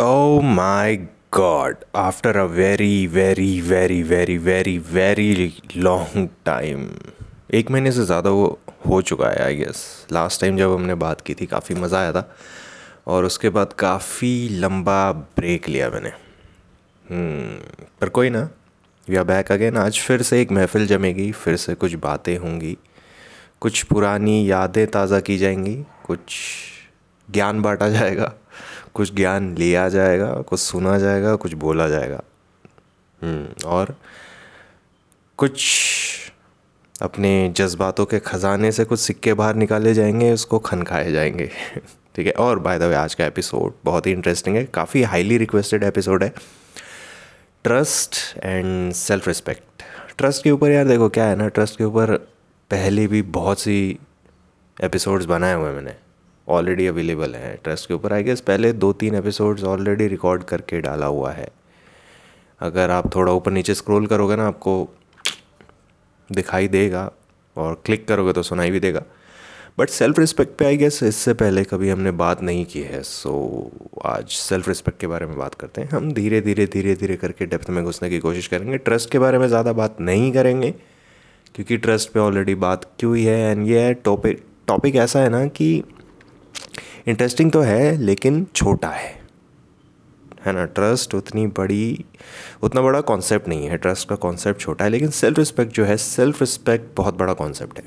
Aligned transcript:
Oh 0.00 0.40
my 0.40 1.08
god, 1.32 1.78
after 1.92 2.30
a 2.30 2.46
very 2.48 3.06
very 3.06 3.60
very 3.60 4.02
very 4.02 4.36
very 4.38 4.76
very 4.88 5.48
long 5.76 6.28
time 6.46 6.86
एक 7.54 7.70
महीने 7.70 7.92
से 7.92 8.04
ज़्यादा 8.04 8.30
वो 8.30 8.46
हो 8.86 9.00
चुका 9.02 9.28
है 9.28 9.42
आई 9.44 9.56
गेस 9.56 9.82
लास्ट 10.12 10.40
टाइम 10.40 10.56
जब 10.56 10.74
हमने 10.74 10.94
बात 10.94 11.20
की 11.20 11.34
थी 11.34 11.46
काफ़ी 11.46 11.74
मज़ा 11.74 11.98
आया 12.00 12.12
था। 12.12 12.28
और 13.06 13.24
उसके 13.24 13.48
बाद 13.50 13.72
काफ़ी 13.78 14.48
लंबा 14.48 15.12
ब्रेक 15.12 15.68
लिया 15.68 15.90
मैंने। 15.90 16.12
हम्म, 17.10 17.58
पर 18.00 18.08
कोई 18.08 18.30
ना 18.30 18.48
वी 19.08 19.16
आर 19.16 19.24
बैक 19.24 19.52
अगेन 19.52 19.76
आज 19.76 20.00
फिर 20.00 20.22
से 20.22 20.40
एक 20.42 20.52
महफ़िल 20.52 20.86
जमेगी 20.86 21.30
फिर 21.32 21.56
से 21.56 21.74
कुछ 21.74 21.94
बातें 21.94 22.36
होंगी। 22.38 22.76
कुछ 23.60 23.82
पुरानी 23.82 24.50
यादें 24.50 24.86
ताज़ा 24.86 25.20
की 25.20 25.38
जाएँगी 25.38 25.76
कुछ 26.06 26.42
ज्ञान 27.28 27.62
बांटा 27.62 27.88
जाएगा। 27.88 28.34
कुछ 28.98 29.14
ज्ञान 29.14 29.54
लिया 29.56 29.88
जाएगा 29.88 30.32
कुछ 30.42 30.60
सुना 30.60 30.98
जाएगा 30.98 31.34
कुछ 31.36 31.52
बोला 31.54 31.88
जाएगा। 31.88 32.22
हम्म, 33.22 33.68
और 33.68 33.94
कुछ 35.38 35.64
अपने 37.02 37.32
जज्बातों 37.56 38.04
के 38.06 38.18
ख़जाने 38.18 38.72
से 38.72 38.84
कुछ 38.84 39.00
सिक्के 39.00 39.34
बाहर 39.34 39.54
निकाले 39.54 39.94
जाएँगे 39.94 40.32
उसको 40.32 40.58
खनखाए 40.58 41.12
जाएँगे। 41.12 41.50
ठीक 42.14 42.26
है 42.26 42.32
और 42.32 42.58
बाय 42.58 42.78
द 42.78 42.82
वे 42.82 42.94
आज 42.94 43.14
का 43.14 43.26
एपिसोड 43.26 43.72
बहुत 43.84 44.06
ही 44.06 44.12
इंटरेस्टिंग 44.12 44.56
है 44.56 44.64
काफ़ी 44.64 45.02
हाईली 45.02 45.38
रिक्वेस्टेड 45.38 45.84
एपिसोड 45.84 46.24
है। 46.24 46.32
Trust 47.64 48.16
and 48.44 48.92
self 48.92 49.28
respect 49.28 49.82
trust 50.18 50.44
के 50.44 50.50
ऊपर 50.50 50.70
यार 50.70 50.84
देखो 50.84 51.08
क्या 51.08 51.24
है 51.24 51.36
ना 51.36 51.48
ट्रस्ट 51.48 51.78
के 51.78 51.84
ऊपर 51.84 52.16
पहले 52.70 53.06
भी 53.06 53.22
बहुत 53.22 53.60
सी 53.60 53.98
एपिसोड्स 54.84 55.26
बनाए 55.26 55.54
हुए 55.54 55.68
हैं 55.68 55.74
मैंने। 55.74 55.94
ऑलरेडी 56.48 56.86
अवेलेबल 56.86 57.34
हैं 57.34 57.56
ट्रस्ट 57.64 57.88
के 57.88 57.94
ऊपर। 57.94 58.12
आई 58.12 58.22
गेस 58.22 58.40
पहले 58.40 58.72
दो 58.74 58.92
तीन 58.92 59.14
एपिसोड्स 59.14 59.64
ऑलरेडी 59.64 60.06
रिकॉर्ड 60.08 60.42
करके 60.44 60.80
डाला 60.80 61.06
हुआ 61.06 61.32
है। 61.32 61.48
अगर 62.60 62.90
आप 62.90 63.14
थोड़ा 63.14 63.32
ऊपर 63.32 63.52
नीचे 63.52 63.74
स्क्रॉल 63.74 64.06
करोगे 64.06 64.36
ना 64.36 64.46
आपको 64.46 64.88
दिखाई 66.30 66.68
देगा 66.68 67.10
और 67.56 67.80
क्लिक 67.86 68.06
करोगे 68.08 68.32
तो 68.32 68.42
सुनाई 68.42 68.70
भी 68.70 68.80
देगा। 68.80 69.02
बट 69.78 69.88
सेल्फ 69.88 70.18
रिस्पेक्ट 70.18 70.56
पे 70.58 70.64
आई 70.66 70.76
गेस 70.76 71.02
इससे 71.02 71.32
पहले 71.34 71.62
कभी 71.64 71.88
हमने 71.88 72.10
बात 72.12 72.42
नहीं 72.42 72.64
की 72.64 72.80
है। 72.82 73.02
सो 73.02 73.30
so, 73.30 74.06
आज 74.06 74.28
सेल्फ 74.28 74.68
रिस्पेक्ट 74.68 75.00
के 75.00 75.06
बारे 75.06 75.26
में 75.26 75.36
बात 75.38 75.54
करते 75.54 75.80
हैं। 75.80 75.88
हम 75.88 76.12
धीरे 76.12 76.40
धीरे 76.40 76.66
धीरे 76.66 76.94
धीरे 76.94 77.16
करके 77.16 77.46
डेप्थ 77.46 77.70
में 77.70 77.82
घुसने 77.84 78.10
की 78.10 78.18
कोशिश 78.18 78.46
करेंगे। 78.46 78.78
ट्रस्ट 78.78 79.10
के 79.10 79.18
बारे 79.18 79.38
में 79.38 79.46
ज़्यादा 79.48 79.72
बात 79.72 80.00
नहीं 80.00 80.32
करेंगे 80.32 80.70
क्योंकि 81.54 81.76
ट्रस्ट 81.76 82.12
पे 82.12 82.20
ऑलरेडी 82.20 82.54
बात 82.56 82.84
की 83.00 83.06
हुई 83.06 83.24
है। 83.24 83.38
एंड 83.50 83.66
ये 83.68 83.92
टॉपिक 83.94 84.44
टॉपिक 84.68 84.96
ऐसा 84.96 85.20
है 85.20 85.28
ना 85.28 85.46
कि 85.46 85.82
इंटरेस्टिंग 87.08 87.52
तो 87.52 87.60
है, 87.60 87.96
लेकिन 87.96 88.46
छोटा 88.54 88.88
है। 88.88 89.20
है 90.46 90.52
ना? 90.52 90.64
ट्रस्ट 90.64 91.14
उतनी 91.14 91.46
बड़ी, 91.46 92.04
उतना 92.62 92.82
बड़ा 92.82 93.00
कॉन्सेप्ट 93.00 93.48
नहीं 93.48 93.66
है। 93.66 93.76
ट्रस्ट 93.76 94.08
का 94.08 94.14
कॉन्सेप्ट 94.14 94.60
छोटा 94.60 94.84
है, 94.84 94.90
लेकिन 94.90 95.10
सेल्फ 95.10 95.38
रिस्पेक्ट 95.38 95.72
जो 95.72 95.84
है 95.84 95.96
सेल्फ 95.96 96.40
रिस्पेक्ट 96.40 96.96
बहुत 96.96 97.14
बड़ा 97.14 97.32
कॉन्सेप्ट 97.32 97.78
है। 97.78 97.84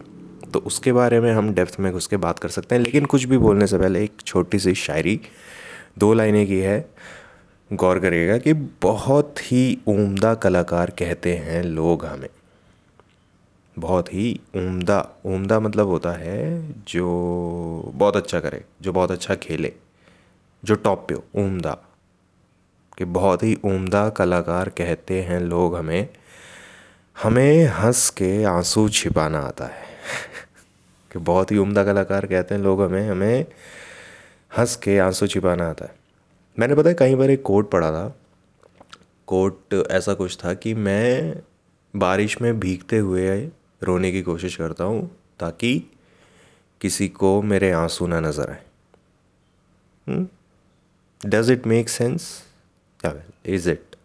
तो 0.51 0.59
उसके 0.59 0.91
बारे 0.91 1.19
में 1.19 1.33
हम 1.33 1.53
डेप्थ 1.53 1.77
में 1.79 1.93
घुस 1.93 2.07
के 2.07 2.17
बात 2.17 2.39
कर 2.39 2.49
सकते 2.49 2.75
हैं, 2.75 2.81
लेकिन 2.81 3.05
कुछ 3.05 3.23
भी 3.23 3.37
बोलने 3.37 3.67
से 3.67 3.77
पहले 3.77 4.03
एक 4.03 4.13
छोटी 4.25 4.59
सी 4.59 4.75
शायरी, 4.75 5.21
दो 5.97 6.13
लाइनें 6.13 6.47
की 6.47 6.59
है, 6.59 6.89
गौर 7.73 7.99
करिएगा 7.99 8.37
कि 8.37 8.53
बहुत 8.53 9.35
ही 9.51 9.81
उम्दा 9.87 10.33
कलाकार 10.33 10.89
कहते 10.89 11.35
हैं 11.35 11.63
लोग 11.63 12.05
हमें। 12.05 12.29
बहुत 13.79 14.13
ही 14.13 14.39
उम्दा 14.55 15.09
उम्दा 15.25 15.59
मतलब 15.59 15.87
होता 15.87 16.11
है 16.11 16.71
जो 16.71 17.11
बहुत 17.95 18.15
अच्छा 18.15 18.39
करे, 18.39 18.65
जो 18.81 18.93
बहुत 18.93 19.11
अच्छा 19.11 19.35
खेले, 19.35 19.73
जो 20.65 20.75
टॉप 20.75 21.05
पे 21.09 21.15
हो, 21.15 21.23
उम्दा। 21.35 21.77
कि 22.97 23.05
बहुत 23.05 23.43
ही 23.43 23.55
उम्दा 23.55 24.09
कलाकार 24.09 24.69
कहते 24.69 25.21
हैं 25.21 25.39
लोग 25.39 25.77
हमें। 25.77 26.09
हमें 27.23 27.65
हंस 27.65 28.09
के 28.09 28.43
आँसू 28.43 28.89
छिपाना 28.89 29.39
आता 29.39 29.65
है। 29.65 29.83
कि 31.11 31.19
बहुत 31.19 31.51
ही 31.51 31.57
उम्दा 31.57 31.83
कलाकार 31.83 32.25
कहते 32.25 32.55
हैं 32.55 32.61
लोग 32.61 32.83
हमें 32.83 33.09
हमें 33.09 33.45
हंस 34.57 34.75
के 34.75 34.97
आँसू 34.97 35.27
छिपाना 35.27 35.69
आता 35.69 35.85
है। 35.85 35.95
मैंने 36.59 36.75
पता 36.75 36.89
है 36.89 36.95
कई 36.95 37.15
बार 37.15 37.29
एक 37.29 37.41
कोट 37.41 37.71
पढ़ा 37.71 37.91
था। 37.91 38.15
कोट 39.27 39.87
ऐसा 39.91 40.13
कुछ 40.13 40.37
था 40.45 40.53
कि 40.53 40.73
मैं 40.73 41.35
बारिश 41.95 42.41
में 42.41 42.59
भीगते 42.59 42.97
हुए 42.97 43.51
रोने 43.81 44.11
की 44.11 44.21
कोशिश 44.21 44.55
करता 44.55 44.83
हूँ 44.83 45.09
ताकि 45.39 45.77
किसी 46.81 47.07
को 47.09 47.41
मेरे 47.41 47.71
आँसू 47.73 48.07
ना 48.07 48.19
नज़र 48.19 48.49
आए। 48.49 50.25
Does 51.21 51.51
it 51.51 51.67
make 51.67 51.89
sense 51.89 52.27
is 53.47 53.69
it 53.69 53.95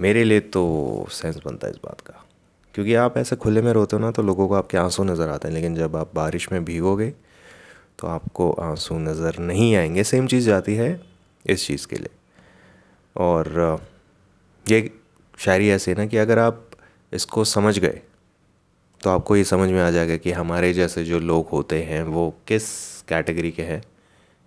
मेरे 0.00 0.24
लिए 0.24 0.40
तो 0.40 1.06
सेंस 1.12 1.36
बनता 1.44 1.66
है 1.66 1.72
इस 1.72 1.78
बात 1.84 2.00
का। 2.00 2.24
क्योंकि 2.74 2.94
आप 2.94 3.16
ऐसे 3.18 3.36
खुले 3.36 3.62
में 3.62 3.72
रोते 3.72 3.96
हो 3.96 4.00
ना 4.02 4.10
तो 4.10 4.22
लोगों 4.22 4.48
को 4.48 4.54
आपके 4.54 4.78
आँसू 4.78 5.04
नज़र 5.04 5.28
आते 5.28 5.48
हैं, 5.48 5.54
लेकिन 5.54 5.74
जब 5.74 5.96
आप 5.96 6.10
बारिश 6.14 6.50
में 6.52 6.64
भीगोगे 6.64 7.12
तो 7.98 8.06
आपको 8.06 8.50
आँसू 8.52 8.98
नज़र 8.98 9.38
नहीं 9.40 9.74
आएँगे। 9.76 10.04
सेम 10.04 10.26
चीज़ 10.26 10.46
जाती 10.46 10.74
है 10.74 11.00
इस 11.44 11.66
चीज़ 11.66 11.86
के 11.86 11.96
लिए। 11.96 12.10
और 13.16 13.78
ये 14.66 14.90
शायरी 15.38 15.68
ऐसे 15.70 15.94
ना 15.94 16.06
कि 16.06 16.16
अगर 16.16 16.38
आप 16.38 16.70
इसको 17.12 17.44
समझ 17.46 17.78
गए 17.78 18.00
तो 19.00 19.10
आपको 19.10 19.36
ये 19.36 19.44
समझ 19.44 19.68
में 19.70 19.80
आ 19.82 19.90
जाएगा 19.90 20.16
कि 20.16 20.32
हमारे 20.32 20.72
जैसे 20.72 21.04
जो 21.04 21.18
लोग 21.20 21.48
होते 21.48 21.82
हैं, 21.82 22.02
वो 22.02 22.34
किस 22.48 22.64
कैटेगरी 23.08 23.50
के 23.50 23.62
हैं, 23.62 23.82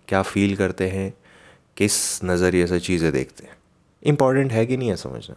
क्या 0.08 0.22
फील 0.22 0.56
करते 0.56 0.88
हैं, 0.88 1.12
किस 1.76 2.24
नज़रिए 2.24 2.66
से 2.66 2.80
चीज़ें 2.80 3.10
देखते 3.12 3.46
हैं। 3.46 3.56
इंपॉर्टेंट 4.02 4.52
है 4.52 4.66
कि 4.66 4.76
नहीं 4.76 4.88
है 4.88 4.96
समझना? 4.96 5.36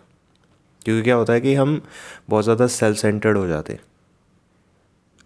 क्योंकि 0.82 1.04
क्या 1.04 1.16
होता 1.16 1.34
है 1.34 1.42
कि 1.42 1.54
हम 1.56 1.82
बहुत 2.30 2.44
ज़्यादा 2.44 2.68
सेल्फ 2.68 2.98
सेंटर्ड 2.98 3.38
हो 3.38 3.48
जाते 3.48 3.74
हैं 3.74 3.82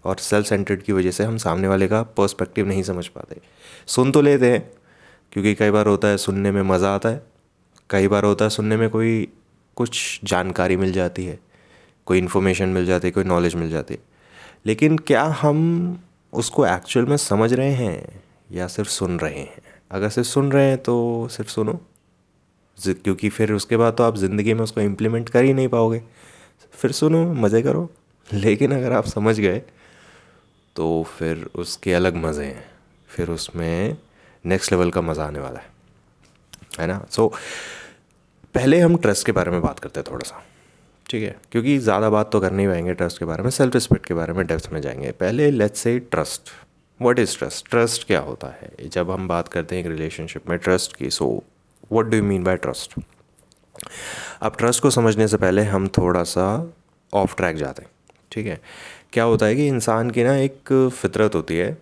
और 0.06 0.18
सेल्फ 0.18 0.46
सेंटर्ड 0.46 0.82
की 0.82 0.94
वजह 0.94 1.12
से 1.12 1.24
हम 1.24 1.38
सामने 1.38 1.68
वाले 1.68 1.88
का 1.88 2.02
पर्सपेक्टिव 2.04 2.68
नहीं 2.68 2.84
समझ 2.84 3.08
पाते। 3.08 3.42
सुन 3.88 4.12
तो 4.12 4.22
लेते 4.22 4.52
हैं, 4.52 4.62
क्योंकि 5.32 5.54
कई 5.56 5.72
बार 5.72 5.88
होता 5.88 6.08
है 6.08 6.18
सुनने 6.18 6.52
में 6.52 6.62
मज़ा 6.62 6.94
आता 6.96 7.10
है, 7.10 7.22
कई 7.90 8.08
बार 8.08 8.24
होता 8.24 8.46
है 8.46 8.50
सुनने 8.50 8.78
में 8.78 8.90
कोई 8.90 9.28
कुछ 9.78 10.20
जानकारी 10.24 10.78
मिल 10.78 10.92
जाती 10.92 11.26
है। 11.26 11.40
कोई 12.10 12.18
इन्फॉर्मेशन 12.18 12.70
मिल 12.70 12.86
जाती 12.86 13.12
कोई 13.12 13.24
नॉलेज 13.24 13.56
मिल 13.56 13.70
जाती। 13.70 13.98
लेकिन 14.66 14.98
क्या 14.98 15.24
हम 15.24 15.60
उसको 16.34 16.66
एक्चुअल 16.66 17.06
में 17.06 17.18
समझ 17.18 17.54
रहे 17.54 17.72
हैं 17.72 18.24
या 18.52 18.68
सिर्फ़ 18.68 18.90
सुन 18.90 19.20
रहे 19.20 19.40
हैं? 19.40 19.62
अगर 19.92 20.10
सिर्फ़ 20.10 20.30
सुन 20.30 20.52
रहे 20.52 20.70
हैं 20.70 20.78
तो 20.78 21.28
सिर्फ़ 21.32 21.52
सुनो। 21.52 21.82
क्योंकि 22.78 23.30
फिर 23.30 23.54
उसके 23.54 23.78
बाद 23.78 23.94
तो 23.94 24.04
आप 24.04 24.18
ज़िंदगी 24.18 24.54
में 24.54 24.62
उसको 24.62 24.82
इम्प्लीमेंट 24.82 25.30
कर 25.30 25.44
ही 25.44 25.54
नहीं 25.54 25.68
पाओगे। 25.68 26.02
फिर 26.72 26.92
सुनो 26.92 27.34
मज़े 27.34 27.62
करो। 27.62 27.90
लेकिन 28.34 28.72
अगर 28.72 28.92
आप 28.92 29.06
समझ 29.06 29.40
गए 29.40 29.62
तो 30.76 31.04
फिर 31.18 31.50
उसके 31.56 31.94
अलग 31.94 32.16
मज़े 32.16 32.46
हैं। 32.46 32.66
फिर 33.08 33.30
उसमें 33.30 33.98
नेक्स्ट 34.46 34.72
लेवल 34.72 34.92
का 34.92 35.02
मज़ा 35.02 35.26
आने 35.26 35.40
वाला 35.40 35.60
है। 35.60 35.70
है 36.80 36.88
ना? 36.88 37.06
सो 37.12 37.28
so, 37.28 37.38
पहले 38.54 38.80
हम 38.80 38.98
ट्रस्ट 38.98 39.26
के 39.26 39.32
बारे 39.32 39.52
में 39.52 39.62
बात 39.62 39.80
करते 39.80 40.00
हैं 40.00 40.12
थोड़ा 40.12 40.30
सा। 40.30 40.46
ठीक 41.10 41.24
है, 41.24 41.36
क्योंकि 41.52 41.78
ज़्यादा 41.78 42.10
बात 42.10 42.32
तो 42.32 42.40
कर 42.40 42.52
नहीं 42.52 42.68
पाएँगे 42.68 42.94
ट्रस्ट 42.94 43.20
के 43.20 43.26
बारे 43.26 43.44
में 43.44 43.50
सेल्फ 43.50 43.74
रिस्पेक्ट 43.74 44.06
के 44.06 44.14
बारे 44.14 44.34
में 44.34 44.46
डेप्थ 44.48 44.70
में 44.74 44.82
जाएँगे। 44.82 45.12
पहले 45.12 45.50
let's 45.52 45.80
say 45.80 45.98
trust 46.02 46.50
what 47.00 47.20
is 47.20 47.38
trust 47.38 47.70
trust 47.70 48.06
क्या 48.08 48.20
होता 48.20 48.48
है? 48.52 48.90
जब 48.90 49.12
हम 49.12 49.28
बात 49.28 49.48
करते 49.48 49.76
हैं 49.76 49.84
एक 49.84 49.90
रिलेशनशिप 49.90 50.50
में 50.50 50.58
ट्रस्ट 50.60 50.96
की 50.96 51.10
so 51.10 51.28
what 51.92 52.06
do 52.06 52.18
you 52.18 52.24
mean 52.24 52.44
by 52.44 52.58
trust 52.58 52.94
अब 54.42 54.56
ट्रस्ट 54.58 54.82
को 54.82 54.90
समझने 54.90 55.28
से 55.28 55.38
पहले 55.38 55.64
हम 55.64 55.88
थोड़ा 55.88 56.24
सा 56.24 56.46
ऑफ़ 57.14 57.36
ट्रैक 57.36 57.56
जाते 57.56 57.82
हैं, 57.82 57.90
ठीक 58.32 58.46
है? 58.46 58.60
क्या 59.14 59.24
होता 59.24 59.46
है 59.46 59.56
कि 59.56 59.68
इंसान 59.68 60.10
की 60.12 60.24
ना 60.24 60.36
एक 60.38 60.90
फितरत 60.94 61.36
होती 61.36 61.58
है 61.58 61.78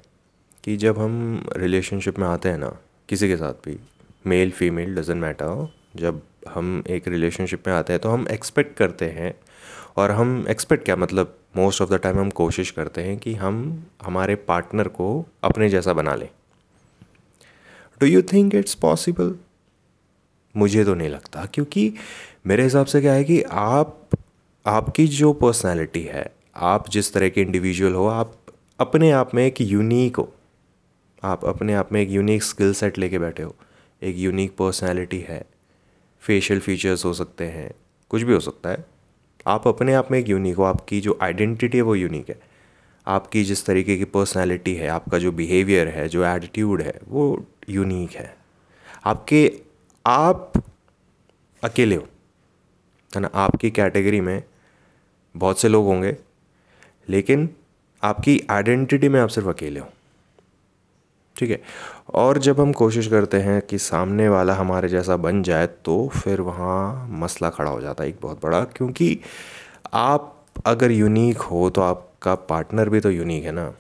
कि 0.63 0.75
जब 0.77 0.99
हम 0.99 1.45
रिलेशनशिप 1.57 2.19
में 2.19 2.27
आते 2.27 2.49
हैं 2.49 2.57
ना, 2.57 2.75
किसी 3.09 3.27
के 3.27 3.38
साथ 3.38 3.53
भी 3.65 3.79
मेल 4.27 4.51
फीमेल 4.51 4.95
डजेंट 4.95 5.21
मैटर 5.21 5.68
जब 5.95 6.21
हम 6.53 6.83
एक 6.89 7.07
रिलेशनशिप 7.07 7.67
में 7.67 7.73
आते 7.73 7.94
हैं 7.94 8.01
तो 8.01 8.09
हम 8.09 8.27
एक्सपेक्ट 8.31 8.77
करते 8.77 9.05
हैं। 9.05 9.33
और 9.97 10.11
हम 10.11 10.45
एक्सपेक्ट 10.49 10.85
क्या 10.85 10.95
मतलब 10.95 11.38
मोस्ट 11.57 11.81
ऑफ़ 11.81 11.89
द 11.89 11.94
टाइम 11.94 12.19
हम 12.19 12.29
कोशिश 12.29 12.71
करते 12.71 13.01
हैं 13.01 13.17
कि 13.17 13.33
हम 13.33 13.85
हमारे 14.03 14.35
पार्टनर 14.35 14.88
को 14.88 15.25
अपने 15.44 15.69
जैसा 15.69 15.94
बना 15.94 16.15
लें। 16.15 16.29
Do 18.01 18.05
you 18.05 18.21
think 18.21 18.55
it's 18.55 18.73
possible 18.73 19.35
मुझे 20.55 20.85
तो 20.85 20.94
नहीं 20.94 21.09
लगता, 21.09 21.45
क्योंकि 21.45 21.94
मेरे 22.47 22.63
हिसाब 22.63 22.85
से 22.85 23.01
क्या 23.01 23.13
है 23.13 23.23
कि 23.23 23.41
आप, 23.41 24.07
आपकी 24.65 25.07
जो 25.07 25.33
पर्सनैलिटी 25.33 26.03
है, 26.03 26.31
आप 26.55 26.89
जिस 26.89 27.13
तरह 27.13 27.29
के 27.29 27.41
इंडिविजुअल 27.41 27.94
हो, 27.94 28.07
आप 28.07 28.35
अपने 28.79 29.11
आप 29.11 29.35
में 29.35 29.45
एक 29.45 29.61
यूनिक 29.61 30.15
हो। 30.15 30.33
आप 31.23 31.45
अपने 31.45 31.73
आप 31.73 31.91
में 31.91 32.01
एक 32.01 32.09
यूनिक 32.09 32.44
स्किल 32.44 32.73
सेट 32.73 32.97
लेके 32.97 33.19
बैठे 33.19 33.44
हो। 33.44 33.55
एक 34.03 34.15
यूनिक 34.17 34.51
पर्सनैलिटी 34.51 35.19
है। 35.19 35.45
फेशियल 36.27 36.59
फीचर्स 36.59 37.06
हो 37.06 37.13
सकते 37.13 37.45
हैं, 37.45 37.71
कुछ 38.09 38.21
भी 38.21 38.33
हो 38.33 38.39
सकता 38.39 38.69
है। 38.69 38.85
आप 39.47 39.68
अपने 39.68 39.94
आप 39.94 40.12
में 40.12 40.19
एक 40.19 40.29
यूनिक 40.29 40.56
हो, 40.56 40.63
आपकी 40.63 41.01
जो 41.01 41.18
आइडेंटिटी 41.21 41.77
है 41.77 41.81
वो 41.81 41.95
यूनिक 41.95 42.29
है। 42.29 42.39
आपकी 43.07 43.44
जिस 43.44 43.65
तरीके 43.65 43.97
की 43.97 44.06
पर्सनैलिटी 44.06 44.75
है, 44.75 44.88
आपका 44.88 45.18
जो 45.18 45.31
बिहेवियर 45.31 45.88
है, 45.88 46.07
जो 46.09 46.25
एटीट्यूड 46.25 46.81
है, 46.81 47.00
वो 47.07 47.45
यूनिक 47.69 48.12
है। 48.12 48.38
आपके, 49.06 49.62
आप 50.06 50.53
अकेले 51.63 51.95
हो, 51.95 52.07
है 53.15 53.21
ना? 53.21 53.30
आपकी 53.33 53.71
कैटेगरी 53.71 54.21
में 54.21 54.44
बहुत 55.35 55.59
से 55.59 55.68
लोग 55.68 55.85
होंगे, 55.85 56.18
लेकिन 57.09 57.50
आपकी 58.03 58.41
आइडेंटिटी 58.50 59.09
में 59.09 59.19
आप 59.19 59.30
सिर्फ़ 59.30 59.50
अकेले 59.50 59.80
हो। 59.80 59.89
ठीक 61.38 61.50
है। 61.50 61.60
और 62.13 62.38
जब 62.38 62.60
हम 62.60 62.72
कोशिश 62.74 63.07
करते 63.07 63.38
हैं 63.39 63.62
कि 63.62 63.78
सामने 63.78 64.30
वाला 64.30 64.54
हमारे 64.54 64.89
जैसा 64.89 65.18
बन 65.18 65.42
जाए 65.44 65.68
तो 65.86 66.07
फिर 66.16 66.42
वहाँ 66.42 67.07
मसला 67.12 67.50
खड़ा 67.50 67.72
हो 67.72 67.81
जाता 67.81 68.04
है 68.04 68.10
एक 68.10 68.18
बहुत 68.22 68.42
बड़ा, 68.44 68.63
क्योंकि 68.66 69.19
आप 69.94 70.34
अगर 70.66 70.92
यूनिक 70.92 71.42
हो 71.42 71.69
तो 71.69 71.81
आपका 71.81 72.36
पार्टनर 72.36 72.89
भी 72.89 73.00
तो 73.00 73.12
यूनिक 73.12 73.44
है 73.44 73.51
ना। 73.51 73.74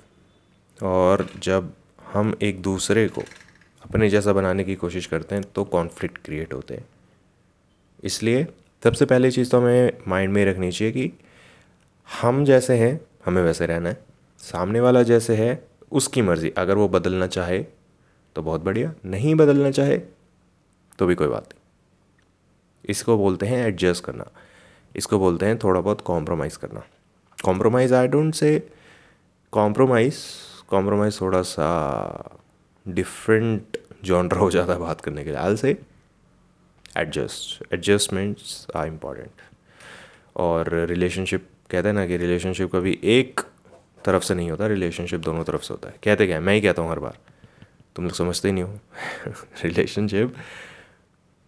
और 0.77 1.27
जब 1.43 1.71
हम 2.13 2.33
एक 2.41 2.61
दूसरे 2.61 3.07
को 3.07 3.21
अपने 3.83 4.09
जैसा 4.09 4.33
बनाने 4.33 4.63
की 4.63 4.75
कोशिश 4.75 5.05
करते 5.05 5.35
हैं 5.35 5.43
तो 5.55 5.63
कॉन्फ्लिक्ट 5.63 6.17
क्रिएट 6.25 6.53
होते 6.53 6.73
हैं। 6.73 6.85
इसलिए 8.03 8.45
सबसे 8.83 9.05
पहली 9.05 9.31
चीज़ 9.31 9.49
तो 9.51 9.57
हमें 9.57 9.97
माइंड 10.07 10.33
में 10.33 10.45
रखनी 10.45 10.71
चाहिए 10.71 10.91
कि 10.93 11.11
हम 12.09 12.43
जैसे 12.45 12.75
हैं, 12.75 12.99
हमें 13.25 13.41
वैसे 13.43 13.65
रहना 13.65 13.89
है। 13.89 13.97
सामने 14.41 14.79
वाला 14.79 15.03
जैसे 15.03 15.35
है 15.35 15.53
उसकी 15.91 16.21
मर्ज़ी। 16.21 16.49
अगर 16.49 16.75
वो 16.75 16.87
बदलना 16.89 17.27
चाहे 17.27 17.59
तो 18.35 18.41
बहुत 18.41 18.61
बढ़िया। 18.61 18.93
नहीं 19.05 19.35
बदलना 19.35 19.71
चाहे 19.71 19.97
तो 20.99 21.05
भी 21.05 21.15
कोई 21.15 21.27
बात 21.27 21.43
नहीं। 21.43 21.61
इसको 22.85 23.17
बोलते 23.17 23.45
हैं 23.45 23.67
एडजस्ट 23.67 24.03
करना। 24.03 24.25
इसको 24.95 25.19
बोलते 25.19 25.45
हैं 25.45 25.57
थोड़ा 25.59 25.81
बहुत 25.81 26.01
कॉम्प्रोमाइज़ 26.01 26.57
करना। 26.57 26.83
Compromise 27.45 27.93
I 27.93 28.07
don't 28.07 28.35
say 28.35 28.69
compromise 29.51 30.23
compromise 30.69 31.21
थोड़ा 31.21 31.41
सा 31.41 32.39
डिफरेंट 32.87 33.77
जॉनर 34.03 34.37
हो 34.37 34.49
जाता 34.51 34.73
है 34.73 34.79
बात 34.79 35.01
करने 35.01 35.23
के 35.23 35.29
लिए। 35.29 35.39
Also 35.55 35.77
adjust 36.97 37.73
adjustments 37.73 38.67
are 38.75 38.87
important 38.87 39.41
और 40.35 40.73
रिलेशनशिप 40.89 41.47
कहते 41.71 41.87
हैं 41.87 41.95
ना 41.95 42.05
कि 42.07 42.17
रिलेशनशिप 42.17 42.75
कभी 42.75 42.99
एक 43.03 43.41
तरफ़ 44.07 44.23
से 44.23 44.35
नहीं 44.35 44.51
होता 44.51 44.67
रिलेशनशिप 44.67 45.19
दोनों 45.19 45.43
तरफ़ 45.43 45.61
से 45.61 45.73
होता 45.73 45.89
है। 45.89 45.95
कहते 46.03 46.27
क्या 46.27 46.39
मैं 46.39 46.53
ही 46.53 46.61
कहता 46.61 46.81
हूँ 46.81 46.91
हर 46.91 46.99
बार। 46.99 47.17
तुम 47.95 48.05
लोग 48.05 48.13
समझते 48.13 48.47
ही 48.47 48.53
नहीं 48.53 48.63
हो। 48.63 48.79
रिलेशनशिप 49.63 50.35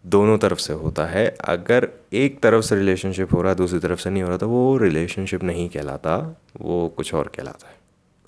दोनों 0.06 0.38
तरफ़ 0.38 0.60
से 0.60 0.74
होता 0.74 1.06
है। 1.06 1.28
अगर 1.46 1.90
एक 2.14 2.40
तरफ़ 2.44 2.64
से 2.66 2.76
रिलेशनशिप 2.76 3.34
हो 3.34 3.42
रहा 3.42 3.52
है 3.52 3.58
दूसरी 3.58 3.80
तरफ़ 3.80 4.00
से 4.00 4.10
नहीं 4.10 4.24
हो 4.24 4.30
रहा 4.30 4.38
तो 4.38 4.50
वो 4.50 4.78
रिलेशनशिप 4.78 5.44
नहीं 5.44 5.70
कहलाता, 5.70 6.18
वो 6.62 6.88
कुछ 6.98 7.14
और 7.14 7.28
कहलाता 7.28 7.68
है। 7.70 7.78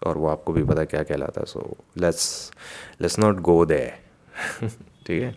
और 0.06 0.18
वो 0.18 0.28
आपको 0.28 0.54
भी 0.54 0.63
पता 0.63 0.84
क्या 0.86 1.04
कहलाता 1.04 1.42
है 1.42 1.45
so 1.45 1.77
let's 1.98 2.51
let's 3.01 3.19
not 3.19 3.39
go 3.39 3.66
there 3.66 3.94
ठीक 5.07 5.22
है? 5.24 5.36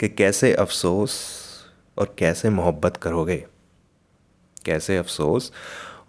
कि 0.00 0.08
कैसे 0.08 0.52
अफसोस 0.54 1.14
और 1.98 2.14
कैसे 2.18 2.50
मोहब्बत 2.50 2.96
करोगे? 2.96 3.44
कैसे 4.64 4.96
अफसोस 4.96 5.52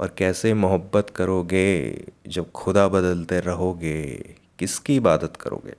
और 0.02 0.16
कैसे 0.18 0.54
मोहब्बत 0.54 1.10
करोगे 1.10 2.04
जब 2.28 2.52
खुदा 2.52 2.88
बदलते 2.88 3.40
रहोगे? 3.40 4.36
किसकी 4.60 4.96
इबादत 4.96 5.36
करोगे? 5.36 5.74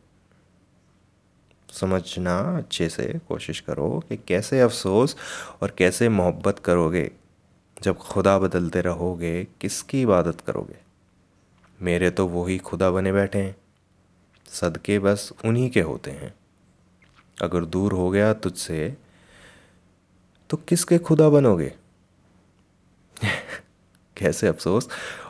समझना 1.73 2.39
अच्छे 2.59 2.89
से, 2.89 3.21
कोशिश 3.29 3.61
करो 3.61 4.05
कि 4.09 4.17
कैसे 4.17 4.61
अफसोस 4.61 5.17
और 5.63 5.71
कैसे 5.71 6.09
मोहब्बत 6.09 6.59
करोगे 6.59 7.11
जब 7.83 7.97
खुदा 7.99 8.39
बदलते 8.39 8.81
रहोगे, 8.81 9.45
किसकी 9.45 10.03
इबादत 10.03 10.41
करोगे? 10.41 10.77
मेरे 11.83 12.11
तो 12.11 12.27
वही 12.27 12.59
खुदा 12.59 12.91
बने 12.91 13.13
बैठे 13.13 13.39
हैं। 13.39 13.57
सदके 14.47 14.99
बस 14.99 15.33
उन्हीं 15.45 15.71
के 15.71 15.81
होते 15.81 16.11
हैं। 16.11 16.35
अगर 17.43 17.65
दूर 17.65 17.93
हो 17.93 18.11
गया 18.11 18.35
तुझसे 18.35 18.97
तो 20.51 20.57
किसके 20.57 20.99
खुदा 20.99 21.29
बनोगे? 21.29 21.75
कैसे 24.23 24.49
अफसोस 24.49 24.89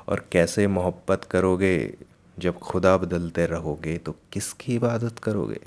और 0.09 0.25
कैसे 0.33 0.67
मोहब्बत 0.67 1.25
करोगे 1.25 1.95
जब 2.39 2.59
खुदा 2.59 2.97
बदलते 2.97 3.47
रहोगे 3.47 3.99
तो 3.99 4.13
किसकी 4.33 4.75
इबादत 4.75 5.19
करोगे? 5.19 5.61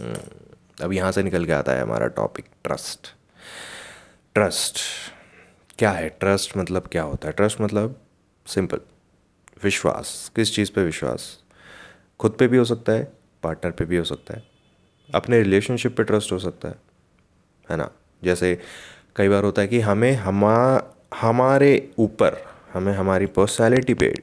हम्म, 0.00 0.84
अब 0.84 0.92
यहाँ 0.92 1.12
से 1.12 1.22
निकल 1.22 1.46
के 1.46 1.52
आता 1.52 1.72
है 1.72 1.82
हमारा 1.82 2.06
टॉपिक 2.06 2.44
ट्रस्ट 2.64 3.08
ट्रस्ट 4.34 4.78
क्या 5.78 5.90
है 5.90 6.08
ट्रस्ट 6.08 6.56
मतलब 6.56 6.86
क्या 6.92 7.02
होता 7.02 7.28
है? 7.28 7.32
ट्रस्ट 7.32 7.60
मतलब 7.60 8.00
सिंपल 8.46 8.80
विश्वास. 9.64 10.30
किस 10.36 10.54
चीज़ 10.54 10.70
पे 10.72 10.84
विश्वास? 10.84 11.38
खुद 12.20 12.36
पे 12.38 12.48
भी 12.48 12.56
हो 12.56 12.64
सकता 12.64 12.92
है 12.92 13.12
पार्टनर 13.42 13.72
पे 13.72 13.84
भी 13.84 13.96
हो 13.96 14.04
सकता 14.04 14.34
है. 14.34 14.42
अपने 15.14 15.38
रिलेशनशिप 15.42 15.96
पे 15.96 16.04
ट्रस्ट 16.04 16.32
हो 16.32 16.38
सकता 16.38 16.68
है 16.68 16.74
है 17.70 17.76
ना? 17.76 17.90
जैसे 18.24 18.58
कई 19.16 19.28
बार 19.28 19.44
होता 19.44 19.62
है 19.62 19.68
कि 19.68 19.80
हमें 19.80 20.12
हमा 20.12 20.56
हमारे 21.20 21.92
ऊपर 21.98 22.51
हमें 22.74 22.92
हमारी 22.92 23.26
पर्सनैलिटी 23.26 23.94
पे 23.94 24.14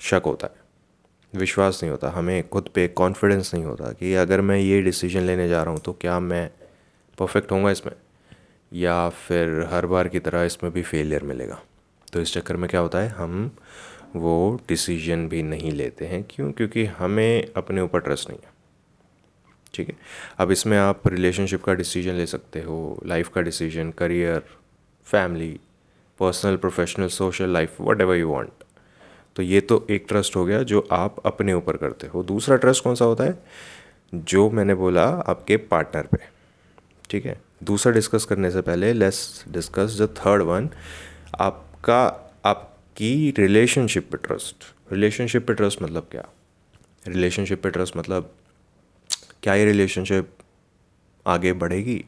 शक 0.00 0.22
होता 0.26 0.46
है। 0.46 0.64
विश्वास 1.32 1.80
नहीं 1.82 1.90
होता, 1.90 2.10
हमें 2.10 2.48
खुद 2.48 2.68
पे 2.74 2.86
कॉन्फिडेंस 2.88 3.54
नहीं 3.54 3.64
होता 3.64 3.92
कि 3.92 4.14
अगर 4.14 4.40
मैं 4.40 4.58
ये 4.58 4.80
डिसीज़न 4.82 5.20
लेने 5.20 5.48
जा 5.48 5.62
रहा 5.62 5.72
हूँ 5.72 5.80
तो 5.80 5.92
क्या 5.92 6.18
मैं 6.20 6.50
परफेक्ट 7.18 7.52
होऊँगा 7.52 7.70
इसमें? 7.70 7.92
या 8.72 9.08
फिर 9.08 9.68
हर 9.72 9.86
बार 9.86 10.08
की 10.08 10.18
तरह 10.18 10.42
इसमें 10.42 10.72
भी 10.72 10.82
फेलियर 10.82 11.22
मिलेगा। 11.22 11.60
तो 12.12 12.20
इस 12.20 12.32
चक्कर 12.34 12.56
में 12.56 12.68
क्या 12.70 12.80
होता 12.80 12.98
है, 12.98 13.08
हम 13.08 13.50
वो 14.16 14.60
डिसीज़न 14.68 15.28
भी 15.28 15.42
नहीं 15.42 15.72
लेते 15.72 16.06
हैं। 16.06 16.22
क्यों? 16.30 16.50
क्योंकि 16.52 16.84
हमें 16.84 17.48
अपने 17.56 17.80
ऊपर 17.80 18.00
ट्रस्ट 18.00 18.30
नहीं 18.30 18.38
है। 18.44 18.50
ठीक 19.74 19.88
है? 19.88 19.96
अब 20.38 20.50
इसमें 20.50 20.78
आप 20.78 21.08
रिलेशनशिप 21.08 21.64
का 21.64 21.74
डिसीज़न 21.74 22.12
ले 22.12 22.26
सकते 22.26 22.60
हो 22.60 23.00
लाइफ 23.06 23.28
का 23.28 23.40
decision 23.40 23.90
career 23.90 24.42
family 25.06 25.58
personal 26.20 26.56
professional 26.56 27.08
social 27.08 27.50
life 27.50 27.80
whatever 28.00 28.16
you 28.16 28.28
want 28.28 28.64
तो 29.36 29.42
ये 29.42 29.60
तो 29.60 29.86
एक 29.90 30.04
ट्रस्ट 30.08 30.36
हो 30.36 30.44
गया 30.44 30.62
जो 30.62 30.88
आप 30.92 31.16
अपने 31.26 31.52
ऊपर 31.52 31.76
करते 31.76 32.06
हो। 32.06 32.22
दूसरा 32.22 32.56
ट्रस्ट 32.56 32.84
कौन 32.84 32.94
सा 32.94 33.04
होता 33.04 33.24
है? 33.24 33.42
जो 34.14 34.50
मैंने 34.50 34.74
बोला 34.74 35.04
आपके 35.04 35.56
पार्टनर 35.56 36.02
पे। 36.02 36.18
ठीक 37.10 37.26
है? 37.26 37.40
दूसरा 37.64 37.92
डिस्कस 37.92 38.24
करने 38.24 38.50
से 38.50 38.60
पहले 38.60 38.92
let's 38.92 39.44
discuss 39.48 39.98
the 40.00 40.14
third 40.18 40.42
one 40.42 40.70
आपका, 41.40 42.02
आपकी 42.44 43.34
रिलेशनशिप 43.38 44.10
पे 44.12 44.18
ट्रस्ट 44.18 44.92
रिलेशनशिप 44.92 45.46
पे 45.46 45.54
ट्रस्ट 45.54 45.82
मतलब 45.82 46.08
क्या? 46.10 46.24
रिलेशनशिप 47.08 47.62
पे 47.62 47.70
ट्रस्ट 47.70 47.96
मतलब 47.96 48.34
क्या 49.42 49.54
ये 49.54 49.64
रिलेशनशिप 49.64 50.30
आगे 51.26 51.52
बढ़ेगी? 51.52 52.04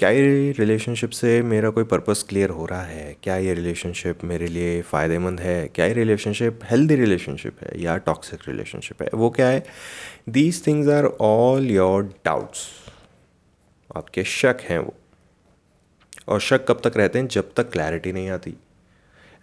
क्या 0.00 0.10
ये 0.10 0.52
रिलेशनशिप 0.58 1.10
से 1.10 1.42
मेरा 1.42 1.70
कोई 1.70 1.84
पर्पस 1.84 2.24
क्लियर 2.28 2.50
हो 2.50 2.66
रहा 2.66 2.82
है? 2.82 3.16
क्या 3.22 3.36
ये 3.36 3.54
रिलेशनशिप 3.54 4.24
मेरे 4.24 4.46
लिए 4.46 4.80
फ़ायदेमंद 4.82 5.40
है? 5.40 5.68
क्या 5.68 5.86
ये 5.86 5.92
रिलेशनशिप 5.92 6.60
हेल्दी 6.64 6.94
रिलेशनशिप 6.94 7.56
है 7.62 7.82
या 7.82 7.96
टॉक्सिक 7.96 8.40
रिलेशनशिप 8.48 9.02
है? 9.02 9.08
वो 9.14 9.30
क्या 9.30 9.48
है? 9.48 9.64
These 10.28 10.66
things 10.66 10.88
are 10.88 11.04
all 11.20 11.70
your 11.70 12.02
doubts 12.24 12.66
आपके 13.96 14.24
शक 14.24 14.56
हैं 14.62 14.78
वो। 14.78 14.94
और 16.28 16.40
शक 16.40 16.66
कब 16.68 16.80
तक 16.84 16.96
रहते 16.96 17.18
हैं? 17.18 17.28
जब 17.28 17.52
तक 17.56 17.70
क्लैरिटी 17.70 18.12
नहीं 18.12 18.30
आती। 18.30 18.54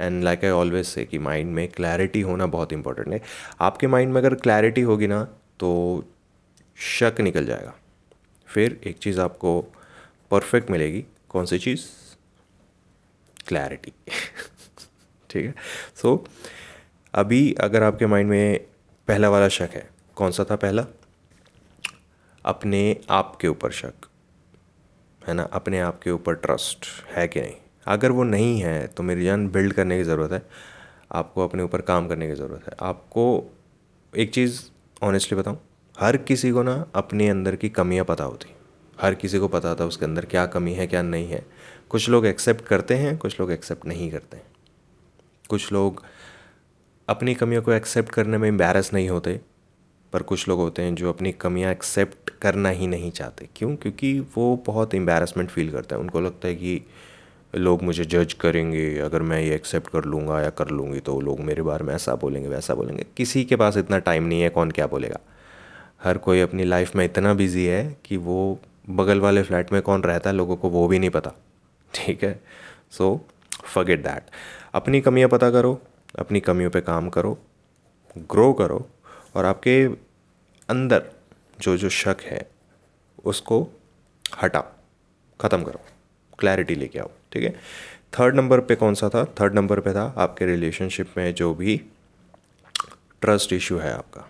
and 0.01 0.23
like 0.23 0.45
I 0.45 0.51
always 0.51 0.85
say 0.85 1.05
कि 1.05 1.19
माइंड 1.19 1.53
में 1.53 1.67
क्लैरिटी 1.67 2.21
होना 2.21 2.45
बहुत 2.47 2.73
इंपॉर्टेंट 2.73 3.13
है। 3.13 3.21
आपके 3.61 3.87
माइंड 3.87 4.13
में 4.13 4.21
अगर 4.21 4.35
क्लैरिटी 4.35 4.81
होगी 4.81 5.07
ना 5.07 5.23
तो 5.59 6.03
शक 6.77 7.21
निकल 7.21 7.45
जाएगा। 7.45 7.75
फिर 8.47 8.81
एक 8.83 8.97
चीज़ 8.97 9.19
आपको 9.19 9.73
परफेक्ट 10.31 10.71
मिलेगी। 10.71 11.05
कौन 11.29 11.45
सी 11.45 11.59
चीज़? 11.59 11.85
क्लैरिटी 13.47 13.91
ठीक 15.29 15.45
है? 15.45 15.53
सो 15.95 16.25
अभी 17.13 17.53
अगर 17.53 17.83
आपके 17.83 18.05
माइंड 18.05 18.29
में 18.29 18.59
पहला 19.07 19.29
वाला 19.29 19.47
शक 19.49 19.69
है, 19.73 19.89
कौन 20.15 20.31
सा 20.31 20.43
था 20.43 20.55
पहला? 20.55 20.85
अपने 22.45 23.01
आप 23.09 23.37
के 23.41 23.47
ऊपर 23.47 23.71
शक, 23.71 23.93
है 25.27 25.33
ना? 25.33 25.43
अपने 25.43 25.79
आप 25.79 25.99
के 26.03 26.11
ऊपर 26.11 26.35
ट्रस्ट 26.35 26.85
है 27.11 27.27
कि 27.27 27.41
नहीं? 27.41 27.55
अगर 27.87 28.11
वो 28.11 28.23
नहीं 28.23 28.59
है 28.61 28.87
तो 28.87 29.03
मेरी 29.03 29.23
जान 29.25 29.47
बिल्ड 29.49 29.73
करने 29.73 29.97
की 29.97 30.03
ज़रूरत 30.03 30.31
है। 30.31 30.41
आपको 31.11 31.43
अपने 31.43 31.63
ऊपर 31.63 31.81
काम 31.81 32.07
करने 32.07 32.27
की 32.27 32.35
ज़रूरत 32.35 32.67
है। 32.67 32.73
आपको 32.81 33.55
एक 34.17 34.33
चीज़ 34.33 34.61
ऑनेस्टली 35.03 35.37
बताऊँ, 35.37 35.59
हर 35.99 36.17
किसी 36.17 36.51
को 36.51 36.63
ना 36.63 36.85
अपने 36.95 37.29
अंदर 37.29 37.55
की 37.55 37.69
कमियाँ 37.69 38.05
पता 38.05 38.23
होती 38.23 38.49
हर 39.01 39.15
किसी 39.15 39.39
को 39.39 39.47
पता 39.47 39.73
था 39.75 39.85
उसके 39.85 40.05
अंदर 40.05 40.25
क्या 40.25 40.45
कमी 40.45 40.73
है, 40.73 40.87
क्या 40.87 41.01
नहीं 41.01 41.27
है। 41.27 41.45
कुछ 41.89 42.09
लोग 42.09 42.25
एक्सेप्ट 42.25 42.65
करते 42.65 42.95
हैं, 42.95 43.17
कुछ 43.17 43.39
लोग 43.39 43.51
एक्सेप्ट 43.51 43.85
नहीं 43.85 44.11
करते। 44.11 44.41
कुछ 45.49 45.71
लोग 45.71 46.03
अपनी 47.07 47.33
कमियों 47.33 47.61
को 47.61 47.71
एक्सेप्ट 47.71 48.09
करने 48.09 48.37
में 48.37 48.47
एम्बेरस 48.49 48.93
नहीं 48.93 49.09
होते, 49.09 49.39
पर 50.13 50.21
कुछ 50.21 50.47
लोग 50.47 50.59
होते 50.59 50.81
हैं 50.81 50.95
जो 50.95 51.09
अपनी 51.09 51.31
कमियाँ 51.31 51.71
एक्सेप्ट 51.71 52.29
करना 52.41 52.69
ही 52.69 52.87
नहीं 52.87 53.11
चाहते। 53.11 53.47
क्यों? 53.55 53.75
क्योंकि 53.75 54.19
वो 54.37 54.63
बहुत 54.65 54.93
एम्बेरसमेंट 54.93 55.49
फील 55.49 55.71
करते 55.71 55.95
हैं। 55.95 56.01
उनको 56.01 56.21
लगता 56.21 56.47
है 56.47 56.55
कि 56.55 56.81
लोग 57.53 57.83
मुझे 57.83 58.05
जज 58.05 58.33
करेंगे, 58.33 58.97
अगर 58.99 59.21
मैं 59.21 59.41
ये 59.41 59.55
एक्सेप्ट 59.55 59.87
कर 59.87 60.05
लूँगा 60.05 60.41
या 60.41 60.49
कर 60.49 60.69
लूँगी 60.69 60.99
तो 60.99 61.19
लोग 61.21 61.39
मेरे 61.39 61.61
बारे 61.61 61.83
में 61.83 61.93
ऐसा 61.95 62.15
बोलेंगे, 62.15 62.49
वैसा 62.49 62.73
बोलेंगे। 62.75 63.05
किसी 63.17 63.43
के 63.43 63.55
पास 63.55 63.77
इतना 63.77 63.99
टाइम 63.99 64.23
नहीं 64.23 64.41
है, 64.41 64.49
कौन 64.49 64.71
क्या 64.71 64.87
बोलेगा? 64.87 65.19
हर 66.03 66.17
कोई 66.17 66.41
अपनी 66.41 66.63
लाइफ 66.63 66.95
में 66.95 67.03
इतना 67.05 67.33
बिज़ी 67.33 67.65
है 67.65 67.97
कि 68.05 68.17
वो 68.17 68.59
बगल 68.89 69.19
वाले 69.19 69.43
फ्लैट 69.43 69.71
में 69.71 69.81
कौन 69.81 70.03
रहता 70.03 70.29
है, 70.29 70.35
लोगों 70.35 70.55
को 70.55 70.69
वो 70.69 70.87
भी 70.87 70.99
नहीं 70.99 71.09
पता। 71.09 71.31
ठीक 71.93 72.23
है? 72.23 72.39
सो 72.91 73.25
फगेट 73.63 74.03
दैट 74.03 74.29
अपनी 74.73 75.01
कमियाँ 75.01 75.29
पता 75.29 75.49
करो, 75.51 75.81
अपनी 76.19 76.39
कमियों 76.39 76.69
पे 76.69 76.81
काम 76.81 77.09
करो 77.09 77.37
ग्रो 78.17 78.53
करो, 78.53 78.87
और 79.35 79.45
आपके 79.45 79.83
अंदर 80.69 81.03
जो 81.59 81.77
जो 81.77 81.89
शक 81.89 82.17
है, 82.21 82.49
उसको 83.25 83.67
हटा 84.41 84.63
ख़त्म 85.39 85.63
करो 85.63 85.79
क्लैरिटी 86.39 86.75
लेके 86.75 86.99
आओ। 86.99 87.09
ठीक 87.31 87.43
है? 87.43 87.49
थर्ड 88.19 88.35
नंबर 88.35 88.59
पे 88.59 88.75
कौन 88.75 88.93
सा 88.93 89.09
था? 89.09 89.23
थर्ड 89.25 89.53
नंबर 89.53 89.79
पे 89.79 89.93
था 89.93 90.13
आपके 90.17 90.45
रिलेशनशिप 90.45 91.13
में 91.17 91.33
जो 91.33 91.53
भी 91.55 91.77
ट्रस्ट 93.21 93.53
इशू 93.53 93.77
है 93.77 93.93
आपका। 93.93 94.29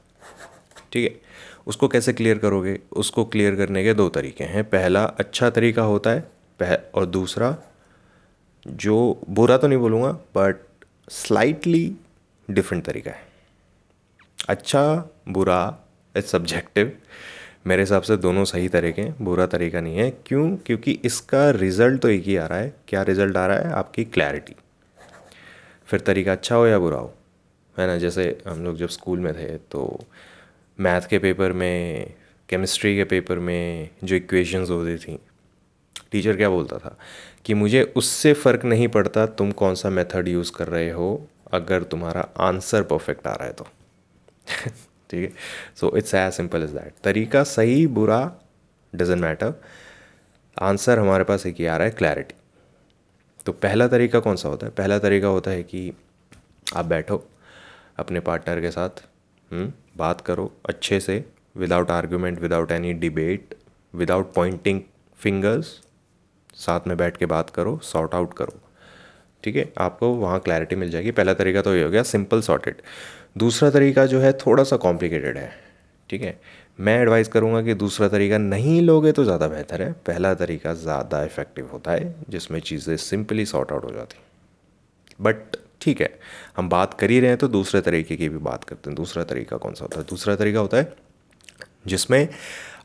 ठीक 0.91 1.11
है? 1.11 1.19
उसको 1.67 1.87
कैसे 1.87 2.13
क्लियर 2.13 2.37
करोगे? 2.37 2.79
उसको 2.91 3.25
क्लियर 3.25 3.55
करने 3.55 3.83
के 3.83 3.93
दो 3.93 4.09
तरीके 4.09 4.43
हैं। 4.43 4.63
पहला 4.63 5.03
अच्छा 5.03 5.49
तरीका 5.49 5.81
होता 5.81 6.09
है, 6.09 6.19
पह, 6.59 6.73
और 6.95 7.05
दूसरा, 7.05 7.55
जो 8.67 9.21
बुरा 9.29 9.57
तो 9.57 9.67
नहीं 9.67 9.79
बोलूँगा 9.79 10.11
बट 10.11 10.65
स्लाइटली 11.09 11.95
डिफरेंट 12.49 12.83
तरीका 12.85 13.11
है। 13.11 13.25
अच्छा 14.49 15.09
बुरा 15.29 15.59
इज़ 16.17 16.25
सब्जेक्टिव 16.25 16.91
मेरे 17.67 17.81
हिसाब 17.81 18.01
से 18.01 18.17
दोनों 18.17 18.45
सही 18.45 18.67
तरीके 18.69 19.01
हैं, 19.01 19.15
बुरा 19.21 19.45
तरीका 19.47 19.81
नहीं 19.81 19.97
है। 19.97 20.09
क्यों? 20.25 20.55
क्योंकि 20.57 20.91
इसका 21.05 21.49
रिज़ल्ट 21.49 22.01
तो 22.01 22.09
एक 22.09 22.23
ही 22.23 22.35
आ 22.35 22.45
रहा 22.45 22.59
है। 22.59 22.73
क्या 22.87 23.01
रिज़ल्ट 23.01 23.37
आ 23.37 23.45
रहा 23.45 23.57
है? 23.57 23.71
आपकी 23.73 24.03
क्लैरिटी 24.05 24.55
फिर 25.87 25.99
तरीका 25.99 26.31
अच्छा 26.31 26.55
हो 26.55 26.67
या 26.67 26.79
बुरा 26.79 26.97
हो? 26.97 27.13
है 27.77 27.87
ना? 27.87 27.97
जैसे 27.97 28.37
हम 28.47 28.63
लोग 28.63 28.77
जब 28.77 28.89
स्कूल 28.89 29.19
में 29.19 29.33
थे 29.33 29.57
तो 29.57 29.99
मैथ 30.79 31.01
के 31.01 31.19
पेपर 31.19 31.51
में 31.51 32.13
केमिस्ट्री 32.49 32.95
के 32.95 33.03
पेपर 33.03 33.39
में 33.39 33.89
जो 34.03 34.15
इक्वेशंस 34.15 34.69
होती 34.69 34.97
थी 34.97 35.19
टीचर 36.11 36.35
क्या 36.35 36.49
बोलता 36.49 36.77
था? 36.77 36.97
कि 37.45 37.53
मुझे 37.53 37.93
उससे 37.95 38.33
फ़र्क 38.33 38.65
नहीं 38.65 38.87
पड़ता 38.87 39.25
तुम 39.25 39.51
कौन 39.51 39.75
सा 39.75 39.89
मेथड 39.89 40.27
यूज़ 40.27 40.51
कर 40.51 40.67
रहे 40.67 40.89
हो, 40.91 41.27
अगर 41.53 41.83
तुम्हारा 41.83 42.29
आंसर 42.37 42.83
परफेक्ट 42.83 43.27
आ 43.27 43.33
रहा 43.33 43.45
है 43.45 43.53
तो। 43.53 43.63
ठीक 45.09 45.29
है? 45.29 45.33
So 45.75 45.97
it's 45.97 46.13
as 46.13 46.33
simple 46.33 46.63
as 46.63 46.71
that 46.71 46.93
तरीका 47.03 47.43
सही, 47.43 47.87
बुरा 47.87 48.39
डजेंट 48.95 49.21
मैटर 49.21 49.53
आंसर 50.61 50.99
हमारे 50.99 51.23
पास 51.23 51.45
एक 51.45 51.55
ही 51.59 51.65
आ 51.65 51.77
रहा 51.77 51.87
है 51.87 51.93
क्लैरिटी 51.93 52.35
तो 53.45 53.51
पहला 53.51 53.87
तरीका 53.87 54.19
कौन 54.19 54.35
सा 54.35 54.49
होता 54.49 54.65
है? 54.65 54.71
पहला 54.71 54.99
तरीका 54.99 55.27
होता 55.27 55.51
है 55.51 55.63
कि 55.63 55.93
आप 56.75 56.85
बैठो 56.85 57.27
अपने 57.99 58.19
पार्टनर 58.19 58.61
के 58.61 58.71
साथ 58.71 58.89
हुँ? 59.53 59.73
बात 59.97 60.21
करो 60.21 60.51
अच्छे 60.69 60.99
से 60.99 61.23
without 61.55 61.91
argument 61.91 62.39
without 62.41 62.71
any 62.71 62.93
debate 62.95 63.55
without 63.93 64.33
pointing 64.33 64.81
fingers 65.19 65.67
साथ 66.55 66.87
में 66.87 66.95
बैठ 66.97 67.17
के 67.17 67.25
बात 67.25 67.49
करो 67.49 67.79
सॉर्ट 67.83 68.13
आउट 68.15 68.33
करो। 68.33 68.59
ठीक 69.43 69.55
है? 69.55 69.71
आपको 69.77 70.09
वहाँ 70.15 70.39
क्लैरिटी 70.39 70.75
मिल 70.75 70.89
जाएगी। 70.89 71.11
पहला 71.11 71.33
तरीका 71.33 71.61
तो 71.61 71.75
ये 71.75 71.83
हो 71.83 71.89
गया 71.89 72.03
सिंपल 72.03 72.41
सॉर्टेड 72.41 72.81
दूसरा 73.37 73.69
तरीका 73.69 74.05
जो 74.05 74.19
है 74.19 74.31
थोड़ा 74.37 74.63
सा 74.63 74.77
कॉम्प्लिकेटेड 74.77 75.37
है। 75.37 75.51
ठीक 76.09 76.21
है? 76.21 76.39
मैं 76.79 76.97
एडवाइस 77.01 77.27
करूँगा 77.27 77.61
कि 77.61 77.73
दूसरा 77.73 78.07
तरीका, 78.07 78.37
नहीं 78.37 78.81
लोगे 78.81 79.11
तो 79.11 79.23
ज़्यादा 79.23 79.47
बेहतर 79.47 79.81
है। 79.81 79.91
पहला 80.07 80.33
तरीका 80.33 80.73
ज़्यादा 80.73 81.23
इफ़ेक्टिव 81.23 81.69
होता 81.73 81.91
है, 81.91 82.15
जिसमें 82.29 82.59
चीज़ें 82.59 82.95
सिंपली 82.97 83.45
सॉर्ट 83.45 83.71
आउट 83.71 83.83
हो 83.83 83.91
जाती। 83.91 84.17
बट 85.21 85.57
ठीक 85.81 86.01
है, 86.01 86.09
हम 86.57 86.69
बात 86.69 86.93
कर 86.93 87.11
ही 87.11 87.19
रहे 87.19 87.29
हैं 87.29 87.37
तो 87.37 87.47
दूसरे 87.47 87.81
तरीके 87.81 88.15
की 88.15 88.29
भी 88.29 88.37
बात 88.37 88.63
करते 88.63 88.89
हैं। 88.89 88.95
दूसरा 88.95 89.23
तरीका 89.23 89.57
कौन 89.57 89.73
सा 89.73 89.83
होता 89.83 89.99
है? 89.99 90.05
दूसरा 90.09 90.35
तरीका 90.35 90.59
होता 90.59 90.77
है 90.77 90.95
जिसमें 91.87 92.27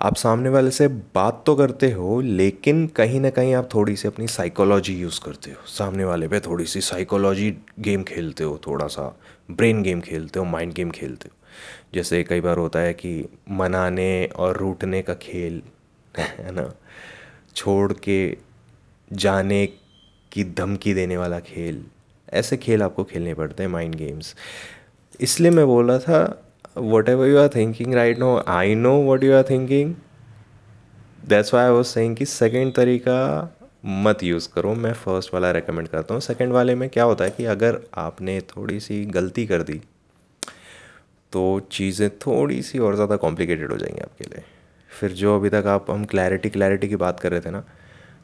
आप 0.03 0.17
सामने 0.17 0.49
वाले 0.49 0.71
से 0.71 0.87
बात 0.89 1.43
तो 1.47 1.55
करते 1.57 1.91
हो, 1.91 2.21
लेकिन 2.21 2.87
कहीं 2.87 3.21
ना 3.21 3.31
कहीं 3.31 3.55
आप 3.55 3.69
थोड़ी 3.75 3.97
सी 3.97 4.09
अपनी 4.09 4.27
साइकोलॉजी 4.27 4.95
यूज़ 4.95 5.21
करते 5.21 5.51
हो। 5.51 5.67
सामने 5.69 6.05
वाले 6.05 6.29
पे 6.29 6.41
थोड़ी 6.41 6.65
सी 6.65 6.81
साइकोलॉजी 6.81 7.51
गेम 7.79 8.03
खेलते 8.03 8.45
हो, 8.45 8.61
थोड़ा 8.67 8.87
सा 8.87 9.07
ब्रेन 9.51 9.83
गेम 9.83 10.01
खेलते 10.01 10.39
हो 10.39 10.45
माइंड 10.45 10.73
गेम 10.73 10.91
खेलते 10.91 11.29
हो। 11.29 11.37
जैसे 11.95 12.23
कई 12.25 12.41
बार 12.41 12.59
होता 12.59 12.79
है 12.79 12.93
कि 12.95 13.29
मनाने 13.51 14.25
और 14.27 14.57
रूटने 14.57 15.03
का 15.03 15.15
खेल, 15.15 15.63
है 16.15 16.53
ना? 16.53 16.73
छोड़ 17.57 17.93
के 17.93 18.37
जाने 19.13 19.67
की 20.33 20.45
धमकी 20.45 20.95
देने 20.95 21.17
वाला 21.17 21.41
खेल 21.41 21.85
ऐसे 22.33 22.57
खेल 22.57 22.83
आपको 22.83 23.05
खेलने 23.05 23.35
पड़ते 23.35 23.63
हैं 23.63 23.71
माइंड 23.71 23.95
गेम्स 23.95 24.35
इसलिए 25.21 25.51
मैं 25.51 25.67
बोल 25.67 25.91
रहा 25.91 25.99
था 25.99 26.83
whatever 27.09 27.29
you 27.29 27.39
are 27.39 27.49
thinking 27.55 27.95
right 27.95 28.19
no 28.19 28.37
I 28.49 28.75
know 28.75 28.97
what 29.13 29.25
you 29.25 29.35
are 29.37 29.43
thinking 29.51 29.95
that's 31.29 31.55
why 31.55 31.65
I 31.65 31.71
was 31.71 31.87
saying 31.87 32.17
कि 32.17 32.27
सेकेंड 32.27 32.73
तरीका 32.75 33.19
मत 33.85 34.23
यूज़ 34.23 34.49
करो. 34.55 34.75
मैं 34.75 34.93
फ़र्स्ट 34.95 35.33
वाला 35.35 35.51
रेकमेंड 35.51 35.89
करता 35.89 36.15
हूँ. 36.15 36.21
सेकेंड 36.23 36.53
वाले 36.53 36.75
में 36.75 36.89
क्या 36.89 37.05
होता 37.05 37.25
है 37.25 37.31
कि 37.31 37.45
अगर 37.45 37.81
आपने 37.99 38.41
थोड़ी 38.49 38.79
सी 38.81 39.05
गलती 39.07 39.47
कर 39.47 39.63
दी 39.63 39.81
तो 41.33 41.43
चीज़ें 41.73 42.09
थोड़ी 42.19 42.61
सी 42.63 42.79
और 42.79 42.95
ज़्यादा 42.95 43.17
कॉम्प्लिकेटेड 43.17 43.73
हो 43.73 43.79
जाएँगी 43.79 44.01
आपके 44.01 44.25
लिए. 44.25 44.43
फिर 44.91 45.13
जो 45.13 45.37
अभी 45.37 45.49
तक 45.51 45.65
आप, 45.67 45.91
हम 45.91 46.05
क्लैरिटी 46.05 46.49
क्लैरिटी 46.51 46.89
की 46.89 46.97
बात 46.97 47.21
कर 47.21 47.31
रहे 47.31 47.41
थे 47.41 47.51
ना, 47.51 47.63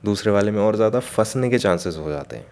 दूसरे 0.04 0.32
वाले 0.32 0.50
में 0.50 0.60
और 0.60 0.76
ज़्यादा 0.76 1.00
फंसने 1.00 1.50
के 1.50 1.58
चांसेस 1.58 1.96
हो 1.96 2.10
जाते 2.10 2.36
हैं. 2.36 2.46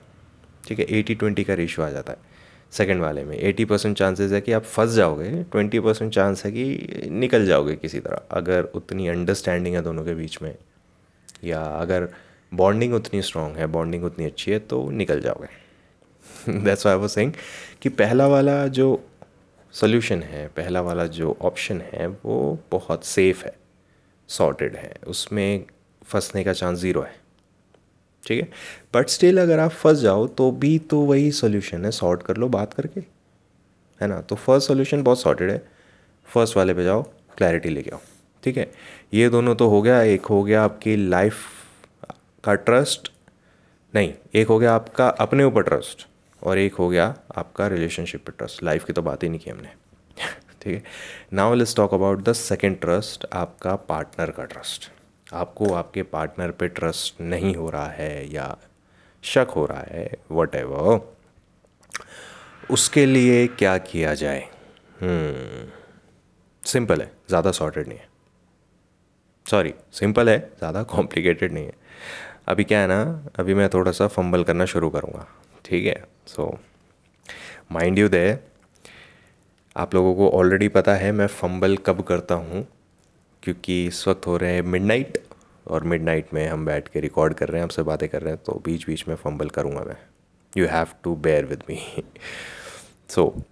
ठीक 0.66 0.78
है 0.78 0.86
एटी 0.98 1.14
ट्वेंटी 1.14 1.44
का 1.44 1.54
रेशो 1.54 1.82
आ 1.82 1.90
जाता 1.90 2.12
है 2.12 2.34
सेकेंड 2.72 3.00
वाले 3.02 3.24
में। 3.24 3.36
एटी 3.38 3.64
परसेंट 3.64 3.96
चांसेस 3.96 4.32
है 4.32 4.40
कि 4.40 4.52
आप 4.52 4.62
फंस 4.64 4.90
जाओगे 4.90 5.30
ट्वेंटी 5.42 5.80
परसेंट 5.80 6.12
चांस 6.12 6.44
है 6.44 6.50
कि 6.52 7.08
निकल 7.10 7.46
जाओगे 7.46 7.74
किसी 7.76 8.00
तरह। 8.00 8.22
अगर 8.30 8.62
उतनी 8.74 9.08
अंडरस्टैंडिंग 9.08 9.74
है 9.74 9.82
दोनों 9.82 10.04
के 10.04 10.14
बीच 10.14 10.40
में, 10.42 10.54
या 11.44 11.60
अगर 11.60 12.08
बॉन्डिंग 12.52 12.94
उतनी 12.94 13.22
स्ट्रॉन्ग 13.22 13.56
है 13.56 13.66
बॉन्डिंग 13.66 14.04
उतनी 14.04 14.24
अच्छी 14.24 14.50
है 14.50 14.58
तो 14.60 14.88
निकल 14.90 15.20
जाओगे। 15.20 15.48
दैट्स 16.60 16.86
वाई 16.86 16.96
वो 16.96 17.08
सेइंग 17.08 17.32
कि 17.82 17.88
पहला 17.90 18.26
वाला 18.26 18.66
जो 18.68 18.88
सोल्यूशन 19.74 20.22
है, 20.22 20.46
पहला 20.48 20.80
वाला 20.80 21.06
जो 21.06 21.36
ऑप्शन 21.42 21.80
है, 21.92 22.06
वो 22.06 22.58
बहुत 22.70 23.04
सेफ़ 23.04 23.44
है 23.44 23.54
सॉर्टेड 24.28 24.76
है। 24.76 24.94
उसमें 25.06 25.64
फंसने 26.02 26.44
का 26.44 26.52
चांस 26.52 26.78
ज़ीरो 26.78 27.02
है। 27.02 27.14
ठीक 28.26 28.42
है? 28.42 28.48
बट 28.94 29.08
स्टिल 29.08 29.40
अगर 29.42 29.58
आप 29.58 29.70
फंस 29.70 29.98
जाओ 29.98 30.26
तो 30.26 30.50
भी 30.50 30.78
तो 30.78 31.00
वही 31.00 31.30
सोल्यूशन 31.32 31.84
है 31.84 31.90
सॉर्ट 31.90 32.22
कर 32.22 32.36
लो 32.36 32.48
बात 32.48 32.74
करके, 32.74 33.00
है 34.00 34.08
ना? 34.08 34.20
तो 34.20 34.36
फ़र्स्ट 34.36 34.68
सोल्यूशन 34.68 35.02
बहुत 35.02 35.20
सॉर्टेड 35.20 35.50
है। 35.50 35.62
फ़र्स्ट 36.28 36.56
वाले 36.56 36.74
पे 36.74 36.84
जाओ 36.84 37.02
क्लैरिटी 37.36 37.68
लेके 37.68 37.90
आओ, 37.90 38.00
ठीक 38.42 38.56
है? 38.56 38.70
ये 39.14 39.28
दोनों 39.28 39.54
तो 39.54 39.68
हो 39.68 39.82
गया, 39.82 40.02
एक 40.02 40.26
हो 40.26 40.42
गया 40.42 40.62
आपकी 40.64 40.96
लाइफ 40.96 41.36
का 42.44 42.54
ट्रस्ट 42.54 43.10
नहीं, 43.94 44.12
एक 44.34 44.48
हो 44.48 44.58
गया 44.58 44.74
आपका, 44.74 45.08
अपने 45.08 45.44
ऊपर 45.44 45.62
ट्रस्ट 45.62 46.06
और 46.42 46.58
एक 46.58 46.74
हो 46.74 46.88
गया 46.88 47.06
आपका 47.36 47.66
रिलेशनशिप 47.66 48.24
पे 48.26 48.32
ट्रस्ट 48.38 48.62
लाइफ 48.62 48.84
की 48.84 48.92
तो 48.92 49.02
बात 49.02 49.22
ही 49.22 49.28
नहीं 49.28 49.40
की 49.40 49.50
हमने, 49.50 49.68
ठीक 50.62 50.74
है? 50.74 50.82
Now 51.32 51.54
let's 51.54 51.76
talk 51.76 51.94
about 51.94 52.22
the 52.22 52.32
second 52.32 52.80
trust 52.80 53.26
आपका 53.32 53.76
पार्टनर 53.76 54.30
का 54.30 54.44
ट्रस्ट 54.44 54.90
आपको 55.26 55.72
आपके 55.74 56.02
पार्टनर 56.02 56.50
पे 56.50 56.68
ट्रस्ट 56.68 57.20
नहीं 57.20 57.54
हो 57.56 57.70
रहा 57.70 57.88
है 57.88 58.32
या 58.32 58.56
शक 59.24 59.52
हो 59.56 59.64
रहा 59.66 59.84
है 59.90 60.10
वट 60.32 60.56
उसके 62.70 63.06
लिए 63.06 63.46
क्या 63.48 63.76
किया 63.78 64.14
जाए? 64.14 64.40
सिंपल 66.62 66.94
hmm, 66.94 67.02
है 67.02 67.10
ज़्यादा 67.28 67.50
सॉर्टेड 67.52 67.88
नहीं 67.88 67.98
है। 67.98 68.08
सॉरी 69.46 69.74
सिंपल 69.92 70.28
है 70.28 70.38
ज़्यादा 70.58 70.82
कॉम्प्लिकेटेड 70.82 71.52
नहीं 71.52 71.66
है। 71.66 71.72
अभी 72.48 72.64
क्या 72.64 72.80
है 72.80 72.86
ना 72.86 73.00
अभी 73.38 73.54
मैं 73.54 73.68
थोड़ा 73.68 73.92
सा 73.92 74.06
फंबल 74.08 74.44
करना 74.44 74.64
शुरू 74.64 74.90
करूँगा 74.90 75.26
ठीक 75.64 75.86
है? 75.86 76.04
सो 76.26 76.58
माइंड 77.72 77.98
यू 77.98 78.08
दे 78.08 78.38
आप 79.76 79.94
लोगों 79.94 80.14
को 80.14 80.30
ऑलरेडी 80.38 80.68
पता 80.68 80.94
है 80.94 81.12
मैं 81.12 81.26
फंबल 81.26 81.76
कब 81.76 82.02
करता 82.02 82.34
हूँ। 82.34 82.66
क्योंकि 83.46 83.86
इस 83.86 84.08
वक्त 84.08 84.26
हो 84.26 84.36
रहे 84.36 84.54
हैं 84.54 84.62
मिडनाइट 84.62 85.22
और 85.66 85.84
मिडनाइट 85.84 86.34
में 86.34 86.48
हम 86.48 86.64
बैठ 86.66 86.88
के 86.88 87.00
रिकॉर्ड 87.00 87.34
कर 87.34 87.48
रहे 87.48 87.58
हैं, 87.58 87.64
आपसे 87.64 87.82
बातें 87.82 88.08
कर 88.08 88.22
रहे 88.22 88.32
हैं 88.32 88.42
तो 88.46 88.62
बीच 88.64 88.86
बीच 88.86 89.08
में 89.08 89.14
फंबल 89.14 89.48
करूँगा 89.48 89.80
मैं। 89.80 89.96
You 90.56 90.66
have 90.66 90.86
to 91.04 91.14
bear 91.16 91.44
with 91.44 91.62
me 91.70 92.04
so 93.08 93.42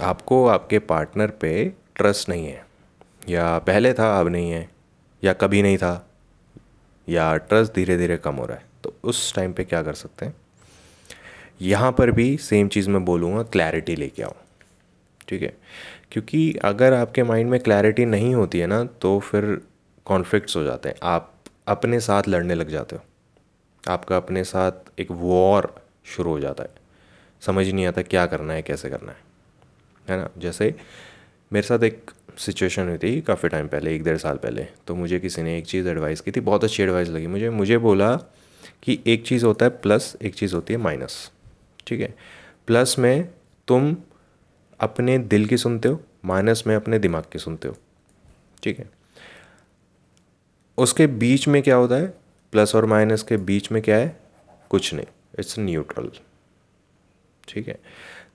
आपको 0.00 0.46
आपके 0.46 0.78
पार्टनर 0.78 1.30
पे 1.30 1.72
ट्रस्ट 1.96 2.28
नहीं 2.28 2.46
है। 2.46 2.66
या 3.28 3.58
पहले 3.58 3.92
था, 3.92 4.20
अब 4.20 4.28
नहीं 4.28 4.50
है। 4.50 4.70
या 5.24 5.32
कभी 5.32 5.62
नहीं 5.62 5.76
था। 5.76 6.10
या 7.08 7.36
ट्रस्ट 7.36 7.72
धीरे 7.72 7.98
धीरे 7.98 8.16
कम 8.16 8.34
हो 8.34 8.46
रहा 8.46 8.56
है। 8.56 8.64
तो 8.84 8.94
उस 9.04 9.34
टाइम 9.34 9.52
पे 9.52 9.64
क्या 9.64 9.82
कर 9.82 9.94
सकते 9.94 10.26
हैं? 10.26 10.34
यहाँ 11.62 11.92
पर 11.92 12.10
भी 12.10 12.36
सेम 12.36 12.68
चीज़ 12.68 12.90
मैं 12.90 13.04
बोलूँगा 13.04 13.42
क्लैरिटी 13.42 13.96
लेके 13.96 14.22
आओ। 14.22 14.34
ठीक 15.28 15.42
है? 15.42 15.56
क्योंकि 16.12 16.56
अगर 16.64 16.92
आपके 16.92 17.22
माइंड 17.22 17.50
में 17.50 17.60
क्लैरिटी 17.60 18.04
नहीं 18.04 18.34
होती 18.34 18.58
है 18.58 18.66
ना 18.66 18.84
तो 18.84 19.20
फिर 19.20 19.60
कॉन्फ्लिक्ट्स 20.04 20.56
हो 20.56 20.62
जाते 20.62 20.88
हैं। 20.88 20.96
आप 21.02 21.32
अपने 21.66 22.00
साथ 22.00 22.22
लड़ने 22.28 22.54
लग 22.54 22.68
जाते 22.68 22.96
हो। 22.96 23.02
आपका 23.88 24.16
अपने 24.16 24.44
साथ 24.44 24.72
एक 24.98 25.10
वॉर 25.10 25.74
शुरू 26.04 26.30
हो 26.30 26.40
जाता 26.40 26.62
है। 26.62 26.70
समझ 27.40 27.68
नहीं 27.68 27.86
आता 27.86 28.02
क्या 28.02 28.26
करना 28.26 28.52
है, 28.52 28.62
कैसे 28.62 28.90
करना 28.90 29.12
है। 29.12 29.18
है 30.08 30.16
ना? 30.16 30.30
जैसे 30.38 30.74
मेरे 31.52 31.66
साथ 31.66 31.82
एक 31.82 32.10
सिचुएशन 32.38 32.88
हुई 32.88 32.98
थी 32.98 33.20
काफ़ी 33.20 33.48
टाइम 33.48 33.68
पहले, 33.68 33.94
एक 33.96 34.04
डेढ़ 34.04 34.16
साल 34.16 34.36
पहले। 34.36 34.66
तो 34.86 34.94
मुझे 34.94 35.20
किसी 35.20 35.42
ने 35.42 35.58
एक 35.58 35.66
चीज़ 35.66 35.88
एडवाइस 35.88 36.20
की 36.20 36.30
थी, 36.30 36.40
बहुत 36.40 36.64
अच्छी 36.64 36.82
एडवाइस 36.82 37.08
लगी 37.08 37.26
मुझे। 37.26 37.50
मुझे 37.50 37.78
बोला 37.78 38.16
कि 38.82 38.98
एक 39.06 39.26
चीज़ 39.26 39.46
होता 39.46 39.66
है 39.66 39.70
प्लस 39.70 40.16
एक 40.22 40.34
चीज़ 40.34 40.54
होती 40.54 40.74
है 40.74 40.80
माइनस 40.80 41.30
ठीक 41.86 42.00
है? 42.00 42.14
प्लस 42.66 42.98
में 42.98 43.28
तुम 43.68 43.96
अपने 44.80 45.18
दिल 45.18 45.46
की 45.46 45.56
सुनते 45.56 45.88
हो, 45.88 46.00
माइनस 46.24 46.64
में 46.66 46.76
अपने 46.76 46.98
दिमाग 46.98 47.24
की 47.32 47.38
सुनते 47.38 47.68
हो। 47.68 47.76
ठीक 48.62 48.78
है? 48.78 48.90
उसके 50.78 51.06
बीच 51.06 51.48
में 51.48 51.62
क्या 51.62 51.76
होता 51.76 51.94
है? 51.94 52.06
प्लस 52.52 52.74
और 52.74 52.86
माइनस 52.86 53.22
के 53.22 53.36
बीच 53.36 53.72
में 53.72 53.82
क्या 53.82 53.96
है? 53.96 54.20
कुछ 54.70 54.94
नहीं। 54.94 55.06
इट्स 55.38 55.58
न्यूट्रल 55.58 56.10
ठीक 57.48 57.68
है? 57.68 57.78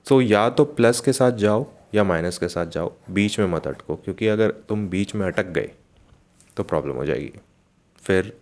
तो 0.08 0.20
या 0.20 0.48
तो 0.50 0.64
प्लस 0.64 1.00
के 1.00 1.12
साथ 1.12 1.32
जाओ 1.32 1.66
या 1.94 2.04
माइनस 2.04 2.38
के 2.38 2.48
साथ 2.48 2.66
जाओ, 2.66 2.92
बीच 3.10 3.38
में 3.38 3.46
मत 3.46 3.66
अटको, 3.66 3.96
क्योंकि 3.96 4.26
अगर 4.26 4.50
तुम 4.50 4.88
बीच 4.88 5.14
में 5.14 5.26
अटक 5.26 5.46
गए 5.46 5.70
तो 6.56 6.62
प्रॉब्लम 6.62 6.92
हो 6.92 7.04
जाएगी। 7.06 7.32
फिर 7.98 8.38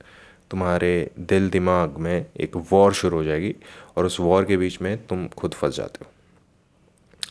तुम्हारे 0.51 1.11
दिल 1.19 1.51
दिमाग 1.51 1.97
में 1.97 2.27
एक 2.37 2.57
वॉर 2.57 2.93
शुरू 2.93 3.17
हो 3.17 3.25
जाएगी 3.25 3.57
और 3.97 4.07
उस 4.07 4.21
वॉर 4.21 4.45
के 4.45 4.57
बीच 4.57 4.83
में 4.83 5.07
तुम 5.07 5.29
खुद 5.29 5.55
फंस 5.55 5.77
जाते 5.77 6.05
हो। 6.05 6.11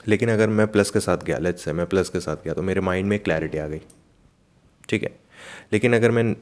लेकिन 0.07 0.29
अगर 0.29 0.49
मैं 0.49 0.67
प्लस 0.67 0.89
के 0.91 0.99
साथ 0.99 1.23
गया 1.23 1.37
लेट्स 1.37 1.63
से 1.63 1.73
मैं 1.73 1.85
प्लस 1.85 2.09
के 2.09 2.19
साथ 2.19 2.43
गया 2.43 2.53
तो 2.53 2.61
मेरे 2.61 2.81
माइंड 2.81 3.09
में 3.09 3.17
क्लैरिटी 3.19 3.57
आ 3.57 3.67
गई। 3.67 3.81
ठीक 4.89 5.03
है? 5.03 5.11
लेकिन 5.73 5.95
अगर 5.95 6.11
मैं 6.11 6.35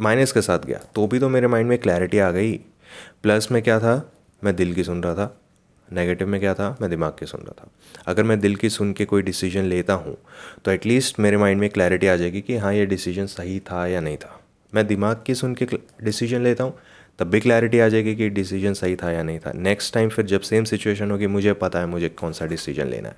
माइनस 0.00 0.32
के 0.32 0.40
साथ 0.42 0.58
गया 0.58 0.80
तो 0.94 1.06
भी 1.06 1.18
तो 1.18 1.28
मेरे 1.28 1.46
माइंड 1.46 1.68
में 1.68 1.78
क्लैरिटी 1.78 2.18
आ 2.18 2.30
गई। 2.30 2.56
प्लस 3.22 3.50
में 3.52 3.62
क्या 3.62 3.78
था? 3.80 4.12
मैं 4.42 4.54
दिल 4.56 4.74
की 4.74 4.84
सुन 4.84 5.02
रहा 5.02 5.14
था। 5.14 5.40
नेगेटिव 5.88 6.28
में 6.28 6.38
क्या 6.40 6.52
था? 6.54 6.76
मैं 6.80 6.90
दिमाग 6.90 7.12
की 7.18 7.26
सुन 7.26 7.40
रहा 7.40 7.52
था। 7.60 7.70
अगर 8.06 8.22
मैं 8.22 8.38
दिल 8.40 8.56
की 8.56 8.68
सुन 8.70 8.92
के 8.92 9.04
कोई 9.04 9.22
डिसीज़न 9.22 9.64
लेता 9.64 9.94
हूँ 9.94 10.16
तो 10.64 10.70
एटलीस्ट 10.70 11.20
मेरे 11.20 11.36
माइंड 11.36 11.60
में 11.60 11.68
क्लैरिटी 11.70 12.06
आ 12.06 12.16
जाएगी 12.16 12.40
कि 12.40 12.56
हाँ 12.56 12.72
ये 12.74 12.86
डिसीज़न 12.86 13.26
सही 13.28 13.58
था 13.60 13.86
या 13.86 14.00
नहीं 14.00 14.16
था। 14.16 14.40
मैं 14.72 14.86
दिमाग 14.86 15.22
की 15.26 15.34
सुन 15.34 15.54
के 15.54 15.66
डिसीज़न 16.02 16.42
लेता 16.42 16.64
हूँ 16.64 16.78
तब 17.18 17.26
भी 17.26 17.40
क्लैरिटी 17.40 17.78
आ 17.78 17.88
जाएगी 17.88 18.14
कि 18.16 18.28
डिसीज़न 18.30 18.74
सही 18.74 18.96
था 18.96 19.10
या 19.10 19.22
नहीं 19.22 19.38
था। 19.38 19.52
नेक्स्ट 19.54 19.94
टाइम 19.94 20.08
फिर 20.08 20.26
जब 20.26 20.40
सेम 20.40 20.64
सिचुएशन 20.64 21.10
होगी, 21.10 21.26
मुझे 21.26 21.52
पता 21.52 21.78
है 21.78 21.86
मुझे 21.86 22.08
कौन 22.08 22.32
सा 22.32 22.46
डिसीज़न 22.46 22.88
लेना 22.88 23.08
है। 23.08 23.16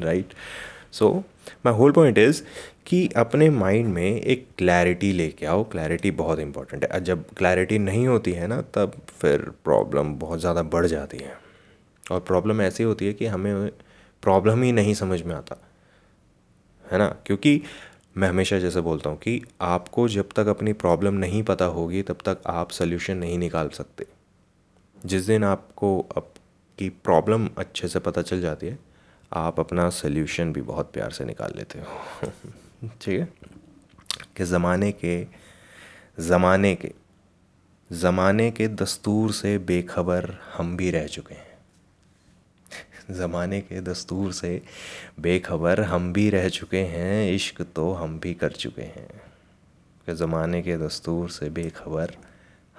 Right 0.00 0.34
so 0.92 1.12
my 1.66 1.74
whole 1.74 1.92
point 1.92 2.18
is 2.18 2.42
कि 2.86 3.08
अपने 3.16 3.48
माइंड 3.50 3.88
में 3.88 4.20
एक 4.20 4.46
क्लैरिटी 4.58 5.12
लेके 5.12 5.46
आओ। 5.46 5.64
क्लैरिटी 5.64 6.10
बहुत 6.10 6.38
इंपॉर्टेंट 6.38 6.84
है। 6.84 7.00
जब 7.04 7.24
क्लैरिटी 7.34 7.78
नहीं 7.78 8.06
होती 8.06 8.32
है 8.32 8.46
ना, 8.46 8.60
तब 8.60 9.00
फिर 9.20 9.40
प्रॉब्लम 9.64 10.14
बहुत 10.14 10.40
ज़्यादा 10.40 10.62
बढ़ 10.62 10.86
जाती 10.86 11.18
है। 11.18 11.38
और 12.12 12.20
प्रॉब्लम 12.20 12.62
ऐसी 12.62 12.82
होती 12.82 13.06
है 13.06 13.12
कि 13.12 13.26
हमें 13.26 13.70
प्रॉब्लम 14.22 14.62
ही 14.62 14.72
नहीं 14.72 14.94
समझ 14.94 15.22
में 15.22 15.34
आता। 15.34 15.56
है 16.84 16.98
ना? 16.98 17.06
क्योंकि 17.26 17.62
मैं 18.20 18.28
हमेशा 18.28 18.58
जैसे 18.58 18.80
बोलता 18.80 19.10
हूँ 19.10 19.18
कि 19.18 19.42
आपको 19.60 20.08
जब 20.08 20.28
तक 20.36 20.46
अपनी 20.46 20.72
प्रॉब्लम 20.72 21.14
नहीं 21.14 21.42
पता 21.42 21.64
होगी, 21.64 22.02
तब 22.02 22.18
तक 22.24 22.38
आप 22.46 22.70
सल्यूशन 22.70 23.16
नहीं 23.16 23.38
निकाल 23.38 23.68
सकते। 23.68 24.06
जिस 25.06 25.22
दिन 25.22 25.44
आपको 25.44 26.06
आपकी 26.16 26.88
प्रॉब्लम 26.88 27.46
अच्छे 27.46 27.88
से 27.88 27.98
पता 27.98 28.22
चल 28.22 28.40
जाती 28.40 28.66
है, 28.66 28.78
आप 29.32 29.60
अपना 29.60 29.90
सल्यूशन 29.90 30.52
भी 30.52 30.62
बहुत 30.62 30.92
प्यार 30.92 31.10
से 31.10 31.24
निकाल 31.24 31.52
लेते 31.56 31.78
हो। 31.78 31.86
ठीक 32.88 33.20
है? 33.20 33.28
कि 34.36 34.44
ज़माने 34.44 34.92
के 34.92 35.26
ज़माने 36.20 36.74
के 36.74 36.92
ज़माने 37.92 38.50
के 38.50 38.68
दस्तूर 38.68 39.32
से 39.32 39.58
बेखबर 39.58 40.38
हम 40.56 40.76
भी 40.76 40.90
रह 40.90 41.06
चुके 41.06 41.34
हैं। 41.34 41.49
ज़माने 43.12 43.60
के 43.60 43.80
दस्तूर 43.80 44.32
से 44.32 44.62
बेखबर 45.20 45.80
हम 45.80 46.12
भी 46.12 46.30
रह 46.30 46.48
चुके 46.48 46.78
हैं, 46.78 47.32
इश्क 47.32 47.62
तो 47.76 47.92
हम 47.92 48.18
भी 48.20 48.34
कर 48.34 48.52
चुके 48.52 48.82
हैं। 48.82 49.08
कि 50.06 50.14
ज़माने 50.14 50.62
के 50.62 50.76
दस्तूर 50.76 51.30
से 51.30 51.50
बेखबर 51.50 52.14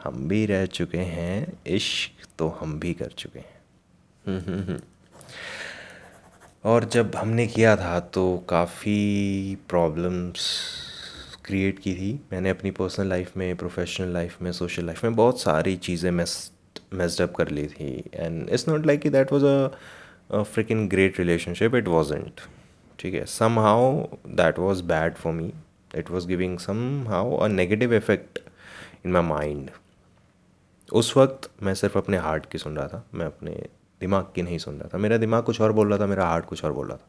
हम 0.03 0.27
भी 0.27 0.45
रह 0.45 0.65
चुके 0.65 0.97
हैं, 0.97 1.53
इश्क 1.67 2.27
तो 2.39 2.47
हम 2.47 2.79
भी 2.79 2.93
कर 2.93 3.09
चुके 3.17 3.39
हैं। 3.39 4.79
और 6.65 6.85
जब 6.85 7.15
हमने 7.15 7.47
किया 7.47 7.75
था 7.75 7.99
तो 7.99 8.37
काफ़ी 8.49 9.57
प्रॉब्लम्स 9.69 10.65
क्रिएट 11.45 11.79
की 11.79 11.93
थी। 11.95 12.19
मैंने 12.31 12.49
अपनी 12.49 12.71
पर्सनल 12.71 13.07
लाइफ 13.07 13.37
में 13.37 13.55
प्रोफेशनल 13.55 14.13
लाइफ 14.13 14.41
में 14.41 14.51
सोशल 14.51 14.85
लाइफ 14.85 15.03
में 15.03 15.15
बहुत 15.15 15.41
सारी 15.41 15.75
चीज़ें 15.75 16.11
मेस 16.11 16.51
मेस्ड 16.93 17.21
अप 17.21 17.35
कर 17.35 17.49
ली 17.49 17.67
थी। 17.67 18.03
And 18.13 18.49
it's 18.49 18.67
not 18.69 18.85
like 18.85 19.07
that 19.07 19.31
was 19.33 19.43
a 19.43 19.67
frickin 20.33 20.87
great 20.87 21.19
relationship 21.19 21.75
it 21.75 21.87
wasn't 21.87 22.41
ठीक 22.99 23.13
है? 23.13 23.25
Somehow 23.59 24.03
that 24.27 24.59
was 24.59 24.83
bad 24.83 25.15
for 25.15 25.33
me 25.33 25.53
it 25.95 26.09
was 26.09 26.27
giving 26.27 26.59
somehow 27.07 27.37
a 27.37 27.47
negative 27.47 27.93
effect 27.93 28.39
in 29.05 29.11
my 29.11 29.21
mind 29.21 29.71
उस 30.93 31.17
वक्त 31.17 31.51
मैं 31.63 31.73
सिर्फ़ 31.73 31.97
अपने 31.97 32.17
हार्ट 32.17 32.45
की 32.45 32.57
सुन 32.57 32.77
रहा 32.77 32.87
था। 32.87 33.07
मैं 33.13 33.25
अपने 33.25 33.65
दिमाग 33.99 34.31
की 34.35 34.41
नहीं 34.41 34.57
सुन 34.57 34.75
रहा 34.75 34.89
था। 34.93 34.97
मेरा 34.97 35.17
दिमाग 35.17 35.43
कुछ 35.43 35.61
और 35.61 35.71
बोल 35.71 35.89
रहा 35.89 35.99
था, 35.99 36.05
मेरा 36.05 36.25
हार्ट 36.25 36.45
कुछ 36.45 36.65
और 36.65 36.73
बोल 36.73 36.87
रहा 36.87 36.97
था। 36.97 37.07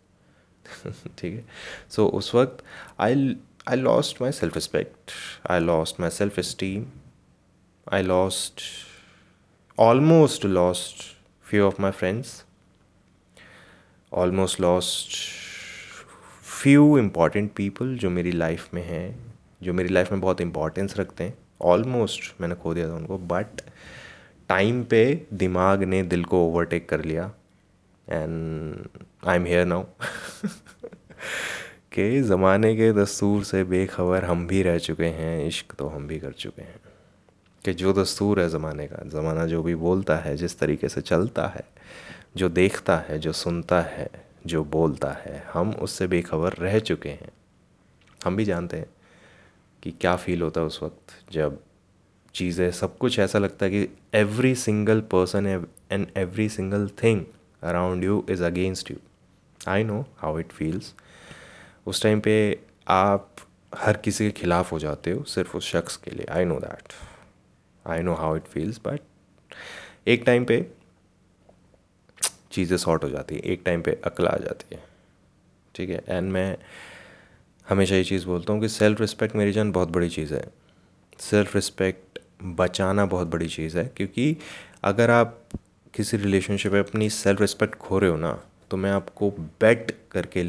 ठीक 1.19 1.35
है? 1.35 1.45
सो 1.91 2.07
उस 2.07 2.35
वक्त 2.35 2.65
I 3.01 3.37
I 3.69 3.77
lost 3.77 4.23
my 4.23 4.33
self 4.33 4.55
respect 4.55 5.11
I 5.51 5.61
lost 5.61 6.01
my 6.01 6.11
self 6.11 6.39
esteem 6.39 6.87
I 7.93 8.03
lost 8.03 8.61
almost 9.79 10.45
lost 10.45 10.97
few 11.43 11.65
of 11.65 11.83
my 11.83 11.91
friends 11.91 12.45
almost 14.15 14.61
lost 14.61 15.17
few 16.63 16.99
important 16.99 17.53
people 17.53 17.97
जो 17.97 18.11
मेरी 18.11 18.33
लाइफ 18.33 18.75
में 18.75 18.83
हैं, 18.83 19.35
जो 19.63 19.73
मेरी 19.73 19.89
लाइफ 19.89 20.13
में 20.13 20.21
बहुत 20.21 20.41
इंपॉर्टेंस 20.41 20.99
रखते 20.99 21.25
हैं। 21.25 21.39
ऑलमोस्ट 21.63 22.41
मैंने 22.41 22.55
खो 22.55 22.75
दिया 22.75 22.89
था 22.89 22.95
उनको 22.95 23.19
बट 23.19 23.47
टाइम 24.49 24.85
पे 24.85 25.27
दिमाग 25.33 25.83
ने 25.83 26.03
दिल 26.03 26.25
को 26.25 26.49
ओवरटेक 26.49 26.89
कर 26.89 27.05
लिया। 27.05 27.33
And 28.09 28.89
I 29.27 29.37
am 29.37 29.47
here 29.47 29.67
now 29.67 29.83
के 31.93 32.23
ज़माने 32.23 32.77
के 32.77 32.93
दस्तूर 32.93 33.45
से 33.45 33.65
बेखबर 33.65 34.25
हम 34.25 34.47
भी 34.47 34.63
रह 34.63 34.79
चुके 34.79 35.07
हैं, 35.07 35.47
इश्क 35.47 35.75
तो 35.75 35.89
हम 35.89 36.07
भी 36.07 36.19
कर 36.19 36.33
चुके 36.33 36.63
हैं। 36.63 36.81
कि 37.65 37.73
जो 37.73 37.93
दस्तूर 37.93 38.41
है 38.41 38.49
ज़माने 38.49 38.87
का, 38.87 39.09
ज़माना 39.09 39.47
जो 39.47 39.63
भी 39.63 39.75
बोलता 39.75 40.17
है, 40.17 40.37
जिस 40.37 40.59
तरीके 40.59 40.89
से 40.89 41.01
चलता 41.01 41.47
है 41.47 41.65
जो 42.35 42.49
देखता 42.49 42.97
है, 42.99 43.19
जो 43.19 43.33
सुनता 43.33 43.81
है, 43.81 44.11
जो 44.47 44.65
बोलता 44.65 45.11
है, 45.13 45.45
हम 45.53 45.71
उससे 45.83 46.07
बेखबर 46.07 46.53
रह 46.53 46.79
चुके 46.81 47.09
हैं। 47.09 47.31
हम 48.25 48.37
भी 48.37 48.45
जानते 48.45 48.77
हैं 48.77 48.87
कि 49.83 49.91
क्या 49.91 50.17
फ़ील 50.17 50.43
होता 50.43 50.61
है 50.61 50.67
उस 50.67 50.83
वक्त 50.83 51.15
जब 51.33 51.59
चीज़ें, 52.35 52.71
सब 52.71 52.97
कुछ 52.99 53.19
ऐसा 53.19 53.39
लगता 53.39 53.67
है 53.67 53.71
कि 53.71 53.89
every 54.15 54.55
single 54.55 55.01
person 55.13 55.47
and 55.93 56.07
every 56.17 56.49
single 56.49 56.89
thing 57.03 57.25
around 57.63 58.05
you 58.05 58.25
is 58.31 58.45
against 58.45 58.91
you 58.91 58.97
I 59.69 59.85
know 59.85 60.01
how 60.19 60.39
it 60.39 60.53
feels 60.53 60.95
उस 61.87 62.03
टाइम 62.03 62.21
पे 62.21 62.35
आप 62.89 63.29
हर 63.75 63.97
किसी 63.97 64.25
के 64.25 64.41
खिलाफ 64.41 64.73
हो 64.73 64.79
जाते 64.79 65.11
हो, 65.11 65.23
सिर्फ़ 65.25 65.57
उस 65.57 65.71
शख्स 65.73 65.97
के 65.97 66.11
लिए। 66.11 66.27
I 66.31 66.45
know 66.45 66.59
that 66.61 66.93
I 67.85 68.03
know 68.03 68.15
how 68.15 68.37
it 68.37 68.45
feels 68.45 68.81
but 68.87 69.01
एक 70.09 70.23
टाइम 70.27 70.45
पे 70.45 70.61
चीज़ें 72.53 72.77
सॉर्ट 72.79 73.05
हो 73.05 73.09
जाती 73.11 73.35
है, 73.35 73.41
एक 73.43 73.63
टाइम 73.67 73.83
पे 73.83 74.01
अकल 74.05 74.27
आ 74.27 74.37
जाती 74.39 74.75
है। 74.75 74.83
ठीक 75.75 75.91
है? 75.91 76.03
एंड 76.09 76.31
मैं 76.33 76.57
हमेशा 77.67 77.97
ये 77.97 78.05
चीज़ 78.05 78.27
बोलता 78.27 78.53
हूँ 78.53 78.61
कि 78.61 78.69
सेल्फ़ 78.71 79.01
रिस्पेक्ट 79.01 79.37
मेरी 79.37 79.53
जान 79.53 79.73
बहुत 79.73 79.89
बड़ी 79.91 80.09
चीज़ 80.11 80.35
है। 80.35 80.45
सेल्फ़ 81.21 81.55
रिस्पेक्ट 81.55 82.19
बचाना 82.57 83.05
बहुत 83.07 83.29
बड़ी 83.29 83.49
चीज़ 83.49 83.79
है, 83.79 83.85
क्योंकि 83.97 84.37
अगर 84.85 85.11
आप 85.11 85.39
किसी 85.95 86.17
रिलेशनशिप 86.17 86.73
में 86.73 86.81
अपनी 86.81 87.09
सेल्फ 87.11 87.41
रिस्पेक्ट 87.41 87.75
खो 87.77 87.99
रहे 87.99 88.11
हो 88.11 88.17
ना 88.17 88.39
तो 88.71 88.77
मैं 88.77 88.91
आपको 88.91 89.31
बेट 89.31 89.97
करके 90.13 90.45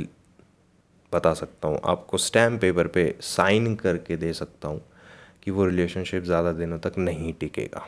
बता 1.11 1.33
सकता 1.33 1.67
हूँ, 1.67 1.79
आपको 1.85 2.17
स्टैम्प 2.17 2.61
पेपर 2.61 2.87
पे 2.87 3.13
साइन 3.21 3.75
करके 3.75 4.17
दे 4.17 4.31
सकता 4.33 4.67
हूँ 4.67 4.81
कि 5.43 5.51
वो 5.51 5.65
रिलेशनशिप 5.65 6.23
ज़्यादा 6.23 6.51
दिनों 6.53 6.79
तक 6.79 6.97
नहीं 6.97 7.33
टिकेगा। 7.33 7.87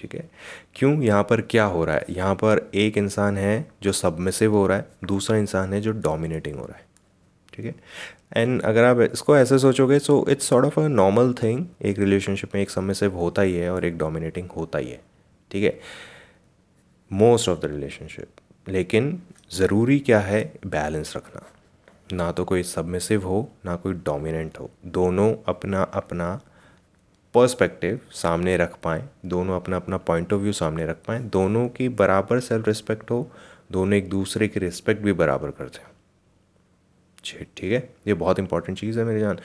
ठीक 0.00 0.14
है? 0.14 0.28
क्यों? 0.74 0.92
यहाँ 1.02 1.22
पर 1.22 1.40
क्या 1.42 1.64
हो 1.64 1.84
रहा 1.84 1.96
है? 1.96 2.04
यहाँ 2.10 2.34
पर 2.34 2.70
एक 2.74 2.96
इंसान 2.98 3.38
है 3.38 3.68
जो 3.82 3.92
सबमिसिव 3.92 4.54
हो 4.54 4.66
रहा 4.66 4.76
है, 4.78 4.86
दूसरा 5.04 5.36
इंसान 5.36 5.72
है 5.72 5.80
जो 5.80 5.92
डोमिनेटिंग 5.92 6.56
हो 6.56 6.64
रहा 6.64 6.76
है, 6.76 6.84
ठीक 7.52 7.66
है? 7.66 7.74
एंड 8.32 8.62
अगर 8.62 8.84
आप 8.84 9.00
इसको 9.02 9.36
ऐसे 9.36 9.58
सोचोगे 9.58 9.98
so 9.98 10.24
it's 10.30 10.48
sort 10.48 10.66
of 10.66 10.80
a 10.80 10.86
normal 10.88 11.32
thing 11.42 11.66
एक 11.82 11.98
रिलेशनशिप 11.98 12.54
में 12.54 12.62
एक 12.62 12.70
सबमिसिव 12.70 13.16
होता 13.16 13.42
ही 13.42 13.54
है 13.54 13.70
और 13.70 13.84
एक 13.84 13.98
डोमिनेटिंग 13.98 14.48
होता 14.50 14.78
ही 14.78 14.90
है, 14.90 15.00
ठीक 15.50 15.64
है? 15.64 15.78
मोस्ट 17.10 17.48
ऑफ़ 17.48 17.58
द 17.58 17.70
रिलेशनशिप 17.70 18.68
लेकिन 18.68 19.20
ज़रूरी 19.52 19.98
क्या 19.98 20.20
है? 20.20 20.42
बैलेंस 20.66 21.16
रखना। 21.16 21.46
ना 22.12 22.30
तो 22.32 22.44
कोई 22.44 22.62
सबमिसिव 22.62 23.26
हो 23.26 23.48
ना 23.64 23.74
कोई 23.76 23.92
डोमिनेंट 24.04 24.58
हो। 24.60 24.70
दोनों 24.86 25.34
अपना 25.48 25.82
अपना 25.82 26.40
पर्सपेक्टिव 27.34 28.00
सामने 28.12 28.56
रख 28.56 28.76
पाएँ, 28.82 29.02
दोनों 29.26 29.56
अपना 29.56 29.76
अपना 29.76 29.96
पॉइंट 29.98 30.32
ऑफ़ 30.32 30.40
व्यू 30.40 30.52
सामने 30.52 30.86
रख 30.86 30.96
पाएँ, 31.06 31.22
दोनों 31.22 31.68
की 31.68 31.88
बराबर 31.90 32.40
सेल्फ 32.40 32.68
रिस्पेक्ट 32.68 33.10
हो, 33.10 33.30
दोनों 33.72 33.94
एक 33.94 34.08
दूसरे 34.10 34.48
की 34.48 34.60
रिस्पेक्ट 34.60 35.02
भी 35.02 35.12
बराबर 35.14 35.50
करते 35.50 35.78
हैं 35.78 35.88
ठीक 37.56 37.72
है? 37.72 37.88
ये 38.06 38.14
बहुत 38.14 38.38
इंपॉर्टेंट 38.38 38.78
चीज़ 38.78 38.98
है 38.98 39.04
मेरे 39.04 39.20
जान। 39.20 39.38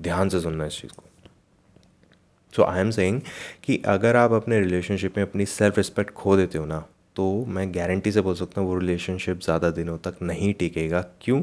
ध्यान 0.00 0.28
से 0.28 0.40
सुनना 0.40 0.66
इस 0.66 0.80
चीज़ 0.80 0.92
को। 0.92 1.02
सो 2.54 2.62
आई 2.62 2.80
एम 2.80 2.90
सेइंग 2.90 3.20
कि 3.64 3.76
अगर 3.86 4.16
आप 4.16 4.32
अपने 4.32 4.58
रिलेशनशिप 4.60 5.16
में 5.16 5.24
अपनी 5.24 5.46
सेल्फ 5.46 5.76
रिस्पेक्ट 5.76 6.12
खो 6.14 6.36
देते 6.36 6.58
हो 6.58 6.64
ना 6.66 6.84
तो 7.16 7.44
मैं 7.46 7.74
गारंटी 7.74 8.12
से 8.12 8.20
बोल 8.20 8.34
सकता 8.34 8.60
हूँ 8.60 8.68
वो 8.68 8.78
रिलेशनशिप 8.78 9.40
ज़्यादा 9.40 9.70
दिनों 9.70 9.96
तक 9.98 10.16
नहीं 10.22 10.52
टिकेगा। 10.54 11.00
क्यों? 11.22 11.40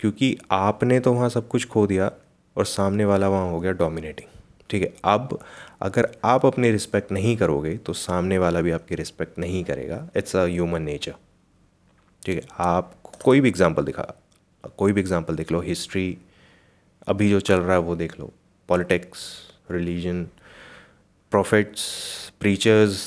क्योंकि 0.00 0.36
आपने 0.50 1.00
तो 1.00 1.12
वहाँ 1.12 1.28
सब 1.28 1.48
कुछ 1.48 1.66
खो 1.68 1.86
दिया 1.86 2.10
और 2.56 2.64
सामने 2.66 3.04
वाला 3.04 3.28
वहाँ 3.28 3.50
हो 3.50 3.60
गया 3.60 3.72
डोमिनेटिंग 3.74 4.33
ठीक 4.70 4.82
है, 4.82 4.92
अब 5.04 5.38
अगर 5.82 6.08
आप 6.24 6.46
अपनी 6.46 6.70
रिस्पेक्ट 6.70 7.12
नहीं 7.12 7.36
करोगे 7.36 7.76
तो 7.78 7.92
सामने 7.94 8.38
वाला 8.38 8.60
भी 8.60 8.70
आपकी 8.70 8.94
रिस्पेक्ट 8.94 9.38
नहीं 9.38 9.64
करेगा। 9.64 10.06
इट्स 10.16 10.36
अ 10.36 10.44
ह्यूमन 10.44 10.82
नेचर 10.82 11.14
ठीक 12.22 12.36
है, 12.36 12.46
आप 12.60 12.94
कोई 13.24 13.40
भी 13.40 13.48
एग्जांपल 13.48 13.84
दिखा, 13.84 14.14
कोई 14.78 14.92
भी 14.92 15.00
एग्जांपल 15.00 15.36
देख 15.36 15.52
लो 15.52 15.60
हिस्ट्री 15.62 16.16
अभी 17.08 17.28
जो 17.30 17.40
चल 17.40 17.60
रहा 17.60 17.72
है 17.72 17.80
वो 17.80 17.96
देख 17.96 18.18
लो। 18.20 18.32
Politics 18.68 19.28
religion 19.70 20.22
profits 21.32 21.82
preachers 22.40 23.02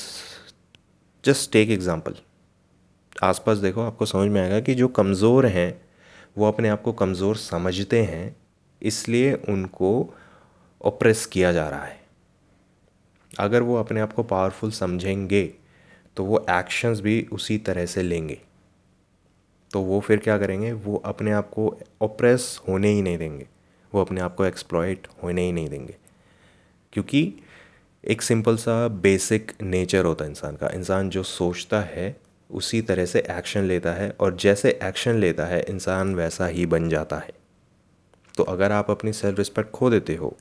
just 1.24 1.52
take 1.52 1.70
example 1.70 2.14
आसपास 3.22 3.58
देखो, 3.58 3.82
आपको 3.82 4.06
समझ 4.06 4.30
में 4.30 4.40
आएगा 4.40 4.60
कि 4.60 4.74
जो 4.74 4.88
कमज़ोर 4.90 5.46
हैं, 5.46 5.80
वो 6.38 6.46
अपने 6.48 6.68
आप 6.68 6.82
को 6.82 6.92
कमज़ोर 6.92 7.36
समझते 7.36 8.02
हैं, 8.02 8.36
इसलिए 8.82 9.32
उनको 9.48 9.90
ओप्रेस 10.82 11.26
किया 11.26 11.52
जा 11.52 11.68
रहा 11.68 11.84
है। 11.84 12.00
अगर 13.38 13.62
वो 13.62 13.76
अपने 13.76 14.00
आप 14.00 14.12
को 14.12 14.22
पावरफुल 14.22 14.70
समझेंगे 14.70 15.54
तो 16.16 16.24
वो 16.24 16.46
एक्शंस 16.50 17.00
भी 17.00 17.28
उसी 17.32 17.58
तरह 17.58 17.86
से 17.86 18.02
लेंगे। 18.02 18.40
तो 19.70 19.80
वो 19.80 20.00
फिर 20.00 20.18
क्या 20.18 20.38
करेंगे? 20.38 20.72
वो 20.72 20.96
अपने 20.96 21.32
आप 21.32 21.50
को 21.50 21.80
ओप्रेस 22.00 22.60
होने 22.68 22.88
ही 22.88 23.02
नहीं 23.02 23.18
देंगे। 23.18 23.48
वो 23.94 24.00
अपने 24.00 24.20
आप 24.20 24.34
को 24.34 24.44
एक्सप्लॉयट 24.44 25.06
होने 25.22 25.42
ही 25.42 25.52
नहीं 25.52 25.68
देंगे। 25.68 25.96
क्योंकि 26.92 27.34
एक 28.04 28.22
सिंपल 28.22 28.56
सा 28.56 28.88
बेसिक 28.88 29.52
नेचर 29.62 30.04
होता 30.04 30.24
है 30.24 30.30
इंसान 30.30 30.56
का। 30.56 30.68
इंसान 30.68 31.10
जो 31.10 31.22
सोचता 31.22 31.80
है, 31.80 32.20
उसी 32.50 32.82
तरह 32.82 33.06
से 33.06 33.24
एक्शन 33.30 33.62
लेता 33.62 33.92
है 33.92 34.10
और 34.20 34.36
जैसे 34.36 34.78
एक्शन 34.82 35.14
लेता 35.14 35.46
है, 35.46 35.62
इंसान 35.68 36.14
वैसा 36.14 36.46
ही 36.46 36.66
बन 36.66 36.88
जाता 36.88 37.16
है। 37.16 37.30
तो 38.38 38.42
अगर 38.44 38.72
आप 38.72 38.90
अपनी 38.90 39.12
सेल्फ 39.12 39.38
रिस्पेक्ट 39.38 39.70
खो 39.70 39.90
देते 39.90 40.14
हो 40.14 40.36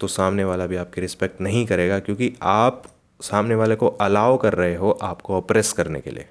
तो 0.00 0.06
सामने 0.08 0.44
वाला 0.44 0.66
भी 0.66 0.76
आपकी 0.76 1.00
रिस्पेक्ट 1.00 1.40
नहीं 1.40 1.64
करेगा, 1.66 1.98
क्योंकि 1.98 2.32
आप 2.42 2.82
सामने 3.20 3.54
वाले 3.54 3.74
को 3.76 3.88
अलाउ 4.00 4.36
कर 4.36 4.54
रहे 4.54 4.74
हो 4.74 4.90
आपको 5.02 5.36
अप्रेस 5.36 5.72
करने 5.72 6.00
के 6.00 6.10
लिए। 6.10 6.26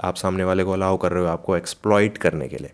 आप 0.00 0.14
सामने 0.14 0.44
वाले 0.44 0.64
को 0.64 0.72
अलाउ 0.72 0.96
कर 0.96 1.12
रहे 1.12 1.22
हो 1.22 1.28
आपको 1.28 1.56
एक्सप्लॉइट 1.56 2.18
करने 2.18 2.48
के 2.48 2.56
लिए। 2.56 2.72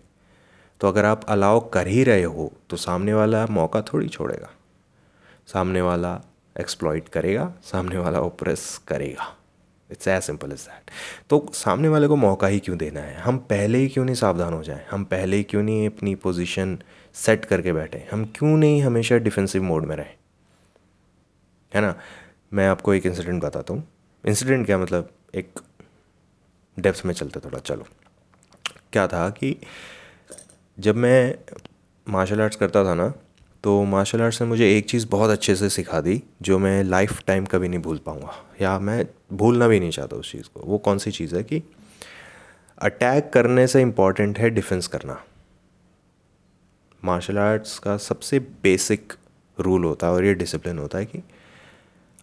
तो 0.81 0.87
अगर 0.87 1.05
आप 1.05 1.23
अलाउ 1.29 1.59
कर 1.69 1.87
ही 1.87 2.03
रहे 2.03 2.23
हो 2.25 2.51
तो 2.69 2.77
सामने 2.77 3.13
वाला 3.13 3.45
मौका 3.51 3.81
थोड़ी 3.83 4.07
छोड़ेगा। 4.09 4.49
सामने 5.47 5.81
वाला 5.81 6.19
एक्सप्लॉइट 6.55 7.09
करेगा, 7.09 7.51
सामने 7.63 7.97
वाला 7.97 8.19
ओप्रेस 8.21 8.81
करेगा। 8.87 9.31
It's 9.89 10.07
as 10.07 10.21
simple 10.23 10.51
as 10.51 10.61
that 10.61 10.91
तो 11.29 11.45
सामने 11.53 11.89
वाले 11.89 12.07
को 12.07 12.15
मौका 12.17 12.47
ही 12.47 12.59
क्यों 12.59 12.77
देना 12.77 12.99
है? 12.99 13.17
हम 13.17 13.37
पहले 13.39 13.77
ही 13.77 13.87
क्यों 13.87 14.05
नहीं 14.05 14.15
सावधान 14.15 14.53
हो 14.53 14.63
जाएँ? 14.63 14.85
हम 14.91 15.03
पहले 15.05 15.37
ही 15.37 15.43
क्यों 15.43 15.63
नहीं 15.63 15.87
अपनी 15.87 16.15
पोजीशन 16.17 16.77
सेट 17.15 17.45
करके 17.45 17.73
बैठे 17.73 18.07
हम 18.11 18.25
क्यों 18.25 18.57
नहीं 18.57 18.81
हमेशा 18.83 19.17
डिफेंसिव 19.17 19.63
मोड 19.63 19.85
में 19.85 19.95
रहें? 19.95 20.15
है 21.73 21.81
ना? 21.81 21.95
मैं 22.53 22.67
आपको 22.67 22.93
एक 22.93 23.05
इंसिडेंट 23.05 23.43
बताता 23.43 23.73
हूँ। 23.73 23.87
इंसिडेंट 24.27 24.65
क्या 24.65 24.77
मतलब? 24.77 25.09
एक 25.35 25.59
डेप्थ 26.79 27.01
में 27.05 27.13
चलते 27.13 27.39
थोड़ा, 27.39 27.59
चलो। 27.59 27.85
क्या 28.93 29.07
था 29.07 29.29
कि 29.29 29.57
जब 30.79 30.95
मैं 30.95 31.37
मार्शल 32.07 32.41
आर्ट्स 32.41 32.57
करता 32.57 32.85
था 32.85 32.93
ना 32.93 33.13
तो 33.63 33.83
मार्शल 33.83 34.21
आर्ट्स 34.21 34.41
ने 34.41 34.47
मुझे 34.47 34.77
एक 34.77 34.89
चीज़ 34.89 35.07
बहुत 35.07 35.29
अच्छे 35.29 35.55
से 35.55 35.69
सिखा 35.69 36.01
दी, 36.01 36.23
जो 36.41 36.59
मैं 36.59 36.83
लाइफ 36.83 37.21
टाइम 37.27 37.45
कभी 37.45 37.67
नहीं 37.67 37.79
भूल 37.79 37.97
पाऊँगा। 37.97 38.33
या 38.61 38.79
मैं 38.79 39.05
भूलना 39.33 39.67
भी 39.67 39.79
नहीं 39.79 39.91
चाहता 39.91 40.15
उस 40.15 40.31
चीज़ 40.31 40.43
को। 40.53 40.59
वो 40.59 40.77
कौन 40.77 40.97
सी 40.97 41.11
चीज़ 41.11 41.35
है 41.35 41.43
कि 41.43 41.63
अटैक 42.79 43.29
करने 43.33 43.67
से 43.67 43.81
इंपॉर्टेंट 43.81 44.39
है 44.39 44.49
डिफेंस 44.49 44.87
करना। 44.87 45.23
मार्शल 47.05 47.37
आर्ट्स 47.37 47.77
का 47.79 47.95
सबसे 47.97 48.39
बेसिक 48.63 49.13
रूल 49.57 49.83
होता 49.83 50.07
है 50.07 50.13
और 50.13 50.25
ये 50.25 50.33
डिसिप्लिन 50.33 50.77
होता 50.79 50.97
है 50.97 51.05
कि 51.05 51.21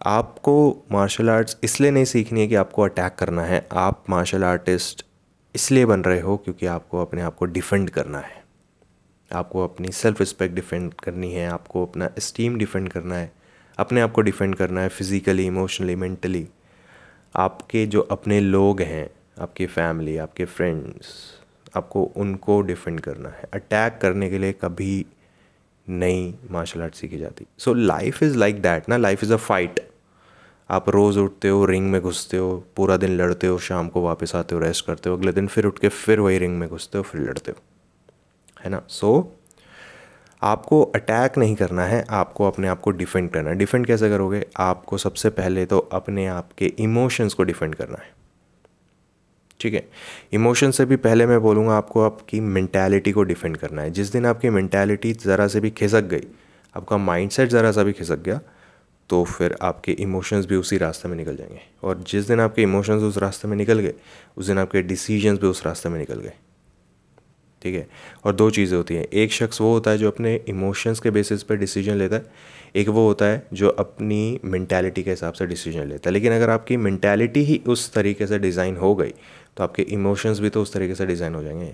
आपको 0.01 0.55
मार्शल 0.91 1.29
आर्ट्स 1.29 1.57
इसलिए 1.63 1.91
नहीं 1.91 2.05
सीखनी 2.05 2.41
है 2.41 2.47
कि 2.47 2.55
आपको 2.55 2.81
अटैक 2.81 3.15
करना 3.15 3.43
है। 3.43 3.65
आप 3.71 4.03
मार्शल 4.09 4.43
आर्टिस्ट 4.43 5.05
इसलिए 5.55 5.85
बन 5.85 6.01
रहे 6.01 6.19
हो 6.19 6.37
क्योंकि 6.37 6.65
आपको 6.65 7.01
अपने 7.01 7.21
आप 7.21 7.35
को 7.35 7.45
डिफेंड 7.45 7.89
करना 7.89 8.19
है। 8.19 8.41
आपको 9.31 9.63
अपनी 9.63 9.91
सेल्फ 9.91 10.19
रिस्पेक्ट 10.19 10.55
डिफेंड 10.55 10.93
करनी 10.93 11.31
है, 11.33 11.47
आपको 11.47 11.85
अपना 11.85 12.09
इस्टीम 12.17 12.57
डिफेंड 12.57 12.89
करना 12.89 13.15
है, 13.15 13.31
अपने 13.77 14.01
आप 14.01 14.11
को 14.11 14.21
डिफेंड 14.21 14.55
करना 14.55 14.81
है 14.81 14.89
फिज़िकली 14.89 15.45
इमोशनली 15.45 15.95
मेंटली 15.95 16.47
आपके 17.35 17.85
जो 17.85 18.01
अपने 18.01 18.39
लोग 18.39 18.81
हैं, 18.81 19.09
आपकी 19.39 19.65
फैमिली 19.67 20.17
आपके 20.17 20.45
फ्रेंड्स 20.45 21.07
आपको 21.75 22.03
उनको 22.03 22.61
डिफेंड 22.61 23.01
करना 23.01 23.29
है। 23.29 23.43
अटैक 23.53 23.99
करने 24.01 24.29
के 24.29 24.37
लिए 24.37 24.53
कभी 24.53 25.05
नहीं 25.89 26.33
मार्शल 26.51 26.81
आर्ट 26.81 26.95
सीखी 26.95 27.17
जाती। 27.17 27.45
So 27.57 27.73
life 27.73 28.23
is 28.23 28.37
like 28.37 28.61
that 28.61 28.89
ना। 28.89 28.97
लाइफ 28.97 29.23
इज़ 29.23 29.33
अ 29.33 29.37
फाइट 29.37 29.89
आप 30.69 30.89
रोज़ 30.89 31.19
उठते 31.19 31.47
हो 31.47 31.65
रिंग 31.65 31.91
में 31.91 32.01
घुसते 32.01 32.37
हो 32.37 32.63
पूरा 32.75 32.97
दिन 32.97 33.17
लड़ते 33.17 33.47
हो 33.47 33.57
शाम 33.57 33.87
को 33.87 34.01
वापस 34.01 34.35
आते 34.35 34.55
हो 34.55 34.61
रेस्ट 34.61 34.85
करते 34.85 35.09
हो 35.09 35.17
अगले 35.17 35.31
दिन 35.31 35.47
फिर 35.47 35.65
उठ 35.65 35.79
के 35.79 35.89
फिर 35.89 36.19
वही 36.19 36.37
रिंग 36.37 36.59
में 36.59 36.69
घुसते 36.69 36.97
हो 36.97 37.03
फिर 37.03 37.21
लड़ते 37.21 37.51
हो। 37.51 37.57
है 38.63 38.69
ना? 38.69 38.81
सो 38.87 39.37
so, 39.37 39.43
आपको 40.43 40.83
अटैक 40.83 41.37
नहीं 41.37 41.55
करना 41.55 41.83
है। 41.85 42.05
आपको 42.09 42.47
अपने 42.47 42.67
आप 42.67 42.79
को 42.79 42.91
डिफेंड 42.91 43.29
करना 43.29 43.49
है। 43.49 43.55
डिफेंड 43.55 43.87
कैसे 43.87 44.09
करोगे? 44.09 44.45
आपको 44.57 44.97
सबसे 44.97 45.29
पहले 45.29 45.65
तो 45.65 45.79
अपने 45.79 46.27
आप 46.27 46.49
के 46.57 46.65
इमोशंस 46.65 47.33
को 47.33 47.43
डिफेंड 47.43 47.75
करना 47.75 47.97
है। 48.01 48.22
ठीक 49.63 49.73
है? 49.73 49.87
इमोशन 50.33 50.71
से 50.71 50.85
भी 50.85 50.95
पहले 50.97 51.25
मैं 51.25 51.39
बोलूँगा 51.41 51.73
आपको 51.73 52.01
आपकी 52.01 52.39
मैंटेलिटी 52.39 53.11
को 53.11 53.23
डिफेंड 53.23 53.57
करना 53.57 53.81
है। 53.81 53.91
जिस 53.91 54.11
दिन 54.11 54.25
आपकी 54.25 54.49
मैंटेलिटी 54.49 55.13
ज़रा 55.13 55.47
से 55.47 55.59
भी 55.59 55.69
खिसक 55.71 56.03
गई, 56.03 56.27
आपका 56.75 56.97
माइंडसेट 56.97 57.49
ज़रा 57.49 57.71
सा 57.71 57.83
भी 57.83 57.93
खिसक 57.93 58.23
गया 58.23 58.39
तो 59.09 59.23
फिर 59.23 59.55
आपके 59.61 59.91
इमोशंस 59.91 60.45
भी 60.45 60.55
उसी 60.55 60.77
रास्ते 60.77 61.09
में 61.09 61.15
निकल 61.17 61.35
जाएँगे। 61.35 61.61
और 61.83 62.03
जिस 62.07 62.27
दिन 62.27 62.39
आपके 62.39 62.61
इमोशंस 62.61 63.01
उस 63.03 63.17
रास्ते 63.17 63.47
में 63.47 63.55
निकल 63.57 63.79
गए, 63.79 63.93
उस 64.37 64.47
दिन 64.47 64.57
आपके 64.57 64.81
डिसीजंस 64.81 65.39
भी 65.39 65.47
उस 65.47 65.65
रास्ते 65.65 65.89
में 65.89 65.99
निकल 65.99 66.19
गए। 66.19 66.33
ठीक 67.61 67.75
है? 67.75 67.87
और 68.25 68.35
दो 68.35 68.49
चीज़ें 68.49 68.77
होती 68.77 68.95
हैं। 68.95 69.05
एक 69.05 69.31
शख्स 69.31 69.61
वो 69.61 69.71
होता 69.73 69.91
है 69.91 69.97
जो 69.97 70.07
अपने 70.07 70.35
इमोशंस 70.47 70.99
के 70.99 71.11
बेसिस 71.11 71.43
पर 71.43 71.55
डिसीज़न 71.55 71.95
लेता 71.95 72.15
है 72.15 72.25
एक 72.75 72.87
वो 72.89 73.05
होता 73.07 73.25
है 73.25 73.45
जो 73.53 73.69
अपनी 73.69 74.39
मैंटेलिटी 74.45 75.03
के 75.03 75.09
हिसाब 75.09 75.33
से 75.33 75.45
डिसीज़न 75.47 75.87
लेता 75.87 76.09
है। 76.09 76.13
लेकिन 76.13 76.33
अगर 76.33 76.49
आपकी 76.49 76.77
मैंटेलिटी 76.79 77.43
ही 77.43 77.61
उस 77.67 77.91
तरीके 77.93 78.27
से 78.27 78.39
डिज़ाइन 78.39 78.77
हो 78.77 78.93
गई 78.95 79.13
तो 79.57 79.63
आपके 79.63 79.81
इमोशंस 79.83 80.39
भी 80.39 80.49
तो 80.49 80.61
उस 80.61 80.73
तरीके 80.73 80.95
से 80.95 81.05
डिज़ाइन 81.05 81.35
हो 81.35 81.43
जाएँगे। 81.43 81.73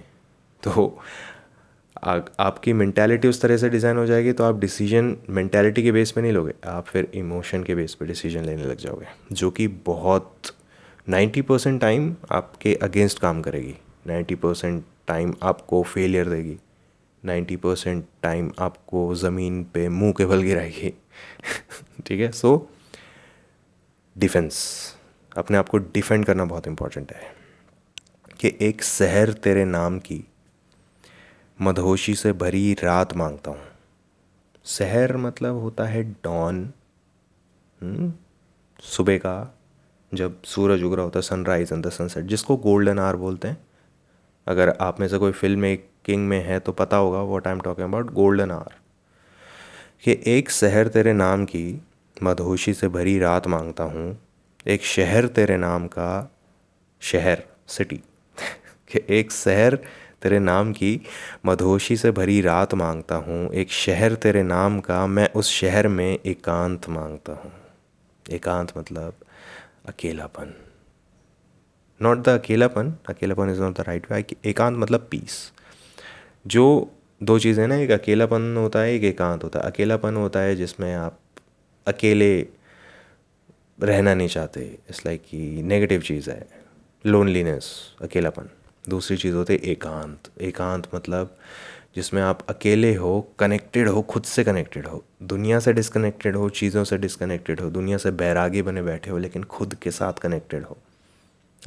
तो 0.63 1.01
आ, 1.95 2.19
आपकी 2.39 2.73
मैंटेलिटी 2.73 3.27
उस 3.27 3.41
तरह 3.41 3.57
से 3.57 3.69
डिज़ाइन 3.69 3.97
हो 3.97 4.05
जाएगी 4.05 4.31
तो 4.31 4.43
आप 4.43 4.59
डिसीज़न 4.59 5.15
मैंटेलिटी 5.29 5.83
के 5.83 5.91
बेस 5.91 6.11
पे 6.11 6.21
नहीं 6.21 6.31
लोगे 6.31 6.53
आप 6.67 6.85
फिर 6.85 7.07
इमोशन 7.13 7.63
के 7.63 7.75
बेस 7.75 7.93
पे 7.93 8.05
डिसीज़न 8.05 8.45
लेने 8.45 8.63
लग 8.63 8.77
जाओगे 8.77 9.05
जो 9.31 9.49
कि 9.51 9.67
बहुत 9.85 10.51
नाइन्टी 11.09 11.41
परसेंट 11.41 11.79
टाइम 11.81 12.13
आपके 12.31 12.73
अगेंस्ट 12.83 13.19
काम 13.19 13.41
करेगी। 13.41 13.75
नाइन्टी 14.07 14.35
परसेंट 14.35 14.83
टाइम 15.07 15.33
आपको 15.43 15.81
फेलियर 15.83 16.29
देगी। 16.29 16.57
नाइन्टी 17.25 17.55
परसेंट 17.55 18.05
टाइम 18.23 18.51
आपको 18.59 19.15
ज़मीन 19.15 19.63
पे 19.63 19.89
मुँह 19.89 20.11
के 20.11 20.25
बल 20.25 20.41
गिराएगी। 20.41 20.89
ठीक 22.05 22.19
है? 22.19 22.31
सो 22.31 22.69
डिफेंस 24.17 24.85
अपने 25.37 25.57
आप 25.57 25.69
को 25.69 25.77
डिफेंड 25.77 26.25
करना 26.25 26.45
बहुत 26.45 26.67
इम्पोर्टेंट 26.67 27.11
है। 27.11 27.39
कि 28.39 28.57
एक 28.61 28.83
शहर 28.83 29.33
तेरे 29.33 29.65
नाम 29.65 29.99
की 29.99 30.23
मधोशी 31.61 32.15
से 32.15 32.33
भरी 32.33 32.73
रात 32.73 33.17
माँगता 33.17 33.51
हूँ। 33.51 33.59
शहर 34.65 35.17
मतलब 35.17 35.55
होता 35.55 35.85
है 35.85 36.03
डॉन 36.03 36.73
हम्म, 37.81 38.13
सुबह 38.81 39.17
का 39.17 39.57
जब 40.13 40.43
सूरज 40.43 40.83
उग 40.83 40.93
रहा 40.93 41.03
होता 41.03 41.19
है 41.19 41.23
सनराइज 41.23 41.73
एंड 41.73 41.85
द 41.85 41.89
सनसेट 41.89 42.25
जिसको 42.25 42.57
गोल्डन 42.57 42.99
आर 42.99 43.15
बोलते 43.15 43.47
हैं। 43.47 43.67
अगर 44.47 44.69
आप 44.81 44.99
में 44.99 45.07
से 45.07 45.17
कोई 45.17 45.31
फ़िल्म 45.31 45.65
मेकिंग 46.09 46.27
में 46.27 46.43
है 46.45 46.59
तो 46.59 46.71
पता 46.71 46.97
होगा 46.97 47.21
what 47.21 47.47
I 47.47 47.53
am 47.53 47.59
talking 47.59 47.87
about 47.87 48.11
golden 48.13 48.51
hour 48.51 48.73
कि 50.03 50.17
एक 50.25 50.49
शहर 50.49 50.87
तेरे 50.87 51.13
नाम 51.13 51.45
की 51.45 51.81
मधोशी 52.23 52.73
से 52.73 52.87
भरी 52.87 53.17
रात 53.19 53.47
माँगता 53.47 53.83
हूँ, 53.83 54.17
एक 54.67 54.83
शहर 54.83 55.27
तेरे 55.27 55.57
नाम 55.57 55.87
का 55.87 56.31
शहर 57.01 57.43
सिटी 57.67 57.95
कि 58.91 59.01
एक 59.09 59.31
शहर 59.31 59.75
तेरे 60.21 60.39
नाम 60.39 60.71
की 60.73 61.01
मधोशी 61.45 61.97
से 61.97 62.11
भरी 62.11 62.39
रात 62.41 62.73
माँगता 62.73 63.15
हूँ, 63.15 63.51
एक 63.53 63.71
शहर 63.71 64.15
तेरे 64.15 64.43
नाम 64.43 64.79
का 64.79 65.05
मैं 65.07 65.29
उस 65.35 65.51
शहर 65.51 65.87
में 65.87 66.19
एकांत 66.25 66.89
माँगता 66.89 67.33
हूँ. 67.33 67.51
एकांत 68.31 68.77
मतलब 68.77 69.13
अकेलापन. 69.87 70.53
नॉट 72.01 72.17
द 72.17 72.29
अकेलापन 72.29 72.93
अकेलापन 73.09 73.49
is 73.49 73.61
not 73.61 73.77
the 73.77 73.83
right 73.87 74.11
way 74.11 74.25
एकांत 74.45 74.77
मतलब 74.77 75.07
पीस 75.11 75.51
जो 76.49 76.91
दो 77.23 77.39
चीज़ें 77.39 77.67
ना, 77.67 77.75
एक 77.75 77.91
अकेलापन 77.91 78.57
होता 78.57 78.79
है, 78.79 78.93
एक 78.93 79.03
एकांत 79.03 79.43
होता 79.43 79.59
है। 79.59 79.65
अकेलापन 79.65 80.15
होता 80.15 80.39
है 80.39 80.55
जिसमें 80.55 80.95
आप 80.95 81.19
अकेले 81.87 82.47
रहना 83.81 84.13
नहीं 84.13 84.27
चाहते। 84.27 84.61
इट्स 84.61 85.05
लाइक 85.05 85.21
कि 85.29 85.61
नेगेटिव 85.63 86.01
चीज़ 86.01 86.29
है। 86.29 86.47
लोनलीनेस 87.05 87.95
अकेलापन। 88.01 88.49
दूसरी 88.89 89.17
चीज़ 89.17 89.35
होती 89.35 89.53
है 89.53 89.59
एकांत। 89.59 90.41
एकांत 90.41 90.87
मतलब 90.95 91.37
जिसमें 91.95 92.21
आप 92.21 92.45
अकेले 92.49 92.95
हो 92.95 93.29
कनेक्टेड 93.39 93.89
हो, 93.89 94.01
खुद 94.01 94.23
से 94.23 94.43
कनेक्टेड 94.43 94.87
हो। 94.87 95.03
दुनिया 95.23 95.59
से 95.59 95.73
डिसकनेक्टेड 95.73 96.35
हो, 96.35 96.49
चीज़ों 96.49 96.83
से 96.83 96.97
डिसकनेक्टेड 96.97 97.61
हो। 97.61 97.69
दुनिया 97.69 97.97
से 97.97 98.11
बैरागी 98.11 98.61
बने 98.61 98.81
बैठे 98.81 99.11
हो, 99.11 99.17
लेकिन 99.17 99.43
खुद 99.43 99.75
के 99.75 99.91
साथ 99.91 100.13
कनेक्टेड 100.13 100.63
हो। 100.63 100.77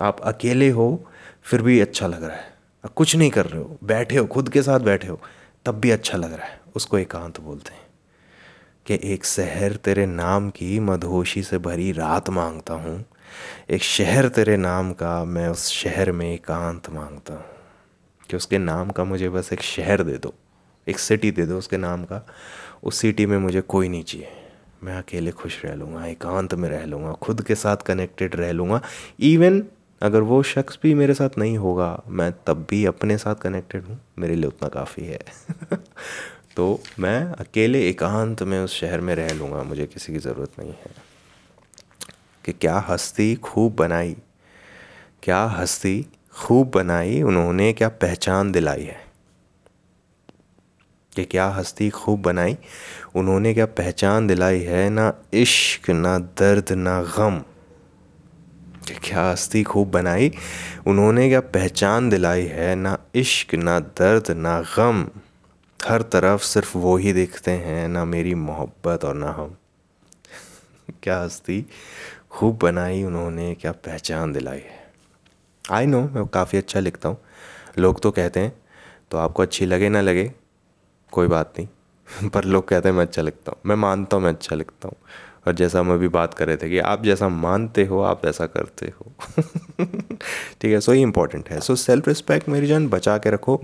आप 0.01 0.21
अकेले 0.21 0.71
हो, 0.71 1.07
फिर 1.43 1.63
भी 1.63 1.81
अच्छा 1.81 2.07
लग 2.07 2.25
रहा 2.25 2.37
है। 2.37 2.52
कुछ 2.89 3.17
नहीं 3.17 3.31
कर 3.31 3.47
रहे 3.47 3.63
हो। 3.63 3.79
बैठे 3.85 4.17
हो, 4.17 4.27
खुद 4.27 4.49
के 4.49 4.63
साथ 4.63 4.81
बैठे 4.81 5.09
हो। 5.09 5.21
तब 5.67 5.75
भी 5.75 5.91
अच्छा 5.91 6.19
लग 6.19 6.33
रहा 6.33 6.47
है। 6.47 6.61
उसको 6.77 6.99
एकांत 6.99 7.41
बोलते 7.41 7.75
हैं 7.75 7.83
कि 8.87 9.13
एक 9.13 9.25
शहर 9.25 9.73
तेरे 9.73 10.07
नाम 10.07 10.51
की 10.51 10.81
मधोशी 10.81 11.43
से 11.43 11.59
भरी 11.59 11.93
रात 11.93 12.31
माँगता 12.31 12.75
हूँ। 12.75 13.05
एक 13.71 13.83
शहर 13.83 14.29
तेरे 14.29 14.57
नाम 14.57 14.93
का 14.93 15.25
मैं 15.25 15.49
उस 15.49 15.69
शहर 15.69 16.13
में 16.13 16.35
एकांत 16.35 16.91
माँगता 16.91 17.35
हूँ। 17.35 17.45
कि 18.31 18.37
उसके 18.37 18.59
नाम 18.59 18.91
का 18.91 19.05
मुझे 19.05 19.29
बस 19.29 19.53
एक 19.53 19.63
शहर 19.63 20.03
दे 20.03 20.19
दो। 20.19 20.35
एक 20.89 20.99
सिटी 20.99 21.31
दे 21.31 21.47
दो 21.47 21.59
उसके 21.59 21.77
नाम 21.77 22.05
का। 22.05 22.27
उस 22.83 22.97
सिटी 22.97 23.27
में 23.27 23.39
मुझे 23.39 23.61
कोई 23.61 23.89
नहीं 23.89 24.05
चाहिए। 24.05 24.29
मैं 24.85 24.99
अकेले 24.99 25.31
खुश 25.31 25.65
रह 25.65 25.75
लूँगा, 25.75 26.07
एकांत 26.07 26.55
में 26.55 26.69
रह 26.69 26.85
लूँगा, 26.85 27.13
खुद 27.13 27.43
के 27.43 27.55
साथ 27.55 27.77
कनेक्टेड 27.77 28.37
रह 28.37 28.53
लूँगा। 28.53 28.81
इवन 29.21 29.63
अगर 30.03 30.21
वो 30.21 30.43
शख्स 30.43 30.79
भी 30.83 30.95
मेरे 30.95 31.15
साथ 31.15 31.31
नहीं 31.39 31.59
होगा, 31.59 32.03
मैं 32.09 32.33
तब 32.47 32.67
भी 32.71 32.85
अपने 32.85 33.19
साथ 33.19 33.35
कनेक्टेड 33.35 33.85
हूँ, 33.85 34.01
मेरे 34.19 34.35
लिए 34.35 34.45
उतना 34.45 34.69
काफ़ी 34.69 35.07
है। 35.07 35.19
तो 36.57 36.81
मैं 36.99 37.25
अकेले 37.25 37.89
एकांत 37.89 38.43
में 38.43 38.61
उस 38.61 38.81
शहर 38.81 39.01
में 39.01 39.15
रह 39.15 39.33
लूँगा, 39.33 39.63
मुझे 39.63 39.87
किसी 39.87 40.13
की 40.13 40.19
ज़रूरत 40.19 40.51
नहीं 40.59 40.71
है। 40.71 41.13
कि 42.45 42.53
क्या 42.53 42.79
हस्ती 42.79 43.35
खूब 43.35 43.75
बनाई, 43.75 44.17
क्या 45.23 45.45
हस्ती 45.45 46.07
खूब 46.35 46.71
बनाई, 46.71 47.23
उन्होंने 47.23 47.73
क्या 47.73 47.89
पहचान 47.89 48.53
दिलाई 48.53 48.83
है? 48.83 49.05
कि 51.17 51.25
क्या 51.25 51.47
हस्ती 51.47 51.91
खूब 51.91 52.23
बनाई, 52.23 52.59
उन्होंने 53.15 53.55
क्या 53.55 53.67
पहचान 53.67 54.27
दिलाई 54.27 54.61
है, 54.61 54.91
ना 54.91 55.15
इश्क, 55.33 55.91
ना 55.91 56.19
दर्द, 56.19 56.73
ना 56.73 57.03
गम? 57.03 57.43
क्या 58.91 59.31
हस्ती 59.31 59.63
खूब 59.63 59.91
बनाई? 59.91 60.33
उन्होंने 60.87 61.29
क्या 61.29 61.41
पहचान 61.41 62.11
दिलाई 62.11 62.43
है? 62.43 62.75
ना 62.75 62.99
इश्क, 63.15 63.55
ना 63.55 63.81
दर्द, 63.81 64.31
ना 64.31 64.61
गम। 64.61 65.09
हर 65.89 66.03
तरफ़ 66.03 66.43
सिर्फ़ 66.43 66.79
वो 66.79 66.97
ही 66.97 67.13
दिखते 67.13 67.51
हैं, 67.51 67.89
ना 67.89 68.05
मेरी 68.05 68.35
मोहब्बत 68.35 69.05
और 69.05 69.15
ना 69.15 69.31
हम। 69.31 69.57
क्या 71.03 71.21
हस्ती 71.21 71.67
खूब 72.31 72.59
बनाई 72.59 73.03
उन्होंने, 73.03 73.55
क्या 73.55 73.73
पहचान 73.73 74.33
दिलाई 74.33 74.59
है? 74.59 74.93
आई 75.71 75.87
नो 75.87 76.03
मैं 76.03 76.27
काफ़ी 76.27 76.59
अच्छा 76.59 76.81
लिखता 76.81 77.09
हूँ। 77.09 77.17
लोग 77.79 78.01
तो 78.01 78.11
कहते 78.11 78.41
हैं 78.41 78.53
तो 79.11 79.19
आपको 79.19 79.43
अच्छी 79.43 79.67
लगे 79.67 79.89
ना 79.89 80.01
लगे? 80.01 80.33
कोई 81.13 81.27
बात 81.27 81.53
नहीं। 81.59 82.29
पर 82.31 82.45
लोग 82.45 82.69
कहते 82.69 82.89
हैं, 82.89 82.97
मैं 82.97 83.07
अच्छा 83.07 83.23
लिखता 83.23 83.53
हूँ। 83.53 83.61
मैं 83.67 83.77
मानता 83.77 84.17
हूँ, 84.17 84.25
मैं 84.25 84.33
अच्छा 84.33 84.57
लिखता 84.57 84.89
हूँ। 84.89 84.97
और 85.47 85.53
जैसा 85.53 85.81
हम 85.81 85.93
अभी 85.93 86.09
बात 86.09 86.35
कर 86.35 86.47
रहे 86.47 86.57
थे 86.57 86.69
कि 86.71 86.79
आप 86.79 87.05
जैसा 87.05 87.29
मानते 87.29 87.85
हो, 87.85 88.01
आप 88.01 88.25
वैसा 88.25 88.47
करते 88.47 88.87
हो। 88.87 89.13
ठीक 90.61 90.73
है 90.73 90.81
सो 90.81 90.93
ही 90.93 91.03
इम्पोर्टेंट 91.03 91.49
है। 91.51 91.61
सो 91.61 91.77
सेल्फ 91.77 92.09
रिस्पेक्ट 92.09 92.49
मेरी 92.49 92.67
जान 92.67 92.89
बचा 92.89 93.19
के 93.19 93.31
रखो। 93.31 93.63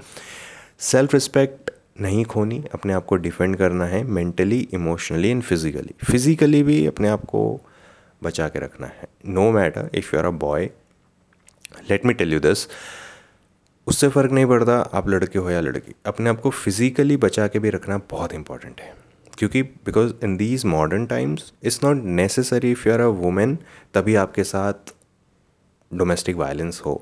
सेल्फ 0.78 1.14
रिस्पेक्ट 1.14 1.70
नहीं 2.00 2.24
खोनी, 2.24 2.64
अपने 2.74 2.92
आप 2.92 3.04
को 3.04 3.16
डिफेंड 3.16 3.56
करना 3.56 3.84
है 3.84 4.02
mentally 4.04 4.58
emotionally 4.72 5.30
and 5.30 5.42
physically 5.42 5.94
physically 6.06 6.62
भी 6.62 6.86
अपने 6.86 7.08
आप 7.08 7.24
को 7.24 7.60
बचा 8.24 8.48
के 8.48 8.58
रखना 8.58 8.86
है। 8.86 9.08
No 9.26 9.50
matter 9.52 9.90
if 9.94 10.14
you 10.14 10.20
are 10.20 10.26
a 10.26 10.30
boy 10.30 10.70
let 11.90 12.06
me 12.06 12.14
tell 12.14 12.32
you 12.32 12.40
this 12.40 12.66
उससे 13.86 14.08
फ़र्क 14.08 14.32
नहीं 14.32 14.46
पड़ता 14.46 14.78
आप 14.92 15.08
लड़के 15.08 15.38
हो 15.38 15.50
या 15.50 15.60
लड़की। 15.60 15.94
अपने 16.06 16.30
आप 16.30 16.40
को 16.40 16.50
फिज़िकली 16.50 17.16
बचा 17.16 17.46
के 17.48 17.58
भी 17.58 17.70
रखना 17.70 17.98
बहुत 18.10 18.32
इंपॉर्टेंट 18.34 18.80
है। 18.80 19.08
क्योंकि 19.38 19.62
because 19.62 20.12
in 20.24 20.37
these 20.37 20.64
modern 20.66 21.07
times 21.07 21.53
it's 21.62 21.83
not 21.85 22.03
necessary 22.05 22.70
if 22.72 22.88
you 22.88 22.94
are 22.94 23.01
a 23.01 23.07
women 23.16 23.57
तभी 23.94 24.14
आपके 24.16 24.44
साथ 24.44 24.92
डोमेस्टिक 25.90 26.37
वायलेंस 26.37 26.83
हो 26.87 27.01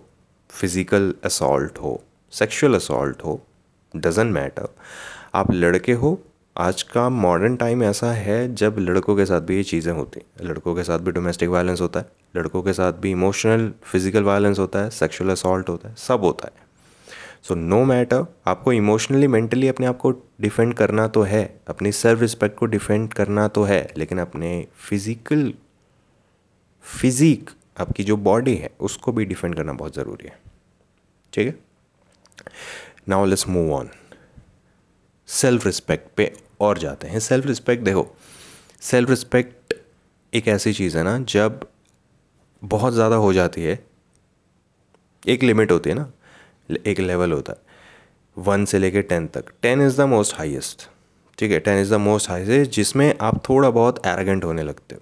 फ़िज़िकल 0.51 1.15
असॉल्ट 1.25 1.79
हो 1.79 2.01
सेक्शुअल 2.33 2.75
असॉल्ट 2.75 3.25
हो 3.25 3.41
डजेंट 3.95 4.33
मैटर 4.33 4.69
आप 5.35 5.51
लड़के 5.53 5.93
हो, 5.93 6.19
आज 6.57 6.83
का 6.83 7.09
मॉडर्न 7.09 7.57
टाइम 7.57 7.83
ऐसा 7.85 8.11
है 8.13 8.55
जब 8.55 8.77
लड़कों 8.79 9.17
के 9.17 9.25
साथ 9.27 9.41
भी 9.41 9.57
ये 9.57 9.63
चीज़ें 9.63 9.93
होती 9.93 10.21
हैं। 10.21 10.49
लड़कों 10.49 10.75
के 10.75 10.83
साथ 10.85 10.99
भी 10.99 11.13
डोमेस्टिक 11.13 11.49
वायलेंस 11.49 11.81
होता 11.81 12.01
है, 12.01 12.07
लड़कों 12.37 12.63
के 12.63 12.73
साथ 12.73 12.93
भी 12.93 13.11
इमोशनल 13.11 13.71
फ़िज़िकल 13.85 14.23
वायलेंस 14.23 14.59
होता 14.59 14.79
है 14.79 14.91
सेक्शुअल 14.91 15.31
असॉल्ट 15.31 15.69
होता 15.69 15.89
है, 15.89 15.95
सब 15.99 16.21
होता 16.21 16.49
है। 16.49 16.66
सो 17.45 17.55
नो 17.55 17.83
मैटर 17.85 18.25
आपको 18.47 18.73
इमोशनली 18.73 19.27
मेंटली 19.29 19.69
अपने 19.69 19.87
आप 19.87 19.99
को 19.99 20.11
डिफेंड 20.41 20.75
करना 20.75 21.07
तो 21.09 21.23
है, 21.23 21.61
अपनी 21.69 21.93
सेल्फ 21.93 22.21
रिस्पेक्ट 22.21 22.57
को 22.59 22.67
डिफेंड 22.67 23.13
करना 23.15 23.47
तो 23.49 23.63
है, 23.63 23.87
लेकिन 23.97 24.19
अपने 24.19 24.67
फ़िज़िकल 24.81 25.53
फिज़िक 26.85 27.51
आपकी 27.81 28.05
जो 28.05 28.17
बॉडी 28.17 28.55
है, 28.55 28.71
उसको 28.81 29.13
भी 29.13 29.25
डिफेंड 29.25 29.55
करना 29.57 29.73
बहुत 29.73 29.95
ज़रूरी 29.95 30.27
है। 30.27 30.39
ठीक 31.33 31.47
है? 31.47 31.55
Now 33.09 33.27
let's 33.27 33.49
move 33.49 33.73
on 33.75 33.89
self 35.29 35.67
respect 35.67 36.09
पे 36.17 36.33
और 36.61 36.79
जाते 36.79 37.09
हैं। 37.09 37.21
सेल्फ 37.21 37.47
रिस्पेक्ट 37.47 37.85
देखो 37.85 38.07
सेल्फ 38.83 39.11
रिस्पेक्ट 39.11 39.75
एक 40.33 40.49
ऐसी 40.49 40.73
चीज़ 40.73 40.97
है 40.99 41.05
ना, 41.05 41.19
जब 41.19 41.69
बहुत 42.63 42.93
ज़्यादा 42.95 43.17
हो 43.17 43.33
जाती 43.33 43.63
है, 43.63 43.79
एक 45.23 45.43
लिमिट 45.43 45.73
होती 45.73 45.91
है 45.91 45.97
ना 45.97 46.11
एक 46.87 47.01
लेवल 47.01 47.33
होता 47.33 47.53
है। 47.53 47.59
वन 48.39 48.65
से 48.65 48.79
लेके 48.79 49.03
टेन 49.03 49.27
तक। 49.27 49.45
Ten 49.63 49.87
is 49.87 49.99
the 49.99 50.01
most 50.01 50.39
highest 50.39 50.89
ठीक 51.39 51.53
है? 51.53 51.61
Ten 51.61 51.83
is 51.83 51.91
the 51.91 51.95
most 51.95 52.31
highest 52.31 52.71
जिसमें 52.71 53.15
आप 53.21 53.49
थोड़ा 53.49 53.71
बहुत 53.71 54.07
एरोगेंट 54.07 54.45
होने 54.45 54.63
लगते 54.63 54.95
हो। 54.95 55.01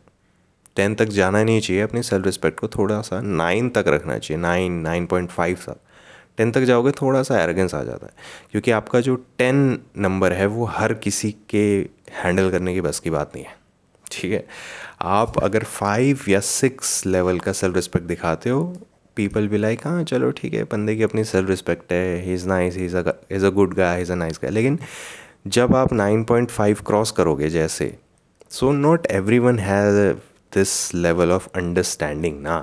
टेन 0.76 0.94
तक 0.94 1.04
जाना 1.04 1.44
नहीं 1.44 1.60
चाहिए, 1.60 1.82
अपनी 1.82 2.02
सेल्फ 2.02 2.26
रिस्पेक्ट 2.26 2.60
को 2.60 2.68
थोड़ा 2.68 3.00
सा 3.00 3.20
नाइन 3.20 3.68
तक 3.68 3.84
रखना 3.88 4.18
चाहिए। 4.18 4.42
नाइन 4.42 4.72
नाइन 4.72 5.06
पॉइंट 5.06 5.30
फाइव 5.30 5.56
तक 5.56 5.76
टेन 6.36 6.52
तक 6.52 6.60
जाओगे 6.60 6.90
थोड़ा 6.90 7.22
सा 7.22 7.40
एरोगेंस 7.40 7.74
आ 7.74 7.84
जाता 7.84 8.06
है। 8.06 8.12
क्योंकि 8.50 8.70
आपका 8.70 9.00
जो 9.00 9.14
टेन 9.14 9.82
नंबर 9.98 10.32
है, 10.32 10.46
वो 10.46 10.64
हर 10.64 10.94
किसी 10.94 11.36
के 11.48 11.88
हैंडल 12.10 12.50
करने 12.50 12.74
की 12.74 12.80
बस 12.80 13.00
की 13.00 13.10
बात 13.10 13.32
नहीं 13.34 13.46
है। 13.46 13.56
ठीक 14.12 14.32
है? 14.32 14.46
आप 15.00 15.38
अगर 15.38 15.64
फाइव 15.64 16.20
या 16.28 16.40
सिक्स 16.40 17.06
लेवल 17.06 17.38
का 17.38 17.52
सेल्फ 17.52 17.74
रिस्पेक्ट 17.74 18.06
दिखाते 18.06 18.50
हो 18.50 18.76
पीपल 19.16 19.48
भी 19.48 19.58
लाइक 19.58 19.86
हाँ 19.86 20.02
चलो 20.04 20.30
ठीक 20.30 20.54
है, 20.54 20.64
बंदे 20.64 20.96
की 20.96 21.02
अपनी 21.02 21.24
सेल्फ 21.24 21.48
रिस्पेक्ट 21.50 21.92
है 21.92 22.20
he 22.22 22.34
is 22.34 22.46
nice 22.48 22.76
he 22.76 22.84
is 22.84 23.46
a 23.46 23.50
good 23.50 23.74
guy 23.74 24.02
is 24.02 24.12
a 24.12 24.14
nice 24.14 24.38
guy 24.42 24.50
लेकिन 24.50 24.78
जब 25.46 25.74
आप 25.76 25.92
नाइन 25.92 26.24
पॉइंट 26.24 26.50
फाइव 26.50 26.78
क्रॉस 26.86 27.10
करोगे 27.10 27.48
जैसे 27.50 27.96
so 28.50 28.72
not 28.72 29.06
everyone 29.38 29.58
has 29.58 29.96
this 30.52 30.94
level 30.94 31.32
of 31.32 31.48
understanding 31.56 32.40
ना, 32.42 32.56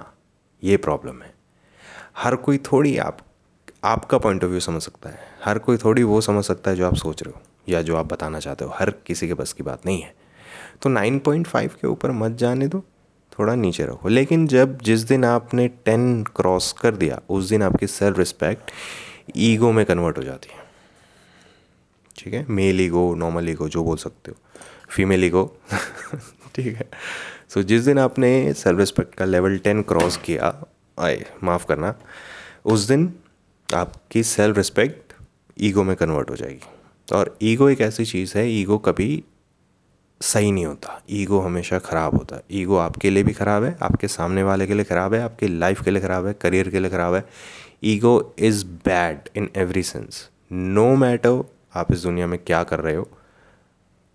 ये 0.63 0.77
प्रॉब्लम 0.77 1.21
है। 1.21 1.33
हर 2.17 2.35
कोई 2.35 2.57
थोड़ी 2.65 2.97
आप, 2.97 3.17
आपका 3.83 4.17
पॉइंट 4.17 4.43
ऑफ़ 4.43 4.49
व्यू 4.51 4.59
समझ 4.59 4.81
सकता 4.81 5.09
है, 5.09 5.19
हर 5.45 5.59
कोई 5.59 5.77
थोड़ी 5.77 6.03
वो 6.03 6.21
समझ 6.21 6.43
सकता 6.45 6.71
है 6.71 6.77
जो 6.77 6.87
आप 6.87 6.95
सोच 6.95 7.23
रहे 7.23 7.33
हो, 7.33 7.41
या 7.69 7.81
जो 7.81 7.95
आप 7.95 8.05
बताना 8.05 8.39
चाहते 8.39 8.65
हो, 8.65 8.71
हर 8.75 8.89
किसी 9.05 9.27
के 9.27 9.33
बस 9.33 9.53
की 9.53 9.63
बात 9.63 9.85
नहीं 9.85 10.01
है। 10.01 10.13
तो 10.81 10.89
9.5 10.89 11.75
के 11.75 11.87
ऊपर 11.87 12.11
मत 12.11 12.31
जाने 12.31 12.67
दो 12.67 12.83
थोड़ा 13.39 13.55
नीचे 13.55 13.85
रखो। 13.85 14.09
लेकिन 14.09 14.47
जब 14.47 14.81
जिस 14.81 14.99
दिन 14.99 15.25
आपने 15.25 15.67
टेन 15.67 16.23
क्रॉस 16.23 16.71
कर 16.71 16.95
दिया 16.95 17.21
उस 17.29 17.49
दिन 17.49 17.63
आपकी 17.63 17.87
सेल्फ 17.87 18.17
रिस्पेक्ट 18.17 18.71
ईगो 19.37 19.71
में 19.71 19.85
कन्वर्ट 19.85 20.17
हो 20.17 20.23
जाती 20.23 20.49
है। 20.53 20.59
ठीक 22.17 22.33
है? 22.33 22.45
मेल 22.49 22.81
ईगो 22.81 23.15
नॉर्मल 23.15 23.49
ईगो 23.49 23.69
जो 23.69 23.83
बोल 23.83 23.97
सकते 23.97 24.31
हो। 24.31 24.37
फीमेल 24.89 25.23
ईगो 25.23 25.57
ठीक 26.55 26.75
है? 26.75 26.89
सो 27.49 27.61
so, 27.61 27.67
जिस 27.67 27.81
दिन 27.81 27.99
आपने 27.99 28.53
सेल्फ 28.53 28.79
रिस्पेक्ट 28.79 29.15
का 29.15 29.25
लेवल 29.25 29.57
टेन 29.57 29.81
क्रॉस 29.81 30.17
किया 30.17 30.65
आए 30.99 31.25
माफ़ 31.43 31.65
करना 31.65 31.95
उस 32.65 32.79
दिन 32.87 33.13
आपकी 33.75 34.23
सेल्फ 34.23 34.57
रिस्पेक्ट 34.57 35.13
ईगो 35.59 35.83
में 35.83 35.95
कन्वर्ट 35.95 36.29
हो 36.29 36.35
जाएगी। 36.35 36.67
और 37.15 37.37
ईगो 37.43 37.69
एक 37.69 37.81
ऐसी 37.81 38.05
चीज़ 38.05 38.37
है 38.37 38.49
ईगो 38.51 38.77
कभी 38.77 39.23
सही 40.21 40.51
नहीं 40.51 40.65
होता। 40.65 41.01
ईगो 41.11 41.39
हमेशा 41.39 41.79
ख़राब 41.79 42.15
होता 42.17 42.35
है। 42.35 42.43
ईगो 42.51 42.75
आपके 42.77 43.09
लिए 43.09 43.23
भी 43.23 43.33
ख़राब 43.33 43.63
है, 43.63 43.75
आपके 43.81 44.07
सामने 44.07 44.43
वाले 44.43 44.67
के 44.67 44.73
लिए 44.73 44.83
ख़राब 44.85 45.13
है, 45.13 45.21
आपकी 45.21 45.47
लाइफ 45.49 45.81
के 45.83 45.91
लिए 45.91 46.01
ख़राब 46.01 46.27
है, 46.27 46.33
करियर 46.41 46.69
के 46.69 46.79
लिए 46.79 46.89
ख़राब 46.91 47.13
है। 47.15 47.23
Ego 47.85 48.33
is 48.39 48.65
bad 48.85 49.29
in 49.37 49.49
every 49.57 49.83
sense. 49.83 50.29
No 50.51 50.95
matter 50.95 51.43
आप 51.75 51.91
इस 51.91 52.03
दुनिया 52.03 52.27
में 52.27 52.37
क्या 52.39 52.63
कर 52.63 52.79
रहे 52.79 52.95
हो, 52.95 53.07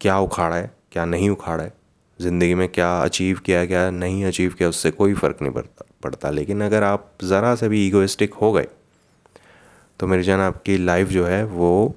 क्या 0.01 0.19
उखाड़ा 0.19 0.57
है, 0.57 0.71
क्या 0.93 1.05
नहीं 1.05 1.31
उखाड़ा 1.31 1.63
है, 1.65 1.73
ज़िंदगी 2.19 2.55
में 2.55 2.69
क्या 2.69 2.91
अचीव 3.01 3.39
किया 3.47 3.59
है, 3.59 3.67
क्या 3.67 3.89
नहीं 3.91 4.25
अचीव 4.25 4.55
किया 4.59 4.69
उससे 4.69 4.91
कोई 4.91 5.15
फ़र्क 5.15 5.43
नहीं 5.43 5.53
पड़ता 5.53 5.85
पड़ता। 6.03 6.31
लेकिन 6.31 6.63
अगर 6.65 6.83
आप 6.85 7.11
ज़रा 7.25 7.55
से 7.55 7.69
भी 7.69 7.87
ईगोइस्टिक 7.87 8.35
हो 8.35 8.53
गए 8.53 8.67
तो 10.01 10.07
मेरी 10.07 10.23
जान 10.23 10.41
आपकी 10.41 10.77
लाइफ 10.79 11.09
जो 11.09 11.25
है 11.27 11.45
वो 11.47 11.95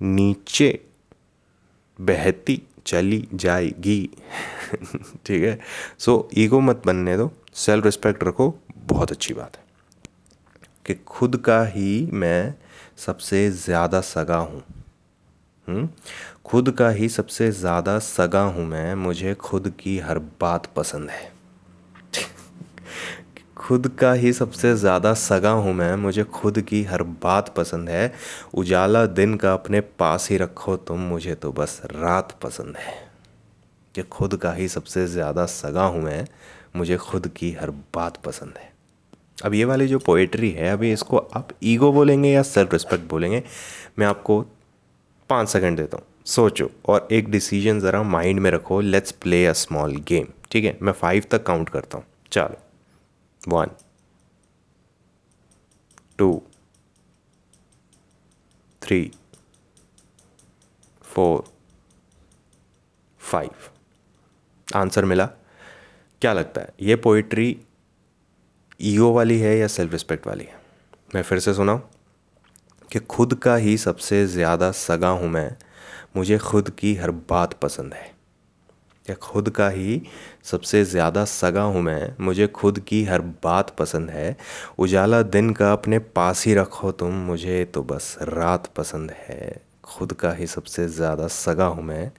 नीचे 0.00 0.68
बहती 2.00 2.62
चली 2.86 3.28
जाएगी। 3.34 4.10
ठीक 5.26 5.42
है? 5.42 5.60
सो 5.98 6.28
so, 6.32 6.38
ईगो 6.38 6.60
मत 6.60 6.82
बनने 6.86 7.16
दो। 7.16 7.32
सेल्फ 7.54 7.84
रिस्पेक्ट 7.84 8.24
रखो। 8.24 8.58
बहुत 8.78 9.12
अच्छी 9.12 9.34
बात 9.34 9.56
है। 9.56 9.64
कि 10.86 10.94
खुद 10.94 11.36
का 11.36 11.64
ही 11.64 12.08
मैं 12.12 12.54
सबसे 12.96 13.50
ज़्यादा 13.50 14.00
सगा 14.00 14.36
हूँ। 14.36 14.62
हम्म? 15.68 15.88
खुद 16.44 16.70
का 16.70 16.88
ही 16.88 17.08
सबसे 17.08 17.50
ज़्यादा 17.50 17.98
सगा 17.98 18.40
हूँ 18.40 18.66
मैं 18.66 18.94
मुझे 18.94 19.34
खुद 19.34 19.72
की 19.80 19.98
हर 19.98 20.18
बात 20.18 20.66
पसंद 20.66 21.10
है। 21.10 21.35
खुद 23.66 23.88
का 23.88 24.12
ही 24.12 24.32
सबसे 24.32 24.74
ज़्यादा 24.76 25.14
सगा 25.14 25.50
हूँ 25.50 25.72
मैं। 25.74 25.96
मुझे 25.96 26.24
खुद 26.24 26.60
की 26.60 26.82
हर 26.82 27.02
बात 27.02 27.48
पसंद 27.54 27.88
है। 27.88 28.12
उजाला 28.54 29.06
दिन 29.06 29.34
का 29.34 29.52
अपने 29.54 29.80
पास 29.80 30.30
ही 30.30 30.36
रखो 30.36 30.76
तुम। 30.76 30.98
मुझे 30.98 31.34
तो 31.34 31.52
बस 31.52 31.82
रात 31.84 32.32
पसंद 32.42 32.76
है। 32.76 32.94
कि 33.94 34.02
खुद 34.02 34.36
का 34.36 34.52
ही 34.52 34.68
सबसे 34.68 35.06
ज़्यादा 35.06 35.46
सगा 35.46 35.84
हूँ 35.84 36.02
मैं। 36.02 36.26
मुझे 36.76 36.96
खुद 36.96 37.28
की 37.28 37.52
हर 37.52 37.70
बात 37.70 38.16
पसंद 38.16 38.54
है। 38.58 38.72
अब 39.44 39.54
ये 39.54 39.64
वाली 39.64 39.86
जो 39.86 39.98
पोइट्री 39.98 40.50
है, 40.50 40.70
अभी 40.72 40.92
इसको 40.92 41.16
आप 41.16 41.48
ईगो 41.62 41.92
बोलेंगे 41.92 42.30
या 42.30 42.42
सेल्फ 42.42 42.72
रिस्पेक्ट 42.72 43.08
बोलेंगे, 43.08 43.42
मैं 43.98 44.06
आपको 44.06 44.40
पाँच 45.30 45.48
सेकंड 45.48 45.76
देता 45.76 45.96
हूँ। 45.96 46.06
सोचो 46.26 46.70
और 46.86 47.08
एक 47.12 47.30
डिसीज़न 47.30 47.80
ज़रा 47.80 48.02
माइंड 48.02 48.40
में 48.40 48.50
रखो। 48.50 48.80
Let's 48.80 49.10
play 49.12 49.46
a 49.46 49.52
small 49.52 49.96
game 49.96 50.26
ठीक 50.50 50.64
है? 50.64 50.78
मैं 50.82 50.92
फाइव 50.92 51.24
तक 51.30 51.42
काउंट 51.42 51.68
करता 51.68 51.98
हूँ। 51.98 52.04
चलो। 52.32 52.65
One 53.48 53.70
two 56.18 56.42
three 58.82 59.10
four 61.02 61.44
five 63.20 63.50
answer 64.76 65.04
मिला। 65.04 65.26
क्या 66.22 66.32
लगता 66.32 66.60
है? 66.60 66.74
ये 66.80 66.96
पोइट्री 66.96 67.60
ईगो 68.80 69.12
वाली 69.12 69.38
है 69.38 69.56
या 69.58 69.66
सेल्फ 69.66 69.92
रिस्पेक्ट 69.92 70.26
वाली 70.26 70.44
है? 70.44 70.60
मैं 71.14 71.22
फिर 71.22 71.38
से 71.38 71.54
सुनाऊँ 71.54 71.80
कि 72.92 72.98
खुद 73.00 73.34
का 73.34 73.54
ही 73.56 73.76
सबसे 73.78 74.26
ज़्यादा 74.26 74.70
सगा 74.72 75.08
हूँ 75.08 75.28
मैं। 75.28 75.56
मुझे 76.16 76.38
खुद 76.38 76.70
की 76.70 76.94
हर 76.94 77.10
बात 77.10 77.54
पसंद 77.54 77.94
है। 77.94 78.15
या 79.08 79.14
खुद 79.14 79.48
का 79.50 79.68
ही 79.68 80.00
सबसे 80.44 80.84
ज़्यादा 80.84 81.24
सगा 81.24 81.62
हूँ 81.62 81.82
मैं, 81.82 82.14
मुझे 82.20 82.46
खुद 82.46 82.78
की 82.78 83.02
हर 83.04 83.20
बात 83.44 83.70
पसंद 83.70 84.10
है। 84.10 84.36
उजाला 84.78 85.22
दिन 85.22 85.50
का 85.50 85.72
अपने 85.72 85.98
पास 85.98 86.44
ही 86.46 86.54
रखो 86.54 86.92
तुम, 86.92 87.12
मुझे 87.12 87.64
तो 87.64 87.82
बस 87.82 88.16
रात 88.22 88.66
पसंद 88.76 89.10
है। 89.18 89.60
खुद 89.84 90.12
का 90.12 90.32
ही 90.32 90.46
सबसे 90.46 90.86
ज़्यादा 90.88 91.26
सगा 91.28 91.66
हूँ 91.66 91.82
मैं, 91.84 92.10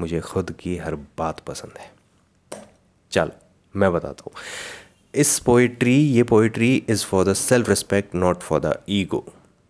मुझे 0.00 0.20
खुद 0.20 0.50
की 0.60 0.76
हर 0.76 0.94
बात 1.18 1.40
पसंद 1.40 1.78
है। 1.78 1.92
चल, 3.12 3.30
मैं 3.74 3.92
बताता 3.92 4.24
हूँ। 4.26 4.32
इस 5.14 5.38
पोइट्री 5.38 5.94
ये 5.94 6.22
poetry 6.22 6.74
is 6.88 7.04
for 7.06 7.24
the 7.24 7.32
self 7.34 7.68
respect 7.68 8.14
not 8.14 8.40
for 8.40 8.60
the 8.60 8.76
ego 8.90 9.24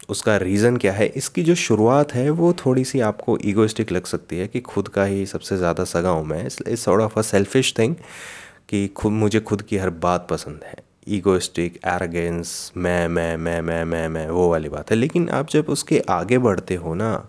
उसका 0.08 0.36
रीज़न 0.36 0.76
क्या 0.76 0.92
है? 0.92 1.06
इसकी 1.06 1.42
जो 1.42 1.54
शुरुआत 1.54 2.14
है, 2.14 2.30
वो 2.30 2.52
थोड़ी 2.66 2.84
सी 2.84 3.00
आपको 3.00 3.38
ईगोइस्टिक 3.44 3.92
लग 3.92 4.04
सकती 4.04 4.38
है 4.38 4.46
कि 4.46 4.60
खुद 4.60 4.88
का 4.88 5.04
ही 5.04 5.26
सबसे 5.26 5.56
ज़्यादा 5.56 5.84
सगा 5.84 6.10
हूँ 6.10 6.26
मैं। 6.26 6.46
इस 6.46 6.84
sort 6.84 7.02
of 7.02 7.18
a 7.18 7.22
selfish 7.22 7.74
thing 7.78 7.94
कि 8.68 8.86
खुद 8.88 9.12
मुझे 9.12 9.40
खुद 9.40 9.62
की 9.62 9.76
हर 9.76 9.90
बात 9.90 10.26
पसंद 10.30 10.60
है। 10.64 10.74
ईगोइस्टिक 11.08 11.80
एरोगेंस 11.86 12.72
मैं 12.76 13.08
मैं 13.08 13.36
मैं 13.36 13.60
मैं 13.60 13.84
मैं 13.84 14.08
मैं, 14.08 14.28
वो 14.28 14.50
वाली 14.50 14.68
बात 14.68 14.90
है। 14.90 14.96
लेकिन 14.96 15.28
आप 15.28 15.48
जब 15.50 15.66
उसके 15.68 16.02
आगे 16.10 16.38
बढ़ते 16.38 16.74
हो 16.74 16.94
ना, 16.94 17.28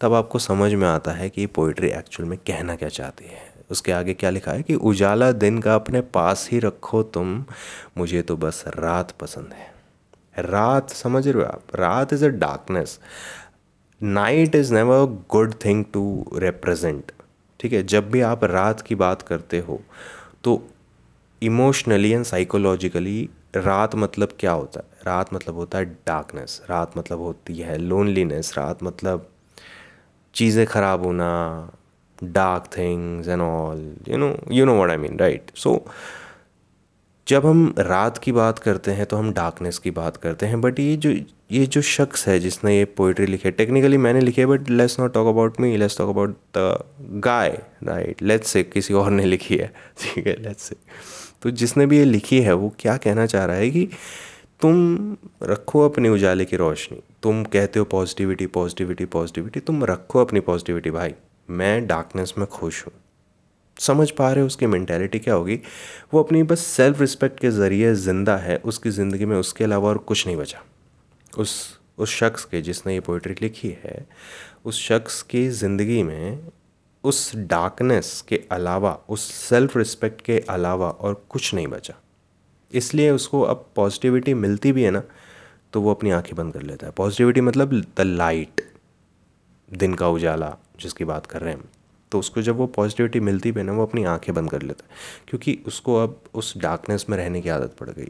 तब 0.00 0.14
आपको 0.14 0.38
समझ 0.38 0.74
में 0.74 0.88
आता 0.88 1.12
है 1.12 1.30
कि 1.30 1.46
पोइट्री 1.46 1.88
एक्चुअल 1.88 2.28
में 2.28 2.38
कहना 2.38 2.76
क्या 2.76 2.88
चाहती 2.88 3.24
है। 3.24 3.52
उसके 3.70 3.92
आगे 3.92 4.14
क्या 4.14 4.30
लिखा 4.30 4.52
है 4.52 4.62
कि, 4.62 4.74
उजाला 4.74 5.32
दिन 5.32 5.58
का 5.58 5.74
अपने 5.74 6.00
पास 6.00 6.48
ही 6.52 6.58
रखो 6.58 7.02
तुम, 7.02 7.44
मुझे 7.98 8.22
तो 8.22 8.36
बस 8.36 8.64
रात 8.68 9.10
पसंद 9.10 9.52
है। 9.52 9.73
रात, 10.38 10.90
समझ 10.90 11.26
रहे 11.28 11.42
हो 11.42 11.48
आप? 11.48 11.76
रात 11.76 12.12
is 12.12 12.24
a 12.24 12.28
darkness 12.28 12.98
night 14.00 14.54
is 14.54 14.72
never 14.74 15.04
good 15.30 15.54
thing 15.64 15.84
to 15.92 16.04
represent 16.36 17.12
ठीक 17.60 17.72
है? 17.72 17.82
जब 17.82 18.10
भी 18.10 18.20
आप 18.20 18.44
रात 18.44 18.80
की 18.80 18.94
बात 18.94 19.22
करते 19.22 19.58
हो 19.58 19.80
तो 20.44 20.62
इमोशनली 21.42 22.10
एंड 22.10 22.24
साइकोलॉजिकली 22.24 23.28
रात 23.56 23.94
मतलब 23.94 24.28
क्या 24.40 24.52
होता 24.52 24.80
है? 24.80 24.86
रात 25.06 25.32
मतलब 25.34 25.54
होता 25.54 25.78
है 25.78 25.84
डार्कनेस 25.84 26.60
रात 26.70 26.96
मतलब 26.98 27.20
होती 27.20 27.58
है 27.58 27.78
लोनलीनेस 27.78 28.52
रात 28.58 28.82
मतलब 28.82 29.28
चीज़ें 30.34 30.66
ख़राब 30.66 31.04
होना 31.04 31.30
dark 32.24 32.64
things 32.76 33.28
and 33.28 33.42
all 33.42 33.94
you 34.08 34.16
know 34.16 34.34
you 34.50 34.64
know 34.64 34.74
what 34.74 34.90
I 34.90 34.96
mean 34.96 35.18
right 35.18 35.50
so 35.54 35.74
जब 37.28 37.46
हम 37.46 37.74
रात 37.78 38.18
की 38.18 38.32
बात 38.32 38.58
करते 38.58 38.90
हैं 38.90 39.06
तो 39.06 39.16
हम 39.16 39.32
डार्कनेस 39.32 39.78
की 39.78 39.90
बात 39.90 40.16
करते 40.16 40.46
हैं 40.46 40.60
बट 40.60 40.80
ये 40.80 40.96
जो 40.96 41.10
ये 41.52 41.66
जो 41.66 41.80
शख्स 41.82 42.26
है 42.28 42.38
जिसने 42.38 42.76
ये 42.78 42.84
पोइट्री 42.84 43.26
लिखी 43.26 43.48
है 43.48 43.52
टेक्निकली 43.52 43.96
मैंने 43.96 44.20
लिखी 44.20 44.40
है 44.40 44.46
but 44.46 44.70
let's 44.70 44.98
not 45.00 45.14
talk 45.14 45.26
about 45.26 45.60
me 45.60 45.76
let's 45.76 45.98
talk 45.98 46.08
about 46.08 46.36
the 46.56 46.84
guy 47.24 47.50
right 47.84 48.22
let's 48.22 48.48
say 48.48 48.62
किसी 48.62 48.94
और 48.94 49.10
ने 49.10 49.24
लिखी 49.24 49.56
है, 49.56 49.66
ठीक 50.00 50.26
है 50.26 50.36
लेट्स 50.42 50.62
से 50.62 50.76
तो 51.42 51.50
जिसने 51.50 51.86
भी 51.86 51.98
ये 51.98 52.04
लिखी 52.04 52.40
है, 52.40 52.52
वो 52.52 52.72
क्या 52.78 52.96
कहना 52.96 53.26
चाह 53.26 53.44
रहा 53.44 53.56
है 53.56 53.70
कि 53.70 53.88
तुम 54.60 55.16
रखो 55.42 55.88
अपनी 55.88 56.08
उजाले 56.08 56.44
की 56.44 56.56
रोशनी, 56.56 57.00
तुम 57.22 57.42
कहते 57.44 57.78
हो 57.78 57.84
पॉजिटिविटी 57.84 58.46
पॉजिटिविटी 58.46 59.04
पॉजिटिविटी 59.06 59.60
तुम 59.60 59.84
रखो 59.84 60.20
अपनी 60.20 60.40
पॉजिटिविटी 60.40 60.90
भाई, 60.90 61.14
मैं 61.50 61.86
डार्कनेस 61.86 62.34
में 62.38 62.46
खुश 62.46 62.84
हूँ। 62.86 62.92
समझ 63.76 64.10
पा 64.10 64.30
रहे 64.32 64.40
हो 64.40 64.46
उसकी 64.46 64.66
मैंटेलिटी 64.66 65.18
क्या 65.18 65.34
होगी, 65.34 65.60
वो 66.14 66.22
अपनी 66.22 66.42
बस 66.42 66.60
सेल्फ 66.60 67.00
रिस्पेक्ट 67.00 67.40
के 67.40 67.50
ज़रिए 67.50 67.94
ज़िंदा 67.96 68.36
है, 68.36 68.56
उसकी 68.56 68.90
ज़िंदगी 68.90 69.24
में 69.24 69.36
उसके 69.36 69.64
अलावा 69.64 69.88
और 69.88 69.98
कुछ 70.00 70.26
नहीं 70.26 70.36
बचा। 70.36 70.62
उस 71.32 71.78
उस 71.98 72.10
शख्स 72.10 72.44
के 72.44 72.60
जिसने 72.62 72.94
ये 72.94 73.00
पोइट्री 73.00 73.34
लिखी 73.42 73.68
है, 73.84 74.06
उस 74.64 74.80
शख्स 74.80 75.20
की 75.22 75.48
ज़िंदगी 75.50 76.02
में 76.02 76.48
उस 77.04 77.34
डार्कनेस 77.36 78.24
के 78.28 78.40
अलावा, 78.52 78.92
उस 79.08 79.30
सेल्फ 79.32 79.76
रिस्पेक्ट 79.76 80.20
के 80.20 80.38
अलावा 80.40 80.88
और 80.90 81.22
कुछ 81.30 81.52
नहीं 81.54 81.66
बचा। 81.66 81.94
इसलिए 82.70 83.10
उसको 83.10 83.40
अब 83.42 83.66
पॉजिटिविटी 83.76 84.34
मिलती 84.34 84.72
भी 84.72 84.82
है 84.82 84.90
ना 84.90 85.02
तो 85.72 85.80
वो 85.80 85.90
अपनी 85.90 86.10
आँखें 86.10 86.34
बंद 86.36 86.52
कर 86.52 86.62
लेता 86.62 86.86
है। 86.86 86.92
पॉजिटिविटी 86.96 87.40
मतलब 87.40 87.74
द 87.96 88.00
लाइट 88.00 88.60
दिन 89.68 89.94
का 89.94 90.08
उजाला, 90.08 90.56
जिसकी 90.80 91.04
बात 91.04 91.26
कर 91.26 91.40
रहे 91.40 91.52
हैं 91.52 91.60
हम। 91.60 91.68
तो 92.14 92.18
उसको 92.18 92.42
जब 92.42 92.56
वो 92.56 92.66
पॉजिटिविटी 92.66 93.20
मिलती 93.20 93.52
भी 93.52 93.62
ना, 93.62 93.72
वो 93.72 93.82
अपनी 93.82 94.04
आँखें 94.04 94.34
बंद 94.34 94.50
कर 94.50 94.62
लेता 94.62 94.84
है। 94.90 94.90
क्योंकि 95.28 95.62
उसको 95.66 95.96
अब 95.96 96.20
उस 96.34 96.58
डार्कनेस 96.58 97.06
में 97.08 97.18
रहने 97.18 97.40
की 97.40 97.48
आदत 97.48 97.76
पड़ 97.80 97.90
गई। 97.90 98.08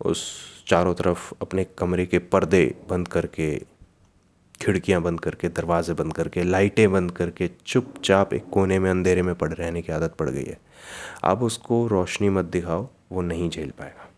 उस 0.00 0.32
चारों 0.66 0.94
तरफ़ 0.94 1.32
अपने 1.42 1.64
कमरे 1.64 2.06
के 2.06 2.18
पर्दे 2.18 2.74
बंद 2.90 3.08
करके, 3.08 3.58
खिड़कियाँ 4.62 5.02
बंद 5.02 5.20
करके, 5.20 5.48
दरवाजे 5.48 5.92
बंद 5.92 6.14
करके, 6.14 6.42
लाइटें 6.42 6.92
बंद 6.92 7.10
करके, 7.10 7.50
चुपचाप 7.66 8.34
एक 8.34 8.44
कोने 8.52 8.78
में, 8.78 8.90
अंधेरे 8.90 9.22
में 9.22 9.34
पड़ 9.34 9.52
रहने 9.52 9.82
की 9.82 9.92
आदत 9.92 10.14
पड़ 10.14 10.30
गई 10.30 10.44
है। 10.44 10.60
अब 11.24 11.42
उसको 11.42 11.86
रोशनी 11.86 12.28
मत 12.28 12.44
दिखाओ, 12.44 12.88
वो 13.12 13.22
नहीं 13.22 13.50
झेल 13.50 13.70
पाएगा। 13.70 14.13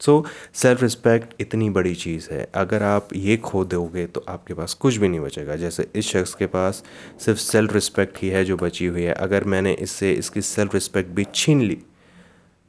सो 0.00 0.24
सेल्फ 0.54 0.82
रिस्पेक्ट 0.82 1.34
इतनी 1.40 1.68
बड़ी 1.70 1.94
चीज़ 1.94 2.28
है। 2.30 2.46
अगर 2.54 2.82
आप 2.82 3.08
ये 3.16 3.36
खो 3.38 3.64
दोगे 3.64 4.06
तो 4.06 4.24
आपके 4.28 4.54
पास 4.54 4.74
कुछ 4.74 4.96
भी 4.96 5.08
नहीं 5.08 5.20
बचेगा। 5.20 5.56
जैसे 5.56 5.86
इस 5.94 6.08
शख्स 6.08 6.34
के 6.34 6.46
पास 6.46 6.82
सिर्फ़ 7.20 7.40
सेल्फ 7.40 7.72
रिस्पेक्ट 7.72 8.18
ही 8.22 8.28
है 8.28 8.44
जो 8.44 8.56
बची 8.56 8.86
हुई 8.86 9.02
है। 9.02 9.12
अगर 9.14 9.44
मैंने 9.44 9.72
इससे, 9.72 10.12
इसकी 10.12 10.42
सेल्फ 10.42 10.74
रिस्पेक्ट 10.74 11.10
भी 11.10 11.26
छीन 11.34 11.60
ली 11.60 11.78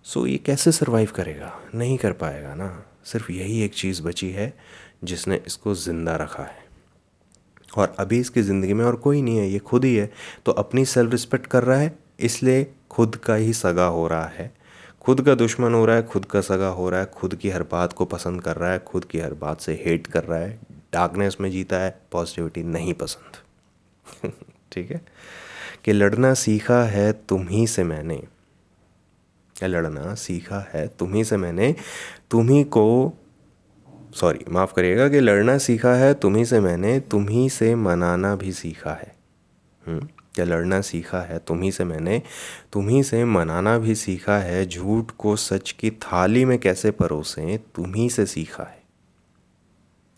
सो 0.05 0.25
ये 0.27 0.37
कैसे 0.37 0.71
सर्वाइव 0.71 1.11
करेगा? 1.15 1.53
नहीं 1.75 1.97
कर 1.97 2.11
पाएगा 2.13 2.53
ना। 2.55 2.85
सिर्फ़ 3.05 3.31
यही 3.31 3.61
एक 3.61 3.73
चीज़ 3.73 4.01
बची 4.03 4.29
है, 4.31 4.53
जिसने 5.03 5.41
इसको 5.47 5.73
ज़िंदा 5.75 6.15
रखा 6.15 6.43
है। 6.43 6.65
और 7.77 7.95
अभी 7.99 8.19
इसकी 8.19 8.41
ज़िंदगी 8.41 8.73
में 8.73 8.83
और 8.85 8.95
कोई 8.95 9.21
नहीं 9.21 9.37
है, 9.37 9.49
ये 9.49 9.59
खुद 9.59 9.85
ही 9.85 9.95
है। 9.95 10.09
तो 10.45 10.51
अपनी 10.53 10.85
सेल्फ 10.85 11.11
रिस्पेक्ट 11.11 11.47
कर 11.47 11.63
रहा 11.63 11.77
है, 11.77 11.97
इसलिए 12.19 12.67
खुद 12.89 13.15
का 13.15 13.35
ही 13.35 13.53
सगा 13.53 13.85
हो 13.85 14.07
रहा 14.07 14.27
है। 14.27 14.51
खुद 15.07 15.21
का 15.21 15.35
दुश्मन 15.35 15.73
हो 15.73 15.85
रहा 15.85 15.95
है, 15.95 16.03
खुद 16.03 16.25
का 16.25 16.41
सगा 16.41 16.67
हो 16.67 16.89
रहा 16.89 16.99
है, 16.99 17.05
खुद 17.05 17.35
की 17.35 17.49
हर 17.49 17.63
बात 17.63 17.93
को 17.93 18.05
पसंद 18.05 18.41
कर 18.41 18.55
रहा 18.55 18.71
है, 18.71 18.79
खुद 18.79 19.05
की 19.05 19.19
हर 19.19 19.33
बात 19.33 19.61
से 19.61 19.83
हेट 19.85 20.07
कर 20.07 20.23
रहा 20.23 20.39
है 20.39 20.59
डार्कनेस 20.93 21.37
में 21.41 21.51
जीता 21.51 21.75
है 21.77 22.01
पॉजिटिविटी 22.11 22.63
नहीं 22.63 22.93
पसंद। 22.93 23.35
ठीक 24.71 24.91
है? 24.91 25.01
कि 25.85 25.93
लड़ना 25.93 26.33
सीखा 26.33 26.83
है 26.83 27.13
तुम 27.13 27.47
ही 27.47 27.67
से 27.67 27.83
मैंने। 27.83 28.23
लड़ना 29.63 30.15
सीखा 30.15 30.67
है 30.73 30.87
तुम 30.87 31.13
ही 31.13 31.23
से 31.23 31.37
मैंने, 31.37 31.75
तुम 32.31 32.49
ही 32.49 32.63
को 32.63 33.13
सॉरी 34.15 34.45
माफ़ 34.49 34.73
करिएगा 34.73 35.09
कि 35.09 35.19
लड़ना 35.19 35.57
सीखा 35.57 35.93
है 35.93 36.13
तुम 36.13 36.35
ही 36.35 36.45
से 36.45 36.59
मैंने 36.59 36.99
तुम्ही 36.99 37.49
से 37.49 37.75
मनाना 37.75 38.35
भी 38.35 38.51
सीखा 38.51 38.91
है। 38.91 39.16
हम्म 39.87 40.07
क्या 40.35 40.45
लड़ना 40.45 40.79
सीखा 40.81 41.19
है 41.19 41.37
तुम्ही 41.39 41.71
से 41.71 41.83
मैंने 41.83 42.21
तुम्ही 42.73 43.03
से 43.03 43.23
मनाना 43.25 43.77
भी 43.77 43.95
सीखा 43.95 44.37
है, 44.37 44.65
झूठ 44.65 45.11
को 45.11 45.35
सच 45.35 45.71
की 45.71 45.91
थाली 45.91 46.45
में 46.45 46.57
कैसे 46.59 46.91
परोसें 46.91 47.57
तुम्ही 47.75 48.09
से 48.09 48.25
सीखा 48.25 48.63
है। 48.63 48.75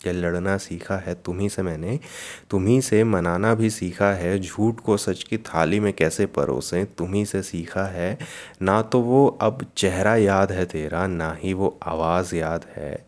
क्या 0.00 0.12
लड़ना 0.12 0.56
सीखा 0.56 0.96
है 0.96 1.14
तुम्ही 1.14 1.48
से 1.48 1.62
मैंने 1.62 1.98
तुम्ही 2.50 2.80
से 2.80 3.02
मनाना 3.04 3.54
भी 3.54 3.70
सीखा 3.70 4.12
है, 4.12 4.38
झूठ 4.38 4.80
को 4.80 4.96
सच 4.96 5.22
की 5.22 5.38
थाली 5.38 5.80
में 5.80 5.92
कैसे 5.92 6.26
परोसें 6.26 6.84
तुम्ही 6.86 7.24
से 7.26 7.42
सीखा 7.42 7.84
है। 7.84 8.18
ना 8.62 8.80
तो 8.82 9.00
वो 9.00 9.26
अब 9.40 9.66
चेहरा 9.76 10.16
याद 10.16 10.52
है 10.52 10.64
तेरा, 10.64 11.06
ना 11.06 11.32
ही 11.32 11.52
वो 11.52 11.78
आवाज़ 11.82 12.34
याद 12.36 12.66
है। 12.76 13.06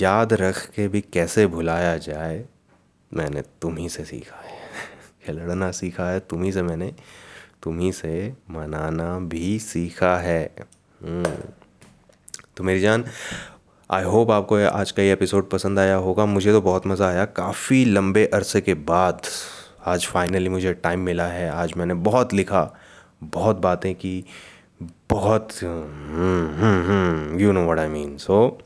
याद 0.00 0.32
रख 0.32 0.66
के 0.70 0.88
भी 0.88 1.00
कैसे 1.00 1.46
भुलाया 1.46 1.96
जाए, 1.98 2.44
मैंने 3.14 3.42
तुम्ही 3.62 3.88
से 3.88 4.04
सीखा 4.04 4.42
है। 4.44 4.49
क्या 5.30 5.44
लड़ना 5.44 5.70
सीखा 5.70 6.04
है 6.04 6.20
तुम्ही 6.20 6.52
से 6.52 6.62
मैंने 6.62 6.92
तुम्ही 7.62 7.90
से 7.92 8.32
मनाना 8.50 9.18
भी 9.28 9.58
सीखा 9.58 10.16
है। 10.18 10.42
हम्म। 11.00 11.32
तो 12.56 12.64
मेरी 12.64 12.80
जान 12.80 13.04
आई 13.90 14.04
होप 14.04 14.30
आपको 14.30 14.56
आज 14.68 14.90
का 14.90 15.02
ये 15.02 15.12
एपिसोड 15.12 15.48
पसंद 15.50 15.78
आया 15.78 15.94
होगा। 15.96 16.26
मुझे 16.26 16.52
तो 16.52 16.60
बहुत 16.60 16.86
मज़ा 16.86 17.08
आया। 17.08 17.24
काफ़ी 17.24 17.84
लंबे 17.84 18.24
अरसे 18.26 18.60
के 18.60 18.74
बाद 18.74 19.20
आज 19.86 20.06
फाइनली 20.06 20.48
मुझे 20.48 20.72
टाइम 20.74 21.00
मिला 21.00 21.26
है। 21.26 21.48
आज 21.50 21.72
मैंने 21.76 21.94
बहुत 21.94 22.34
लिखा, 22.34 22.70
बहुत 23.24 23.56
बातें 23.58 23.94
की, 23.94 24.24
बहुत 25.10 25.62
you 27.42 27.52
know 27.52 27.64
what 27.64 27.78
I 27.78 27.88
mean 27.88 28.16
so 28.18 28.58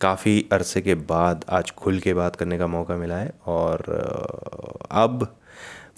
काफ़ी 0.00 0.48
अरसे 0.52 0.80
के 0.80 0.94
बाद 0.94 1.44
आज 1.48 1.70
खुल 1.70 1.98
के 2.00 2.14
बात 2.14 2.36
करने 2.36 2.58
का 2.58 2.66
मौका 2.66 2.96
मिला 2.96 3.16
है 3.16 3.32
और 3.46 3.84
अब 4.90 5.26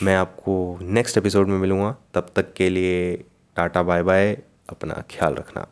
मैं 0.05 0.17
आपको 0.17 0.79
नेक्स्ट 0.83 1.19
एपिसोड 1.19 1.49
में 1.49 1.59
मिलूँगा। 1.59 1.97
तब 2.15 2.27
तक 2.37 2.53
के 2.53 2.69
लिए 2.71 3.25
टाटा 3.57 3.83
बाय 3.83 4.03
बाय 4.03 4.43
अपना 4.71 4.95
ख्याल 5.11 5.35
रखना। 5.35 5.67